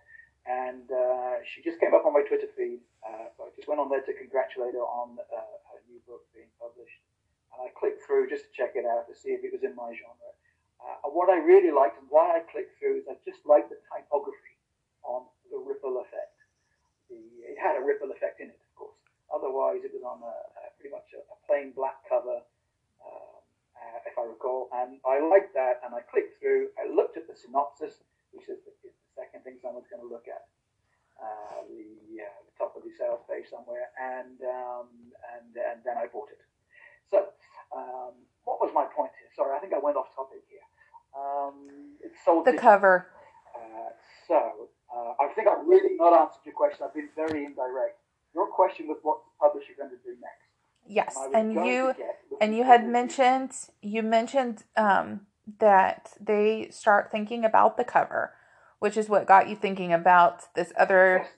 And 0.46 0.88
uh, 0.88 1.42
she 1.44 1.60
just 1.60 1.78
came 1.82 1.92
up 1.92 2.06
on 2.06 2.14
my 2.16 2.24
Twitter 2.24 2.48
feed. 2.56 2.80
Uh, 3.04 3.28
I 3.28 3.50
just 3.54 3.68
went 3.68 3.78
on 3.78 3.90
there 3.90 4.00
to 4.00 4.12
congratulate 4.14 4.72
her 4.72 4.86
on 4.86 5.20
uh, 5.20 5.54
her 5.74 5.78
new 5.90 6.00
book 6.08 6.24
being 6.32 6.48
published. 6.56 7.02
And 7.52 7.66
I 7.66 7.68
clicked 7.76 8.06
through 8.06 8.30
just 8.32 8.48
to 8.48 8.50
check 8.54 8.72
it 8.78 8.86
out 8.86 9.04
to 9.10 9.14
see 9.14 9.36
if 9.36 9.44
it 9.44 9.52
was 9.52 9.66
in 9.66 9.76
my 9.76 9.92
genre. 9.92 10.30
Uh, 10.80 11.12
what 11.12 11.28
I 11.28 11.36
really 11.36 11.70
liked 11.70 12.00
and 12.00 12.08
why 12.08 12.40
I 12.40 12.40
clicked 12.48 12.80
through 12.80 13.04
is 13.04 13.06
I 13.08 13.16
just 13.24 13.44
liked 13.44 13.68
the 13.68 13.76
typography 13.92 14.56
on 15.04 15.28
the 15.52 15.60
ripple 15.60 16.00
effect. 16.00 16.36
The, 17.12 17.20
it 17.44 17.60
had 17.60 17.76
a 17.76 17.84
ripple 17.84 18.08
effect 18.12 18.40
in 18.40 18.48
it, 18.48 18.56
of 18.56 18.72
course. 18.76 18.96
Otherwise, 19.28 19.84
it 19.84 19.92
was 19.92 20.02
on 20.02 20.24
a, 20.24 20.34
a 20.34 20.62
pretty 20.80 20.90
much 20.90 21.06
a, 21.12 21.20
a, 21.20 21.36
plain 21.44 21.76
black 21.76 22.00
cover, 22.08 22.40
um, 23.04 23.40
uh, 23.76 24.08
if 24.08 24.16
I 24.16 24.24
recall. 24.24 24.72
And 24.72 24.98
I 25.04 25.20
liked 25.20 25.52
that, 25.52 25.84
and 25.84 25.92
I 25.92 26.00
clicked 26.08 26.40
through. 26.40 26.72
I 26.80 26.88
looked 26.88 27.20
at 27.20 27.28
the 27.28 27.36
synopsis, 27.36 28.00
which 28.32 28.48
is 28.48 28.58
the, 28.64 28.72
is 28.86 28.96
the 28.96 29.12
second 29.20 29.44
thing 29.44 29.60
someone's 29.60 29.90
going 29.92 30.02
to 30.02 30.08
look 30.08 30.26
at. 30.32 30.48
Uh, 31.20 31.68
the, 31.68 32.24
uh, 32.24 32.38
the, 32.48 32.54
top 32.56 32.72
of 32.72 32.80
the 32.80 32.92
sales 32.96 33.20
page 33.28 33.44
somewhere, 33.52 33.92
and 34.00 34.40
um, 34.40 34.88
and 35.36 35.52
and 35.52 35.84
then 35.84 36.00
I 36.00 36.08
bought 36.08 36.32
it. 36.32 36.40
So, 37.12 37.28
um, 37.76 38.16
what 38.48 38.56
was 38.56 38.72
my 38.72 38.88
point 38.88 39.12
here? 39.20 39.28
Sorry, 39.36 39.52
I 39.52 39.60
think 39.60 39.76
I 39.76 39.80
went 39.84 40.00
off 40.00 40.08
topic 40.16 40.40
here. 40.48 40.64
Um, 41.16 41.96
it's 42.02 42.16
sold 42.24 42.46
the 42.46 42.54
cover. 42.54 43.08
Uh, 43.54 43.90
so, 44.28 44.68
uh, 44.94 45.12
I 45.20 45.32
think 45.34 45.48
I've 45.48 45.66
really 45.66 45.96
not 45.96 46.18
answered 46.18 46.40
your 46.44 46.54
question. 46.54 46.86
I've 46.86 46.94
been 46.94 47.08
very 47.14 47.44
indirect. 47.44 47.98
Your 48.34 48.46
question 48.46 48.86
was 48.86 48.98
what 49.02 49.18
the 49.24 49.46
publisher 49.46 49.72
going 49.76 49.90
to 49.90 49.96
do 49.96 50.10
next. 50.20 50.50
Yes, 50.86 51.16
and, 51.16 51.56
and 51.56 51.66
you 51.66 51.94
and 52.40 52.56
you 52.56 52.64
had 52.64 52.88
mentioned 52.88 53.52
you 53.82 54.02
mentioned 54.02 54.64
um, 54.76 55.20
that 55.58 56.12
they 56.20 56.68
start 56.70 57.10
thinking 57.12 57.44
about 57.44 57.76
the 57.76 57.84
cover, 57.84 58.32
which 58.78 58.96
is 58.96 59.08
what 59.08 59.26
got 59.26 59.48
you 59.48 59.56
thinking 59.56 59.92
about 59.92 60.52
this 60.54 60.72
other 60.78 61.22
yes. 61.22 61.32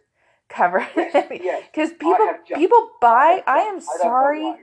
cover. 0.49 0.87
Because 0.95 1.29
yes, 1.31 1.64
yes. 1.77 1.93
people 1.99 2.29
people 2.55 2.91
buy. 3.01 3.43
I, 3.47 3.59
I 3.59 3.59
am 3.64 3.81
sorry. 3.81 4.45
I, 4.45 4.57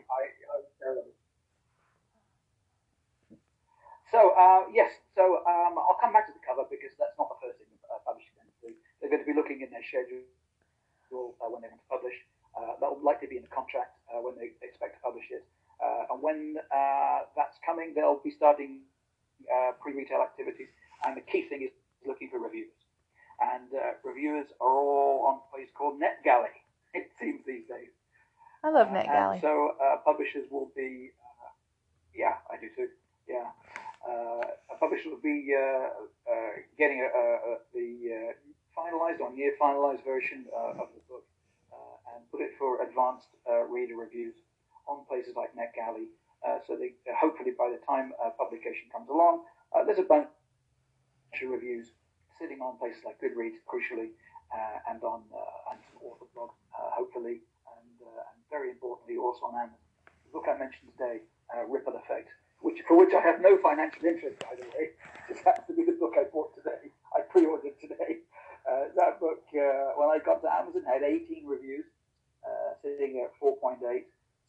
so 4.12 4.34
uh, 4.36 4.70
yes, 4.74 4.91
so 5.16 5.45
um, 5.45 5.78
I'll 5.78 5.99
come 6.01 6.14
back 6.14 6.28
to 6.28 6.34
the 6.34 6.43
cover 6.43 6.66
because 6.70 6.93
that's 6.97 7.16
not 7.18 7.30
the 7.30 7.39
first 7.41 7.57
thing 7.62 7.70
uh, 7.88 8.01
publishers 8.05 8.34
are 8.38 8.45
going 8.45 8.53
to 8.53 8.62
do. 8.66 8.72
They're 8.99 9.12
going 9.14 9.24
to 9.24 9.30
be 9.30 9.38
looking 9.38 9.62
in 9.62 9.70
their 9.70 9.86
schedule 9.86 10.26
uh, 11.14 11.49
when 11.49 11.62
they're 11.62 11.74
going 11.74 11.82
to 11.82 11.91
publish. 11.91 12.18
Uh, 12.57 12.76
that'll 12.82 12.99
likely 13.01 13.30
be 13.30 13.38
in 13.38 13.45
the 13.45 13.53
contract 13.53 13.95
uh, 14.10 14.20
when 14.20 14.36
they 14.36 14.51
expect 14.66 14.97
to 14.97 15.01
publish 15.05 15.30
it. 15.30 15.45
Uh, 15.80 16.12
and 16.12 16.20
when 16.20 16.57
that's 17.38 17.55
coming, 17.64 17.93
they'll 17.95 18.20
be 18.20 18.34
starting 18.36 18.84
uh, 19.47 19.72
pre-retail 19.80 20.20
activities, 20.20 20.68
and 21.05 21.16
the 21.16 21.22
key 21.22 21.47
thing 21.47 21.64
is 21.64 21.72
looking 22.05 22.30
for 22.30 22.39
reviewers. 22.39 22.76
And 23.39 23.72
uh, 23.72 23.95
reviewers 24.03 24.47
are 24.60 24.68
all 24.68 25.24
on 25.28 25.39
a 25.39 25.55
place 25.55 25.70
called 25.76 25.99
NetGalley. 25.99 26.51
It 26.91 27.12
seems 27.22 27.45
these 27.45 27.70
days. 27.70 27.93
I 28.64 28.72
love 28.72 28.88
NetGalley. 28.88 29.41
so 29.41 29.78
uh, 29.78 29.97
publishers 30.03 30.49
will 30.49 30.72
be, 30.76 31.12
uh, 31.22 31.53
yeah, 32.16 32.41
I 32.49 32.60
do 32.60 32.68
too. 32.76 32.89
Yeah, 33.30 33.45
Uh, 34.10 34.74
a 34.74 34.76
publisher 34.80 35.10
will 35.10 35.22
be 35.22 35.53
uh, 35.53 35.62
uh, 35.62 36.51
getting 36.78 36.99
a, 37.01 37.05
a, 37.05 37.57
the 37.74 38.34
finalized 38.76 39.20
or 39.20 39.32
near 39.34 39.53
finalized 39.62 40.03
version 40.03 40.45
of 40.82 40.88
the 40.95 41.01
book 41.07 41.26
and 42.16 42.26
put 42.32 42.41
it 42.41 42.51
for 42.57 42.82
advanced 42.82 43.30
reader 43.70 43.95
reviews 43.95 44.34
on 44.88 45.05
places 45.05 45.36
like 45.36 45.53
NetGalley 45.53 46.07
uh, 46.45 46.60
so 46.66 46.76
they, 46.76 46.95
uh, 47.03 47.16
hopefully 47.20 47.51
by 47.51 47.70
the 47.70 47.80
time 47.86 48.14
uh, 48.24 48.32
publication 48.38 48.88
comes 48.91 49.10
along, 49.10 49.43
there's 49.86 49.99
a 49.99 50.07
bunch 50.07 50.28
of 51.43 51.49
reviews 51.49 51.91
sitting 52.39 52.62
on 52.62 52.78
places 52.78 53.03
like 53.03 53.20
Goodreads, 53.20 53.60
crucially, 53.68 54.16
and 54.89 55.03
on 55.03 55.22
and 55.70 55.80
some 55.91 55.99
author 56.01 56.26
blogs, 56.36 56.55
hopefully, 56.72 57.43
and, 57.76 57.91
and 58.01 58.38
very 58.49 58.72
importantly 58.72 59.18
also 59.18 59.45
on 59.45 59.55
Amazon. 59.55 59.78
The 60.26 60.32
book 60.32 60.45
I 60.47 60.57
mentioned 60.57 60.89
today, 60.97 61.20
Ripple 61.68 61.99
Effect, 61.99 62.30
which 62.62 62.80
for 62.88 62.97
which 62.97 63.14
I 63.14 63.22
have 63.22 63.41
no 63.41 63.57
financial 63.62 64.03
interest, 64.05 64.39
by 64.39 64.55
the 64.55 64.68
way. 64.76 64.91
This 65.30 65.45
happens 65.45 65.68
to 65.70 65.78
be 65.78 65.86
the 65.86 65.93
book 65.93 66.18
I 66.18 66.26
bought 66.34 66.57
today. 66.57 66.89
I 67.14 67.22
pre-ordered 67.22 67.78
today. 67.78 68.26
Uh, 68.66 68.89
that 68.97 69.22
book, 69.22 69.45
uh, 69.53 69.93
when 69.93 70.10
I 70.10 70.18
got 70.18 70.41
to 70.41 70.49
Amazon, 70.49 70.82
had 70.89 71.05
18 71.05 71.45
reviews, 71.45 71.86
uh, 72.41 72.74
sitting 72.82 73.22
at 73.22 73.30
4.8. 73.38 73.78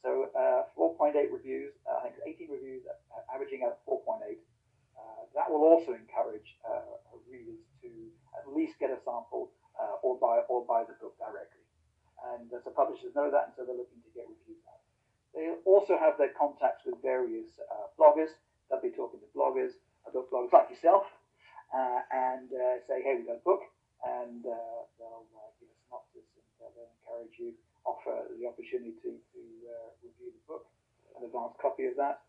So 0.00 0.32
uh, 0.32 0.72
4.8 0.72 1.12
reviews, 1.28 1.76
uh, 1.84 2.00
I 2.00 2.08
think 2.08 2.48
18 2.48 2.48
reviews, 2.48 2.82
uh, 2.88 3.34
averaging 3.34 3.60
out 3.68 3.84
4.8. 3.84 4.24
Uh, 4.24 5.28
that 5.36 5.52
will 5.52 5.68
also 5.68 5.92
encourage 5.92 6.56
readers 7.28 7.60
to 7.84 7.88
at 8.34 8.48
least 8.50 8.80
get 8.80 8.90
a 8.90 8.98
sample 9.04 9.52
or 10.02 10.18
buy 10.18 10.40
or 10.48 10.64
buy 10.64 10.82
the 10.82 10.96
book 10.98 11.14
directly. 11.20 11.62
And 12.32 12.48
so 12.50 12.72
publishers 12.72 13.14
know 13.14 13.30
that, 13.30 13.48
and 13.48 13.54
so 13.56 13.64
they're 13.64 13.76
looking 13.76 14.00
to 14.02 14.12
get 14.16 14.24
reviews 14.28 14.60
out. 14.68 14.79
They 15.34 15.52
also 15.64 15.98
have 15.98 16.18
their 16.18 16.32
contacts 16.36 16.84
with 16.84 17.00
various 17.02 17.46
bloggers. 17.98 18.30
They'll 18.68 18.80
be 18.82 18.90
talking 18.90 19.20
to 19.20 19.26
bloggers, 19.36 19.72
book 20.12 20.30
bloggers 20.30 20.52
like 20.52 20.70
yourself, 20.70 21.04
and 21.72 22.50
say, 22.86 23.02
"Hey, 23.02 23.16
we've 23.16 23.26
got 23.26 23.36
a 23.36 23.46
book," 23.46 23.62
and 24.04 24.42
they'll 24.42 25.26
give 25.60 25.68
a 25.68 25.76
synopsis 25.86 26.26
and 26.36 26.70
they'll 26.74 26.90
encourage 27.02 27.38
you 27.38 27.54
offer 27.84 28.28
the 28.38 28.46
opportunity 28.46 28.92
to, 29.02 29.08
uh, 29.08 29.88
review 30.02 30.32
the 30.32 30.44
book, 30.46 30.66
an 31.16 31.24
advanced 31.24 31.58
copy 31.58 31.86
of 31.86 31.96
that. 31.96 32.20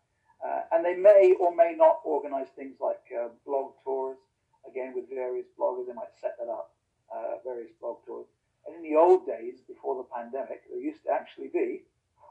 Uh, 0.42 0.62
and 0.72 0.84
they 0.84 0.96
may 0.96 1.34
or 1.38 1.54
may 1.54 1.74
not 1.76 2.00
organize 2.04 2.48
things 2.56 2.76
like 2.80 3.02
uh, 3.14 3.28
blog 3.46 3.74
tours, 3.84 4.18
again 4.66 4.92
with 4.94 5.08
various 5.08 5.46
bloggers, 5.58 5.86
they 5.86 5.92
might 5.92 6.12
set 6.20 6.36
that 6.38 6.48
up, 6.48 6.74
uh, 7.14 7.38
various 7.44 7.70
blog 7.80 7.98
tours. 8.06 8.26
And 8.66 8.76
in 8.76 8.82
the 8.82 8.96
old 8.96 9.26
days, 9.26 9.60
before 9.66 9.96
the 9.96 10.08
pandemic, 10.14 10.62
there 10.68 10.78
used 10.78 11.04
to 11.04 11.10
actually 11.10 11.48
be 11.48 11.82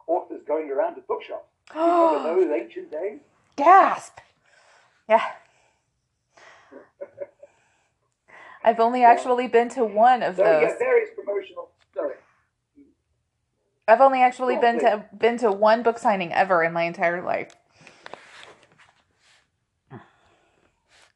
authors 0.08 0.42
going 0.48 0.70
around 0.70 0.96
to 0.96 1.02
bookshops. 1.02 1.48
remember 1.76 2.46
those 2.46 2.52
ancient 2.52 2.92
days? 2.92 3.20
Gasp! 3.56 4.20
Yeah. 5.10 5.24
I've 8.64 8.80
only 8.80 9.04
actually 9.04 9.48
been 9.48 9.70
to 9.70 9.84
one 9.84 10.22
of 10.22 10.36
so 10.36 10.44
those. 10.44 10.62
Yeah, 10.62 10.78
various 10.78 11.10
promotional. 11.16 11.72
Sorry. 11.94 12.16
I've 13.88 14.02
only 14.02 14.22
actually 14.22 14.58
been 14.58 14.80
to 14.80 15.06
been 15.18 15.38
to 15.40 15.52
one 15.52 15.84
book 15.84 15.98
signing 15.98 16.32
ever 16.32 16.64
in 16.64 16.72
my 16.72 16.84
entire 16.84 17.24
life. 17.24 17.56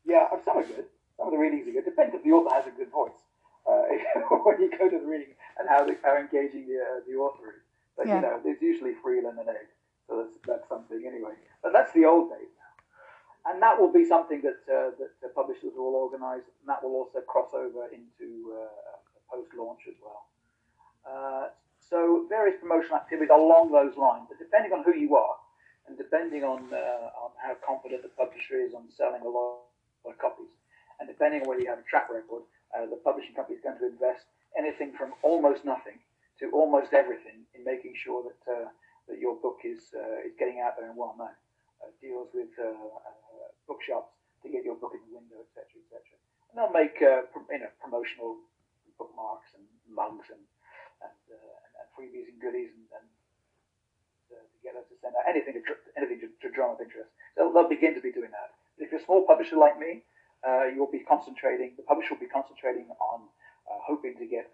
Yeah, 0.05 0.27
some 0.43 0.57
are 0.57 0.63
good. 0.63 0.85
Some 1.17 1.27
of 1.27 1.31
the 1.33 1.37
readings 1.37 1.67
are 1.67 1.71
good. 1.71 1.85
Depends 1.85 2.13
if 2.13 2.23
the 2.23 2.31
author 2.31 2.53
has 2.53 2.67
a 2.67 2.71
good 2.71 2.91
voice. 2.91 3.17
Uh, 3.65 3.81
when 4.43 4.61
you 4.61 4.69
go 4.77 4.89
to 4.89 4.99
the 4.99 5.05
reading 5.05 5.33
and 5.57 5.67
how, 5.67 5.83
the, 5.85 5.97
how 6.03 6.15
engaging 6.17 6.67
the, 6.67 6.77
uh, 6.77 6.99
the 7.07 7.15
author 7.15 7.49
is. 7.49 7.64
But 7.97 8.07
Yeah. 8.07 8.15
you 8.15 8.21
know, 8.21 8.39
there's 8.43 8.61
usually 8.61 8.93
free 8.95 9.21
lemonade, 9.21 9.71
so 10.07 10.23
that's, 10.23 10.37
that's 10.45 10.67
something 10.67 11.05
anyway. 11.07 11.33
But 11.63 11.71
that's 11.73 11.93
the 11.93 12.05
old 12.05 12.29
days 12.29 12.51
now, 12.59 13.51
and 13.51 13.61
that 13.61 13.79
will 13.79 13.91
be 13.91 14.03
something 14.05 14.41
that 14.41 14.59
uh, 14.67 14.91
that 14.99 15.11
the 15.21 15.29
publishers 15.29 15.73
will 15.75 15.95
organise, 15.95 16.43
and 16.59 16.67
that 16.67 16.83
will 16.83 16.95
also 16.95 17.21
cross 17.21 17.51
over 17.53 17.87
into 17.87 18.27
uh, 18.53 18.97
post-launch 19.31 19.87
as 19.87 19.95
well. 20.03 20.27
Uh, 21.07 21.47
so 21.79 22.25
various 22.27 22.59
promotional 22.59 22.97
activities 22.97 23.29
along 23.31 23.71
those 23.71 23.95
lines, 23.95 24.25
but 24.27 24.39
depending 24.39 24.73
on 24.73 24.83
who 24.83 24.93
you 24.93 25.15
are, 25.15 25.37
and 25.87 25.97
depending 25.97 26.43
on 26.43 26.59
uh, 26.73 27.23
on 27.23 27.31
how 27.41 27.55
confident 27.65 28.01
the 28.03 28.09
publisher 28.09 28.57
is 28.59 28.73
on 28.73 28.83
selling 28.91 29.21
a 29.21 29.29
lot 29.29 29.61
of 30.05 30.17
copies, 30.17 30.51
and 30.99 31.07
depending 31.07 31.41
on 31.41 31.47
whether 31.47 31.61
you 31.61 31.69
have 31.69 31.79
a 31.79 31.83
track 31.89 32.09
record, 32.11 32.43
uh, 32.75 32.85
the 32.87 32.99
publishing 33.07 33.33
company 33.35 33.55
is 33.55 33.63
going 33.63 33.77
to 33.79 33.87
invest 33.87 34.25
anything 34.57 34.91
from 34.97 35.13
almost 35.21 35.63
nothing 35.63 35.97
to 36.39 36.51
almost 36.51 36.93
everything 36.93 37.47
in 37.55 37.63
making 37.63 37.93
sure 37.95 38.23
that 38.23 38.41
uh, 38.51 38.67
that 39.07 39.19
your 39.19 39.35
book 39.37 39.61
is 39.63 39.93
uh, 39.93 40.25
is 40.25 40.33
getting 40.37 40.59
out 40.59 40.75
there 40.77 40.89
and 40.89 40.97
well 40.97 41.15
known. 41.17 41.33
Uh, 41.83 41.91
deals 41.99 42.31
with 42.33 42.49
uh, 42.57 42.71
uh, 42.71 43.49
bookshops 43.67 44.15
to 44.41 44.47
get 44.49 44.63
your 44.63 44.79
book 44.79 44.95
in 44.95 45.03
the 45.05 45.13
window, 45.13 45.43
etc., 45.43 45.77
etc. 45.83 46.01
And 46.49 46.55
they'll 46.57 46.73
make 46.73 46.97
uh, 47.03 47.27
you 47.51 47.61
know 47.61 47.71
promotional 47.83 48.39
bookmarks 48.97 49.51
and 49.53 49.65
mugs 49.91 50.31
and 50.31 50.41
and, 51.03 51.15
and, 51.29 51.71
and 51.83 51.87
freebies 51.93 52.31
and 52.31 52.39
goodies 52.39 52.71
and, 52.73 52.85
and 52.95 53.05
to 54.31 54.57
get 54.63 54.73
us 54.79 54.87
to 54.89 54.95
send 55.03 55.13
out 55.13 55.27
anything 55.27 55.59
to, 55.59 55.61
anything 55.99 56.19
to, 56.23 56.27
to 56.41 56.47
drum 56.49 56.73
up 56.73 56.81
interest. 56.81 57.11
So 57.37 57.51
they'll 57.51 57.69
begin 57.69 57.93
to 57.93 58.03
be 58.03 58.11
doing 58.11 58.31
that. 58.33 58.55
If 58.81 58.91
you're 58.91 59.03
a 59.03 59.05
small 59.05 59.27
publisher 59.27 59.59
like 59.59 59.77
me, 59.77 60.01
you'll 60.73 60.91
be 60.91 61.03
concentrating. 61.05 61.75
The 61.77 61.83
publisher 61.83 62.15
will 62.15 62.23
be 62.23 62.31
concentrating 62.31 62.89
on 62.97 63.29
hoping 63.67 64.17
to 64.17 64.25
get 64.25 64.49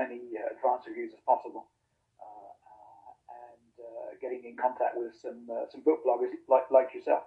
many 0.00 0.20
uh, 0.40 0.54
advanced 0.54 0.88
reviews 0.88 1.12
as 1.12 1.20
possible, 1.26 1.66
uh, 2.20 2.52
uh, 2.72 3.12
and 3.44 3.72
uh, 3.78 4.08
getting 4.22 4.42
in 4.48 4.56
contact 4.56 4.96
with 4.96 5.12
some 5.20 5.42
some 5.70 5.82
book 5.82 6.00
bloggers 6.06 6.32
like 6.48 6.70
like 6.70 6.94
yourself. 6.94 7.24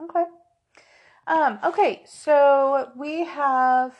Okay. 0.00 0.24
Um, 1.26 1.58
okay, 1.64 2.02
so 2.04 2.90
we 2.96 3.24
have 3.24 3.94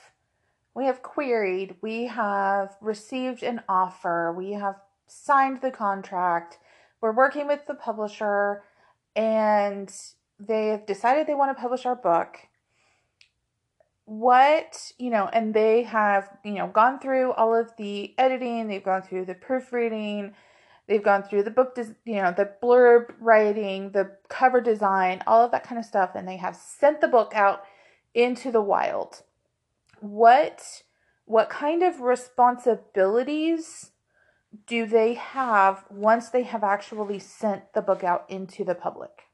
we 0.74 0.86
have 0.86 1.02
queried, 1.02 1.76
we 1.82 2.06
have 2.06 2.76
received 2.80 3.42
an 3.42 3.62
offer, 3.68 4.34
we 4.36 4.52
have 4.52 4.76
signed 5.06 5.60
the 5.60 5.70
contract, 5.70 6.58
we're 7.00 7.12
working 7.12 7.46
with 7.46 7.66
the 7.66 7.74
publisher, 7.74 8.62
and 9.14 9.94
they've 10.40 10.84
decided 10.86 11.26
they 11.26 11.34
want 11.34 11.56
to 11.56 11.60
publish 11.60 11.84
our 11.84 11.94
book. 11.94 12.38
What, 14.04 14.92
you 14.98 15.10
know, 15.10 15.28
and 15.32 15.54
they 15.54 15.84
have, 15.84 16.28
you 16.44 16.54
know, 16.54 16.66
gone 16.66 16.98
through 16.98 17.32
all 17.32 17.54
of 17.54 17.70
the 17.76 18.14
editing, 18.18 18.66
they've 18.66 18.84
gone 18.84 19.02
through 19.02 19.26
the 19.26 19.34
proofreading, 19.34 20.34
they've 20.88 21.02
gone 21.02 21.22
through 21.22 21.44
the 21.44 21.50
book, 21.50 21.76
des- 21.76 21.94
you 22.04 22.16
know, 22.16 22.34
the 22.36 22.50
blurb 22.62 23.14
writing, 23.20 23.92
the 23.92 24.16
cover 24.28 24.60
design, 24.60 25.22
all 25.26 25.44
of 25.44 25.52
that 25.52 25.64
kind 25.64 25.78
of 25.78 25.84
stuff, 25.84 26.10
and 26.14 26.26
they 26.26 26.36
have 26.36 26.56
sent 26.56 27.00
the 27.00 27.08
book 27.08 27.32
out 27.34 27.62
into 28.14 28.50
the 28.50 28.60
wild. 28.60 29.22
What 30.00 30.82
what 31.24 31.48
kind 31.48 31.82
of 31.82 32.00
responsibilities 32.00 33.92
do 34.66 34.86
they 34.86 35.14
have 35.14 35.84
once 35.90 36.28
they 36.28 36.42
have 36.42 36.64
actually 36.64 37.18
sent 37.18 37.72
the 37.72 37.80
book 37.80 38.04
out 38.04 38.24
into 38.28 38.64
the 38.64 38.74
public? 38.74 39.28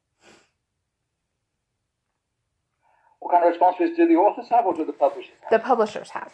What 3.21 3.33
kind 3.33 3.45
of 3.45 3.51
responsibilities 3.51 3.97
do 3.97 4.07
the 4.07 4.15
authors 4.15 4.47
have, 4.51 4.65
or 4.67 4.75
do 4.75 4.85
the 4.85 4.93
publishers 4.93 5.35
have? 5.43 5.51
The 5.51 5.59
publishers 5.59 6.11
have. 6.11 6.33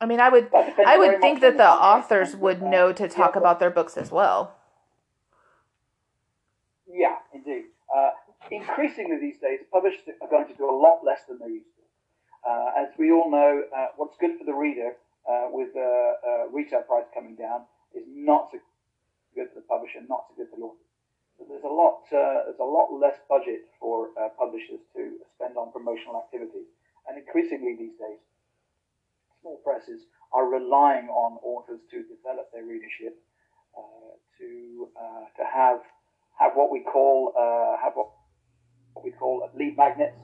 I 0.00 0.06
mean, 0.06 0.20
I 0.20 0.28
would 0.30 0.48
I 0.54 0.96
would 0.96 1.20
think 1.20 1.40
that 1.40 1.58
the 1.58 1.68
authors 1.68 2.34
would 2.34 2.62
know 2.62 2.92
to 2.92 3.06
talk 3.08 3.36
about 3.36 3.60
their 3.60 3.70
books 3.70 3.96
as 3.96 4.10
well. 4.10 4.54
Yeah, 6.88 7.16
indeed. 7.34 7.64
Uh, 7.94 8.10
increasingly 8.50 9.18
these 9.20 9.38
days, 9.38 9.60
publishers 9.70 10.00
are 10.22 10.28
going 10.28 10.48
to 10.48 10.54
do 10.54 10.68
a 10.68 10.72
lot 10.72 11.04
less 11.04 11.20
than 11.28 11.38
they 11.38 11.52
used 11.52 11.66
to. 11.76 12.50
Uh, 12.50 12.70
as 12.78 12.88
we 12.98 13.12
all 13.12 13.30
know, 13.30 13.62
uh, 13.76 13.86
what's 13.96 14.16
good 14.18 14.38
for 14.38 14.44
the 14.44 14.54
reader 14.54 14.96
uh, 15.28 15.48
with 15.50 15.68
uh, 15.76 15.80
uh, 15.80 16.48
retail 16.50 16.80
price 16.82 17.04
coming 17.14 17.36
down 17.36 17.62
is 17.94 18.04
not 18.08 18.48
so 18.50 18.58
good 19.34 19.48
for 19.52 19.60
the 19.60 19.66
publisher, 19.66 20.00
not 20.08 20.24
so 20.28 20.34
good 20.36 20.48
for 20.50 20.56
the 20.56 20.62
author. 20.62 20.89
There's 21.48 21.64
a 21.64 21.68
lot, 21.72 22.04
uh, 22.12 22.44
there's 22.46 22.60
a 22.60 22.64
lot 22.64 22.92
less 22.92 23.16
budget 23.28 23.66
for 23.80 24.08
uh, 24.20 24.28
publishers 24.38 24.80
to 24.96 25.18
spend 25.34 25.56
on 25.56 25.72
promotional 25.72 26.16
activity, 26.16 26.68
and 27.08 27.18
increasingly 27.18 27.76
these 27.78 27.96
days, 27.98 28.20
small 29.40 29.60
presses 29.64 30.02
are 30.32 30.46
relying 30.46 31.08
on 31.08 31.38
authors 31.42 31.80
to 31.90 32.02
develop 32.04 32.52
their 32.52 32.64
readership, 32.64 33.16
uh, 33.76 34.14
to 34.38 34.88
uh, 34.96 35.24
to 35.36 35.44
have 35.52 35.80
have 36.38 36.52
what 36.54 36.70
we 36.70 36.80
call 36.80 37.32
uh, 37.36 37.82
have 37.82 37.94
what, 37.94 38.08
we 39.02 39.10
call 39.10 39.48
lead 39.56 39.76
magnets, 39.76 40.18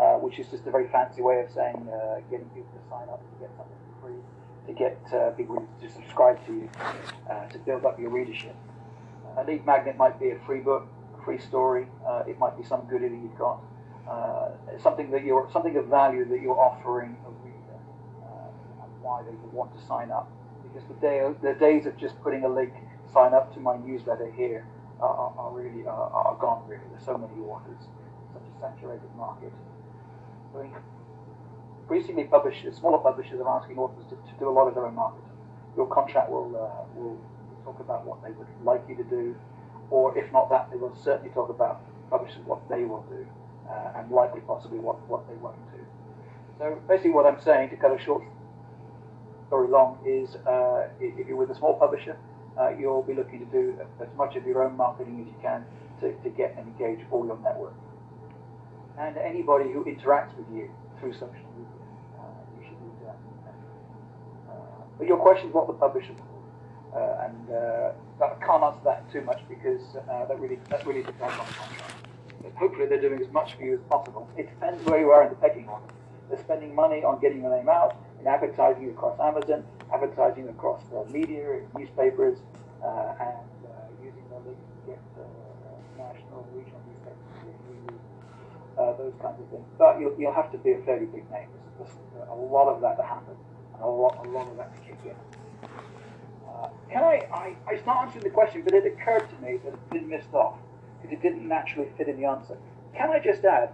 uh, 0.00 0.14
which 0.14 0.38
is 0.38 0.48
just 0.48 0.66
a 0.66 0.70
very 0.70 0.88
fancy 0.88 1.22
way 1.22 1.40
of 1.40 1.50
saying 1.52 1.88
getting 2.30 2.48
people 2.50 2.72
to 2.74 2.82
sign 2.90 3.08
up 3.08 3.20
to 3.22 3.34
get 3.40 3.50
something 3.56 3.76
for 4.00 4.08
free, 4.08 4.20
to 4.66 4.72
get 4.74 5.36
people 5.36 5.66
to 5.80 5.88
subscribe 5.88 6.44
to 6.46 6.52
you, 6.52 6.70
to 7.50 7.58
build 7.60 7.84
up 7.84 7.98
your 8.00 8.10
readership. 8.10 8.54
A 9.36 9.44
lead 9.44 9.66
magnet 9.66 9.96
might 9.96 10.18
be 10.18 10.30
a 10.30 10.38
free 10.46 10.60
book, 10.60 10.88
a 11.18 11.24
free 11.24 11.38
story. 11.38 11.86
Uh, 12.06 12.22
it 12.26 12.38
might 12.38 12.56
be 12.56 12.64
some 12.64 12.82
goodie 12.88 13.08
that 13.08 13.16
you've 13.16 13.38
got, 13.38 13.60
uh, 14.08 14.50
something 14.82 15.10
that 15.10 15.24
you're 15.24 15.48
something 15.52 15.76
of 15.76 15.86
value 15.86 16.24
that 16.24 16.40
you're 16.40 16.58
offering 16.58 17.16
a 17.26 17.30
reader, 17.44 17.78
uh, 18.24 18.82
and 18.82 19.02
why 19.02 19.22
they 19.22 19.30
would 19.30 19.52
want 19.52 19.76
to 19.78 19.84
sign 19.84 20.10
up. 20.10 20.30
Because 20.62 20.88
the 20.88 20.94
day 20.94 21.20
the 21.42 21.54
days 21.54 21.86
of 21.86 21.96
just 21.98 22.20
putting 22.22 22.44
a 22.44 22.48
link, 22.48 22.72
sign 23.12 23.34
up 23.34 23.52
to 23.54 23.60
my 23.60 23.76
newsletter 23.76 24.30
here, 24.32 24.66
are, 25.00 25.34
are 25.36 25.50
really 25.52 25.86
are, 25.86 26.10
are 26.10 26.36
gone. 26.40 26.64
Really, 26.68 26.82
there's 26.90 27.04
so 27.04 27.18
many 27.18 27.38
authors, 27.42 27.88
such 28.32 28.42
a 28.42 28.60
saturated 28.60 29.14
market. 29.16 29.52
I 29.52 30.52
So 30.52 30.70
increasingly, 31.82 32.24
publishers, 32.24 32.76
smaller 32.76 32.98
publishers, 32.98 33.40
are 33.40 33.60
asking 33.60 33.76
authors 33.78 34.06
to, 34.06 34.16
to 34.16 34.38
do 34.38 34.48
a 34.48 34.54
lot 34.54 34.66
of 34.66 34.74
their 34.74 34.86
own 34.86 34.94
marketing. 34.94 35.28
Your 35.76 35.86
contract 35.86 36.30
will 36.30 36.56
uh, 36.56 36.98
will 36.98 37.20
talk 37.66 37.80
about 37.80 38.06
what 38.06 38.22
they 38.22 38.30
would 38.30 38.46
like 38.64 38.82
you 38.88 38.96
to 38.96 39.04
do, 39.04 39.34
or 39.90 40.16
if 40.16 40.32
not 40.32 40.48
that, 40.50 40.70
they 40.70 40.78
will 40.78 40.94
certainly 40.94 41.30
talk 41.34 41.50
about 41.50 41.82
publishers 42.08 42.40
what 42.46 42.62
they 42.70 42.84
will 42.84 43.04
do, 43.10 43.26
uh, 43.68 43.98
and 43.98 44.10
likely 44.10 44.40
possibly 44.46 44.78
what, 44.78 44.96
what 45.08 45.26
they 45.28 45.34
won't 45.42 45.58
do. 45.74 45.82
So 46.58 46.80
basically, 46.88 47.10
what 47.10 47.26
I'm 47.26 47.40
saying 47.40 47.70
to 47.70 47.76
cut 47.76 47.92
a 47.92 47.98
short 47.98 48.22
story 49.48 49.68
long 49.68 49.98
is, 50.06 50.36
uh, 50.46 50.88
if 51.00 51.26
you're 51.26 51.36
with 51.36 51.50
a 51.50 51.54
small 51.54 51.74
publisher, 51.74 52.16
uh, 52.58 52.70
you'll 52.78 53.02
be 53.02 53.14
looking 53.14 53.40
to 53.40 53.46
do 53.46 53.78
as 54.00 54.08
much 54.16 54.36
of 54.36 54.46
your 54.46 54.64
own 54.64 54.76
marketing 54.76 55.20
as 55.20 55.26
you 55.26 55.38
can 55.42 55.64
to, 56.00 56.14
to 56.22 56.30
get 56.30 56.54
and 56.56 56.66
engage 56.68 57.04
all 57.10 57.26
your 57.26 57.38
network. 57.42 57.74
And 58.98 59.18
anybody 59.18 59.70
who 59.72 59.84
interacts 59.84 60.34
with 60.38 60.46
you 60.54 60.70
through 60.98 61.12
social 61.12 61.50
media, 61.52 61.76
uh, 62.18 62.40
you 62.56 62.64
should 62.64 62.80
do 62.80 62.90
that. 63.04 63.16
Uh, 64.48 64.54
but 64.98 65.06
your 65.06 65.18
question 65.18 65.48
is 65.48 65.54
what 65.54 65.66
the 65.66 65.74
publisher 65.74 66.14
and 67.26 67.50
uh, 67.50 68.24
I 68.24 68.44
can't 68.44 68.62
answer 68.62 68.80
that 68.84 69.10
too 69.12 69.22
much 69.22 69.40
because 69.48 69.82
uh, 69.96 70.24
that 70.26 70.38
really 70.38 70.58
that 70.70 70.86
really 70.86 71.02
depends 71.02 71.38
on 71.38 71.46
the 71.46 71.54
contract. 71.54 71.94
But 72.42 72.52
hopefully 72.54 72.86
they're 72.86 73.00
doing 73.00 73.20
as 73.20 73.30
much 73.32 73.54
for 73.54 73.62
you 73.62 73.74
as 73.74 73.80
possible. 73.88 74.28
It 74.36 74.48
depends 74.48 74.84
where 74.84 75.00
you 75.00 75.10
are 75.10 75.24
in 75.24 75.30
the 75.30 75.36
pecking 75.36 75.68
order. 75.68 75.86
They're 76.28 76.42
spending 76.42 76.74
money 76.74 77.04
on 77.04 77.20
getting 77.20 77.42
your 77.42 77.56
name 77.56 77.68
out, 77.68 77.96
in 78.20 78.26
advertising 78.26 78.90
across 78.90 79.18
Amazon, 79.20 79.64
advertising 79.92 80.48
across 80.48 80.82
uh, 80.92 81.08
media, 81.10 81.60
newspapers, 81.78 82.38
uh, 82.82 83.14
and 83.20 83.48
uh, 83.66 84.04
using 84.04 84.24
the 84.30 84.38
links 84.46 84.66
to 84.74 84.90
get 84.90 85.02
uh, 85.18 85.22
national, 85.96 86.46
regional 86.54 86.80
newspapers, 86.86 88.00
uh, 88.78 88.92
those 88.98 89.14
kinds 89.22 89.40
of 89.40 89.48
things. 89.50 89.66
But 89.78 90.00
you'll, 90.00 90.14
you'll 90.18 90.34
have 90.34 90.50
to 90.52 90.58
be 90.58 90.72
a 90.72 90.78
fairly 90.82 91.06
big 91.06 91.30
name. 91.30 91.48
There's 91.78 91.94
a 92.28 92.34
lot 92.34 92.68
of 92.74 92.80
that 92.82 92.96
to 92.96 93.02
happen, 93.02 93.36
and 93.74 93.82
a 93.82 93.86
lot, 93.86 94.26
a 94.26 94.28
lot 94.28 94.48
of 94.48 94.56
that 94.56 94.74
to 94.74 94.80
kick 94.80 94.98
in. 95.04 95.35
Uh, 96.48 96.68
can 96.90 97.02
I, 97.02 97.26
I, 97.32 97.56
I, 97.68 98.02
answering 98.02 98.24
the 98.24 98.30
question, 98.30 98.62
but 98.62 98.74
it 98.74 98.86
occurred 98.86 99.28
to 99.28 99.36
me 99.44 99.58
that 99.64 99.74
it's 99.74 99.92
been 99.92 100.08
missed 100.08 100.32
off 100.32 100.58
because 100.96 101.12
it 101.12 101.22
didn't 101.22 101.46
naturally 101.46 101.88
fit 101.96 102.08
in 102.08 102.20
the 102.20 102.26
answer. 102.26 102.56
Can 102.96 103.10
I 103.10 103.18
just 103.18 103.44
add, 103.44 103.70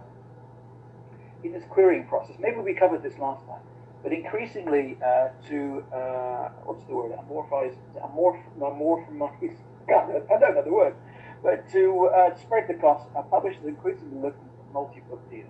in 1.43 1.53
this 1.53 1.63
querying 1.69 2.07
process, 2.07 2.35
maybe 2.39 2.57
we 2.57 2.73
covered 2.73 3.03
this 3.03 3.17
last 3.17 3.45
time, 3.47 3.61
but 4.01 4.11
increasingly 4.11 4.97
uh, 5.05 5.29
to, 5.47 5.83
uh, 5.93 6.49
what's 6.65 6.83
the 6.85 6.93
word, 6.93 7.11
amorphize, 7.11 7.75
amorph, 8.01 8.41
amorphize, 8.59 9.55
God, 9.87 10.09
I 10.33 10.39
don't 10.39 10.55
know 10.55 10.63
the 10.63 10.73
word, 10.73 10.95
but 11.41 11.69
to 11.71 12.07
uh, 12.07 12.35
spread 12.37 12.67
the 12.67 12.75
cost, 12.75 13.07
uh, 13.15 13.21
publishers 13.21 13.65
increasingly 13.65 14.17
looking 14.17 14.49
for 14.57 14.73
multi-book 14.73 15.29
deals. 15.29 15.49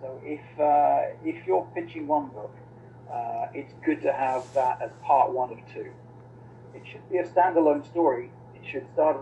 so 0.00 0.20
if, 0.22 0.40
uh, 0.60 1.14
if 1.24 1.46
you're 1.46 1.66
pitching 1.74 2.06
one 2.06 2.28
book, 2.28 2.54
uh, 3.12 3.46
it's 3.54 3.72
good 3.84 4.02
to 4.02 4.12
have 4.12 4.44
that 4.54 4.80
as 4.82 4.90
part 5.02 5.32
one 5.32 5.50
of 5.50 5.58
two. 5.72 5.90
It 6.74 6.82
should 6.90 7.08
be 7.10 7.18
a 7.18 7.24
standalone 7.24 7.86
story. 7.86 8.30
It 8.54 8.62
should 8.70 8.86
start 8.92 9.18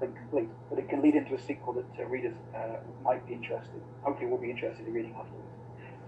and 0.00 0.16
complete, 0.16 0.48
but 0.70 0.78
it 0.78 0.88
can 0.88 1.02
lead 1.02 1.14
into 1.14 1.34
a 1.34 1.40
sequel 1.40 1.74
that 1.74 1.84
uh, 2.02 2.06
readers 2.06 2.34
uh, 2.56 2.76
might 3.04 3.26
be 3.26 3.34
interested, 3.34 3.80
hopefully 4.02 4.30
will 4.30 4.38
be 4.38 4.50
interested 4.50 4.86
in 4.86 4.94
reading 4.94 5.14
afterwards. 5.18 5.52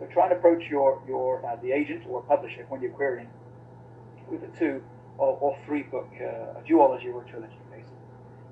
So 0.01 0.07
try 0.07 0.25
and 0.25 0.33
approach 0.33 0.65
your, 0.71 1.03
your 1.07 1.45
uh, 1.45 1.57
the 1.63 1.73
agent 1.73 2.05
or 2.09 2.23
publisher 2.23 2.65
when 2.69 2.81
you're 2.81 2.93
querying 2.93 3.29
with 4.31 4.43
a 4.43 4.59
two 4.59 4.83
or, 5.19 5.37
or 5.41 5.59
three 5.67 5.83
book 5.83 6.09
uh, 6.21 6.59
a 6.59 6.63
duology 6.67 7.13
or 7.13 7.23
a 7.23 7.29
trilogy, 7.29 7.59
basically. 7.71 7.97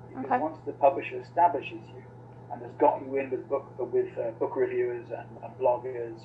Because 0.09 0.25
Okay. 0.25 0.37
once 0.39 0.57
the 0.65 0.73
publisher 0.73 1.19
establishes 1.19 1.81
you 1.95 2.03
and 2.51 2.61
has 2.61 2.71
got 2.79 3.01
you 3.01 3.17
in 3.17 3.31
with 3.31 3.47
book 3.49 3.65
with 3.79 4.07
uh, 4.17 4.31
book 4.39 4.55
reviewers 4.55 5.07
and, 5.09 5.27
and 5.43 5.57
bloggers 5.59 6.19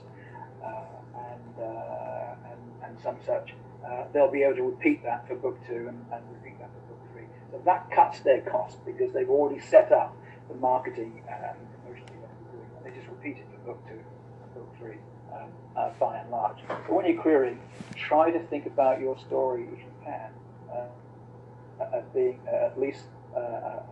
and, 1.17 1.65
uh, 1.65 2.51
and 2.51 2.61
and 2.85 2.99
some 3.03 3.17
such, 3.25 3.55
uh, 3.87 4.05
they'll 4.13 4.31
be 4.31 4.43
able 4.43 4.57
to 4.57 4.63
repeat 4.63 5.03
that 5.03 5.27
for 5.29 5.35
book 5.35 5.59
two 5.67 5.89
and, 5.89 6.05
and 6.13 6.23
repeat 6.33 6.59
that 6.59 6.71
for 6.75 6.95
book 6.95 7.03
three. 7.13 7.25
So 7.51 7.61
that 7.65 7.91
cuts 7.91 8.21
their 8.21 8.41
cost 8.43 8.85
because 8.85 9.13
they've 9.13 9.29
already 9.29 9.61
set 9.61 9.93
up 9.93 10.17
the 10.49 10.55
marketing 10.57 11.23
and 11.29 11.57
promotion 11.83 12.07
be 12.07 12.13
doing. 12.53 12.71
And 12.77 12.87
they 12.87 12.97
just 12.97 13.09
repeat 13.09 13.39
it 13.39 13.47
for 13.53 13.73
book 13.73 13.87
two 13.89 14.01
and 14.43 14.55
book 14.55 14.75
three, 14.79 14.99
um, 15.33 15.51
uh, 15.77 15.91
by 15.99 16.19
and 16.19 16.31
large. 16.31 16.59
But 16.69 16.93
when 16.93 17.07
you're 17.07 17.21
querying, 17.21 17.61
try 17.97 18.31
to 18.31 18.41
think 18.47 18.67
about 18.67 19.01
your 19.01 19.19
story 19.19 19.65
if 19.73 19.79
you 19.79 19.93
can 20.05 20.31
uh, 20.73 21.97
as 21.97 22.05
being 22.15 22.41
uh, 22.47 22.67
at 22.67 22.81
least 22.81 23.03
uh, 23.37 23.41
a 23.41 23.83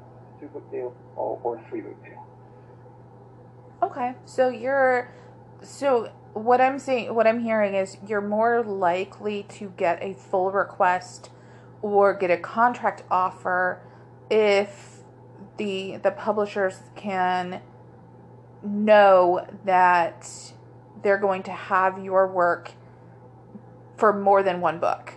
two 0.41 0.47
book 0.47 0.71
deal 0.71 0.95
or, 1.17 1.41
or 1.43 1.57
a 1.59 1.69
three 1.69 1.81
book 1.81 2.03
deal. 2.05 2.27
Okay. 3.83 4.15
So 4.25 4.49
you're 4.49 5.13
so 5.63 6.11
what 6.35 6.61
I'm 6.61 6.79
saying 6.79 7.15
what 7.15 7.27
I'm 7.27 7.43
hearing 7.43 7.75
is 7.75 7.97
you're 8.07 8.21
more 8.21 8.63
likely 8.63 9.45
to 9.51 9.73
get 9.77 10.03
a 10.03 10.15
full 10.15 10.51
request 10.51 11.31
or 11.81 12.15
get 12.15 12.31
a 12.31 12.37
contract 12.37 13.05
offer 13.11 13.81
if 14.31 15.03
the 15.57 15.99
the 15.99 16.11
publishers 16.11 16.81
can 16.97 17.61
know 18.63 19.47
that 19.65 20.53
they're 21.03 21.19
going 21.19 21.43
to 21.45 21.53
have 21.53 22.03
your 22.03 22.27
work 22.27 22.73
for 23.97 24.13
more 24.13 24.43
than 24.43 24.61
one 24.61 24.79
book. 24.81 25.15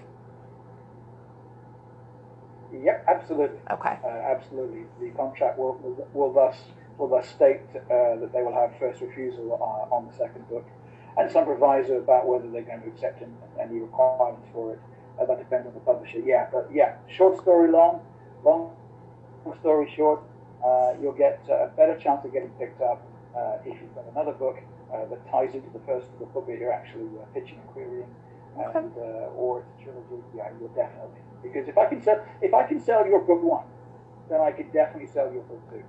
Yep, 2.71 3.05
absolutely. 3.07 3.59
Okay. 3.71 3.97
Uh, 4.03 4.07
absolutely. 4.07 4.81
The 4.99 5.09
contract 5.15 5.57
will, 5.57 5.75
will, 5.81 6.07
will 6.13 6.33
thus 6.33 6.57
will 6.97 7.07
thus 7.07 7.27
state 7.29 7.61
uh, 7.75 8.17
that 8.17 8.31
they 8.33 8.41
will 8.41 8.53
have 8.53 8.77
first 8.79 9.01
refusal 9.01 9.53
uh, 9.53 9.95
on 9.95 10.07
the 10.07 10.13
second 10.17 10.47
book, 10.49 10.65
and 11.17 11.31
some 11.31 11.45
proviso 11.45 11.97
about 11.97 12.27
whether 12.27 12.47
they're 12.49 12.61
going 12.61 12.81
to 12.81 12.87
accept 12.87 13.21
an- 13.21 13.35
any 13.59 13.79
requirements 13.79 14.47
for 14.53 14.73
it. 14.73 14.79
Uh, 15.19 15.25
that 15.25 15.39
depends 15.39 15.65
on 15.67 15.73
the 15.73 15.79
publisher. 15.79 16.19
Yeah, 16.19 16.47
but 16.51 16.69
yeah, 16.71 16.97
short 17.07 17.41
story 17.41 17.71
long, 17.71 18.01
long 18.45 18.71
story 19.59 19.91
short, 19.95 20.21
uh, 20.63 20.93
you'll 21.01 21.13
get 21.17 21.41
uh, 21.49 21.65
a 21.65 21.67
better 21.69 21.97
chance 21.97 22.23
of 22.25 22.31
getting 22.33 22.49
picked 22.59 22.81
up 22.81 23.01
uh, 23.35 23.57
if 23.65 23.79
you've 23.81 23.95
got 23.95 24.05
another 24.11 24.33
book 24.33 24.57
uh, 24.93 25.05
that 25.05 25.19
ties 25.31 25.53
into 25.55 25.69
the 25.71 25.79
first 25.85 26.07
the 26.19 26.25
book 26.27 26.45
that 26.47 26.57
you're 26.59 26.71
actually 26.73 27.09
uh, 27.19 27.25
pitching 27.33 27.59
and 27.59 27.67
querying, 27.69 28.09
Okay. 28.59 28.79
and 28.79 28.91
uh, 28.97 29.33
or 29.37 29.61
it's 29.61 29.69
a 29.81 29.83
trilogy. 29.83 30.23
Yeah, 30.35 30.49
you'll 30.59 30.69
definitely 30.69 31.21
because 31.43 31.67
if 31.67 31.77
I 31.77 31.85
can 31.85 32.01
sell 32.01 32.23
if 32.41 32.53
I 32.53 32.63
can 32.63 32.79
sell 32.79 33.05
your 33.07 33.21
book 33.21 33.41
one, 33.43 33.65
then 34.29 34.41
I 34.41 34.51
could 34.51 34.71
definitely 34.73 35.07
sell 35.07 35.31
your 35.31 35.43
book 35.43 35.61
two. 35.71 35.83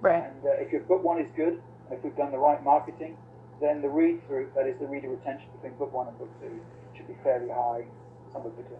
Right. 0.00 0.24
And 0.24 0.44
uh, 0.44 0.50
if 0.60 0.72
your 0.72 0.82
book 0.82 1.02
one 1.04 1.20
is 1.20 1.30
good, 1.36 1.60
and 1.88 1.98
if 1.98 2.02
we've 2.04 2.16
done 2.16 2.30
the 2.32 2.38
right 2.38 2.62
marketing, 2.64 3.16
then 3.62 3.80
the 3.80 3.88
read 3.88 4.26
through, 4.26 4.50
that 4.56 4.66
is 4.66 4.78
the 4.80 4.86
reader 4.86 5.08
retention 5.08 5.48
between 5.54 5.78
book 5.78 5.92
one 5.92 6.08
and 6.08 6.18
book 6.18 6.28
two, 6.40 6.60
should 6.96 7.06
be 7.08 7.14
fairly 7.22 7.48
high, 7.48 7.84
somewhere 8.32 8.52
between. 8.52 8.78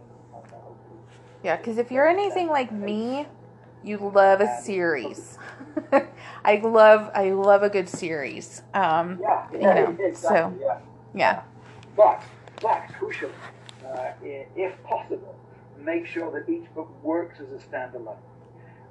Yeah, 1.45 1.57
because 1.57 1.79
if 1.79 1.91
you're 1.91 2.07
anything 2.07 2.49
like 2.49 2.71
me, 2.71 3.27
you 3.83 3.99
love 3.99 4.41
a 4.41 4.61
series. 4.63 5.39
I 6.45 6.57
love 6.57 7.11
I 7.15 7.31
love 7.31 7.63
a 7.65 7.69
good 7.69 7.89
series. 7.89 8.63
Um, 8.75 9.19
Yeah, 9.21 9.47
You 9.53 9.59
yeah, 9.61 9.75
know, 9.75 9.97
exactly, 10.01 10.59
so- 10.59 10.59
yeah. 10.61 10.79
yeah. 11.15 11.43
But, 11.97 12.23
but 12.61 12.83
crucially, 12.99 13.33
uh, 13.85 14.13
if 14.23 14.83
possible, 14.85 15.35
make 15.79 16.07
sure 16.07 16.31
that 16.33 16.51
each 16.51 16.73
book 16.75 16.89
works 17.03 17.39
as 17.41 17.49
a 17.53 17.65
standalone. 17.67 18.17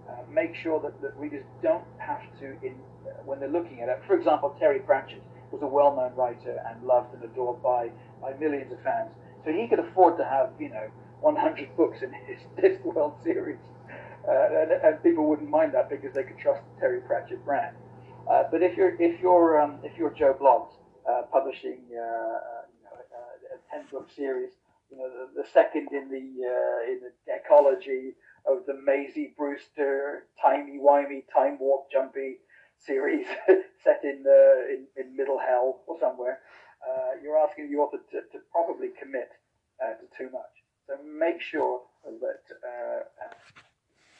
Uh, 0.10 0.14
make 0.30 0.54
sure 0.56 0.80
that, 0.82 1.02
that 1.02 1.16
readers 1.18 1.46
don't 1.64 1.86
have 1.98 2.22
to, 2.39 2.48
in, 2.66 2.76
uh, 3.08 3.12
when 3.26 3.39
they're 3.39 3.48
looking 3.50 3.80
at 3.82 3.88
it, 3.88 4.02
for 4.06 4.16
example, 4.18 4.54
Terry 4.60 4.80
Pratchett 4.80 5.22
was 5.52 5.62
a 5.62 5.68
well-known 5.68 6.14
writer 6.16 6.62
and 6.68 6.84
loved 6.84 7.14
and 7.14 7.24
adored 7.24 7.62
by, 7.62 7.89
by 8.22 8.34
millions 8.39 8.72
of 8.72 8.82
fans. 8.82 9.12
So 9.45 9.52
he 9.52 9.68
could 9.68 9.80
afford 9.80 10.18
to 10.18 10.26
have, 10.26 10.52
you 10.60 10.70
know, 10.70 10.88
100 11.22 11.76
books 11.78 12.02
in 12.02 12.12
his 12.14 12.39
Discworld 12.58 13.22
series. 13.24 13.60
Uh, 14.28 14.62
and, 14.62 14.72
and 14.72 15.04
people 15.04 15.28
wouldn't 15.28 15.49
mind 15.49 15.74
that 15.74 15.89
because 15.89 16.14
they 16.14 16.24
could 16.24 16.38
trust 16.38 16.62
the 16.76 16.80
Terry 16.80 17.02
Pratchett 17.02 17.43
brand. 17.43 17.76
Uh, 18.30 18.43
but 18.52 18.62
if 18.62 18.78
you're 18.78 18.95
if 19.02 19.20
you're 19.20 19.60
um, 19.60 19.80
if 19.84 19.97
you're 19.97 20.12
Joe 20.12 20.38
Bloggs 20.39 20.74
uh, 21.10 21.24
publishing 21.32 21.80
uh, 21.91 21.97
uh, 21.97 22.62
you 22.70 22.84
know, 22.86 22.93
uh, 22.93 23.56
a 23.56 23.76
ten 23.76 23.86
book 23.91 24.10
series, 24.16 24.52
you 24.91 24.97
know 24.97 25.10
the, 25.10 25.41
the 25.41 25.47
second 25.52 25.88
in 25.91 26.08
the 26.10 26.45
uh, 26.45 26.91
in 26.91 26.99
the 27.02 27.12
decology 27.26 28.14
of 28.45 28.66
the 28.68 28.80
Maisie 28.86 29.34
Brewster 29.36 30.28
timey 30.39 30.80
wimey 30.80 31.24
time 31.34 31.58
warp 31.60 31.91
jumpy 31.91 32.38
series 32.86 33.25
set 33.84 34.01
in 34.03 34.23
uh, 34.25 34.73
in, 34.73 34.88
in 34.97 35.15
Middle 35.15 35.39
Hell 35.39 35.82
or 35.88 35.97
somewhere, 35.99 36.39
uh, 36.82 37.21
you're 37.21 37.38
asking 37.38 37.71
the 37.71 37.77
author 37.77 37.97
to, 38.11 38.21
to 38.32 38.43
probably 38.51 38.89
commit 38.99 39.29
uh, 39.84 39.93
to 39.97 40.05
too 40.17 40.29
much. 40.32 40.61
So 40.88 40.97
make 41.05 41.41
sure 41.41 41.82
that 42.03 42.43
uh, 42.65 43.01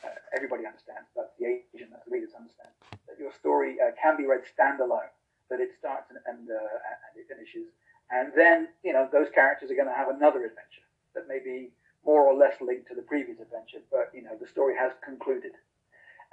uh, 0.06 0.10
everybody 0.36 0.66
understands, 0.66 1.10
that 1.16 1.34
the 1.40 1.46
agent, 1.46 1.92
that 1.92 2.06
the 2.06 2.12
readers 2.12 2.34
understand, 2.38 2.70
that 3.10 3.18
your 3.20 3.34
story 3.34 3.78
uh, 3.82 3.92
can 4.02 4.18
be 4.18 4.26
read 4.26 4.42
standalone, 4.46 5.10
that 5.50 5.60
it 5.60 5.74
starts 5.78 6.10
and, 6.10 6.20
and, 6.26 6.48
and 6.48 7.12
it 7.18 7.26
finishes. 7.28 7.70
And 8.12 8.32
then, 8.36 8.68
you 8.84 8.94
know, 8.94 9.08
those 9.12 9.30
characters 9.34 9.72
are 9.72 9.76
going 9.76 9.88
to 9.88 9.96
have 9.96 10.10
another 10.10 10.46
adventure 10.46 10.86
that 11.16 11.28
may 11.28 11.40
be 11.40 11.72
more 12.06 12.28
or 12.28 12.34
less 12.34 12.60
linked 12.62 12.88
to 12.90 12.96
the 12.96 13.02
previous 13.02 13.40
adventure, 13.40 13.80
but, 13.92 14.12
you 14.14 14.22
know, 14.22 14.36
the 14.40 14.48
story 14.48 14.76
has 14.78 14.92
concluded. 15.04 15.54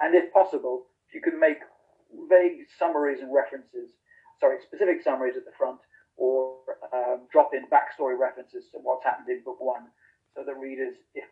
And 0.01 0.15
if 0.15 0.31
possible, 0.33 0.87
you 1.13 1.21
can 1.21 1.39
make 1.39 1.59
vague 2.29 2.65
summaries 2.77 3.21
and 3.21 3.33
references, 3.33 3.91
sorry, 4.39 4.57
specific 4.65 5.01
summaries 5.03 5.35
at 5.37 5.45
the 5.45 5.55
front, 5.57 5.79
or 6.17 6.57
um, 6.93 7.27
drop 7.31 7.51
in 7.53 7.63
backstory 7.71 8.17
references 8.19 8.65
to 8.71 8.77
what's 8.81 9.03
happened 9.03 9.29
in 9.29 9.43
book 9.43 9.59
one, 9.59 9.87
so 10.35 10.43
the 10.43 10.53
readers, 10.53 10.95
if 11.15 11.25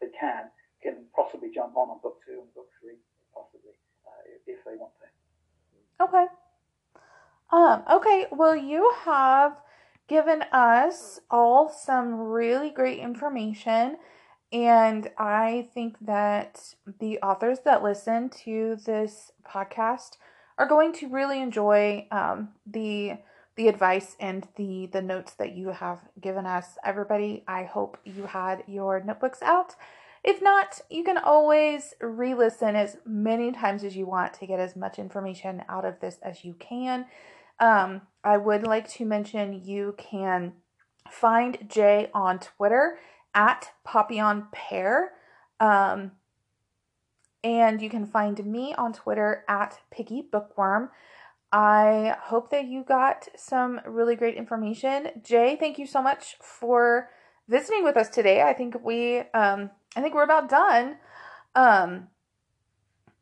they 0.00 0.08
can, 0.18 0.44
can 0.82 1.04
possibly 1.14 1.50
jump 1.52 1.76
on 1.76 1.90
on 1.90 1.98
book 2.02 2.18
two 2.26 2.40
and 2.40 2.54
book 2.54 2.68
three, 2.80 2.96
possibly, 3.34 3.74
uh, 4.06 4.22
if 4.46 4.64
they 4.64 4.76
want 4.76 4.92
to. 5.00 6.04
Okay. 6.04 6.26
Um, 7.50 7.82
okay, 7.90 8.26
well, 8.30 8.54
you 8.54 8.92
have 9.04 9.56
given 10.06 10.42
us 10.52 11.20
all 11.30 11.68
some 11.68 12.14
really 12.14 12.70
great 12.70 12.98
information, 12.98 13.96
and 14.52 15.10
I 15.18 15.68
think 15.74 15.96
that 16.00 16.74
the 17.00 17.18
authors 17.18 17.60
that 17.64 17.82
listen 17.82 18.30
to 18.44 18.76
this 18.84 19.32
podcast 19.46 20.16
are 20.56 20.66
going 20.66 20.92
to 20.94 21.08
really 21.08 21.40
enjoy 21.40 22.06
um, 22.10 22.50
the 22.66 23.18
the 23.56 23.68
advice 23.68 24.16
and 24.20 24.46
the 24.56 24.88
the 24.92 25.02
notes 25.02 25.34
that 25.34 25.52
you 25.52 25.68
have 25.70 26.00
given 26.20 26.46
us. 26.46 26.78
Everybody, 26.84 27.44
I 27.46 27.64
hope 27.64 27.98
you 28.04 28.24
had 28.24 28.64
your 28.66 29.02
notebooks 29.02 29.42
out. 29.42 29.74
If 30.24 30.42
not, 30.42 30.80
you 30.90 31.04
can 31.04 31.18
always 31.18 31.94
re 32.00 32.34
listen 32.34 32.74
as 32.74 32.96
many 33.04 33.52
times 33.52 33.84
as 33.84 33.96
you 33.96 34.06
want 34.06 34.34
to 34.34 34.46
get 34.46 34.60
as 34.60 34.76
much 34.76 34.98
information 34.98 35.62
out 35.68 35.84
of 35.84 36.00
this 36.00 36.18
as 36.22 36.44
you 36.44 36.54
can. 36.54 37.06
Um, 37.60 38.02
I 38.24 38.36
would 38.36 38.66
like 38.66 38.88
to 38.92 39.04
mention 39.04 39.62
you 39.64 39.94
can 39.98 40.54
find 41.10 41.68
Jay 41.68 42.10
on 42.14 42.38
Twitter 42.38 42.98
at 43.34 43.70
Papillon 43.84 44.46
Pere. 44.52 45.12
Um, 45.60 46.12
and 47.44 47.80
you 47.80 47.88
can 47.88 48.06
find 48.06 48.44
me 48.44 48.74
on 48.74 48.92
Twitter 48.92 49.44
at 49.48 49.80
Picky 49.90 50.22
Bookworm. 50.22 50.90
I 51.52 52.16
hope 52.20 52.50
that 52.50 52.66
you 52.66 52.82
got 52.82 53.28
some 53.36 53.80
really 53.86 54.16
great 54.16 54.36
information. 54.36 55.08
Jay, 55.22 55.56
thank 55.58 55.78
you 55.78 55.86
so 55.86 56.02
much 56.02 56.36
for 56.42 57.08
visiting 57.48 57.84
with 57.84 57.96
us 57.96 58.08
today. 58.10 58.42
I 58.42 58.52
think 58.52 58.84
we 58.84 59.20
um 59.32 59.70
I 59.96 60.02
think 60.02 60.14
we're 60.14 60.24
about 60.24 60.48
done. 60.48 60.96
Um 61.54 62.08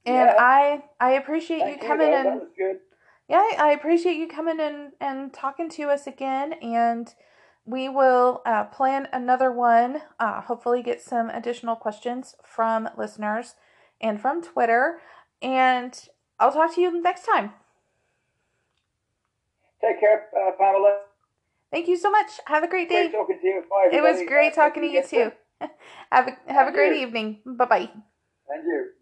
and 0.04 0.30
Yeah. 0.30 0.34
I 0.38 0.82
I 0.98 1.12
appreciate 1.12 1.61
Thank 1.61 1.82
you 1.82 1.88
coming 1.88 2.11
that, 2.11 2.26
and 2.26 2.42
yeah, 3.28 3.38
I 3.38 3.57
I 3.59 3.70
appreciate 3.72 4.16
you 4.16 4.26
coming 4.26 4.59
in 4.59 4.92
and 5.00 5.32
talking 5.32 5.68
to 5.70 5.84
us 5.84 6.07
again. 6.07 6.54
And 6.54 7.12
we 7.66 7.88
will 7.88 8.42
uh, 8.46 8.64
plan 8.64 9.08
another 9.12 9.50
one. 9.50 10.02
Uh, 10.18 10.40
hopefully, 10.42 10.82
get 10.82 11.00
some 11.02 11.28
additional 11.30 11.76
questions 11.76 12.36
from 12.44 12.88
listeners 12.96 13.56
and 14.00 14.20
from 14.20 14.42
Twitter. 14.42 15.00
And 15.42 15.98
I'll 16.38 16.52
talk 16.52 16.74
to 16.76 16.80
you 16.80 17.02
next 17.02 17.26
time. 17.26 17.52
Take 19.80 20.00
care, 20.00 20.26
uh, 20.34 20.52
Pamela. 20.58 21.00
Thank 21.70 21.88
you 21.88 21.96
so 21.96 22.10
much. 22.10 22.30
Have 22.46 22.62
a 22.62 22.68
great 22.68 22.88
day. 22.88 23.08
Great 23.08 23.12
talking 23.12 23.38
to 23.40 23.46
you. 23.46 23.62
Bye, 23.68 23.96
It 23.96 24.02
was 24.02 24.22
great 24.26 24.54
talking 24.54 24.82
to 24.82 24.88
you 24.88 25.02
too. 25.06 25.32
have 26.12 26.28
a 26.28 26.52
have 26.52 26.68
a 26.68 26.72
great 26.72 26.96
you. 26.96 27.06
evening. 27.06 27.40
Bye 27.44 27.64
bye. 27.64 27.90
And 28.48 28.64
you. 28.64 28.95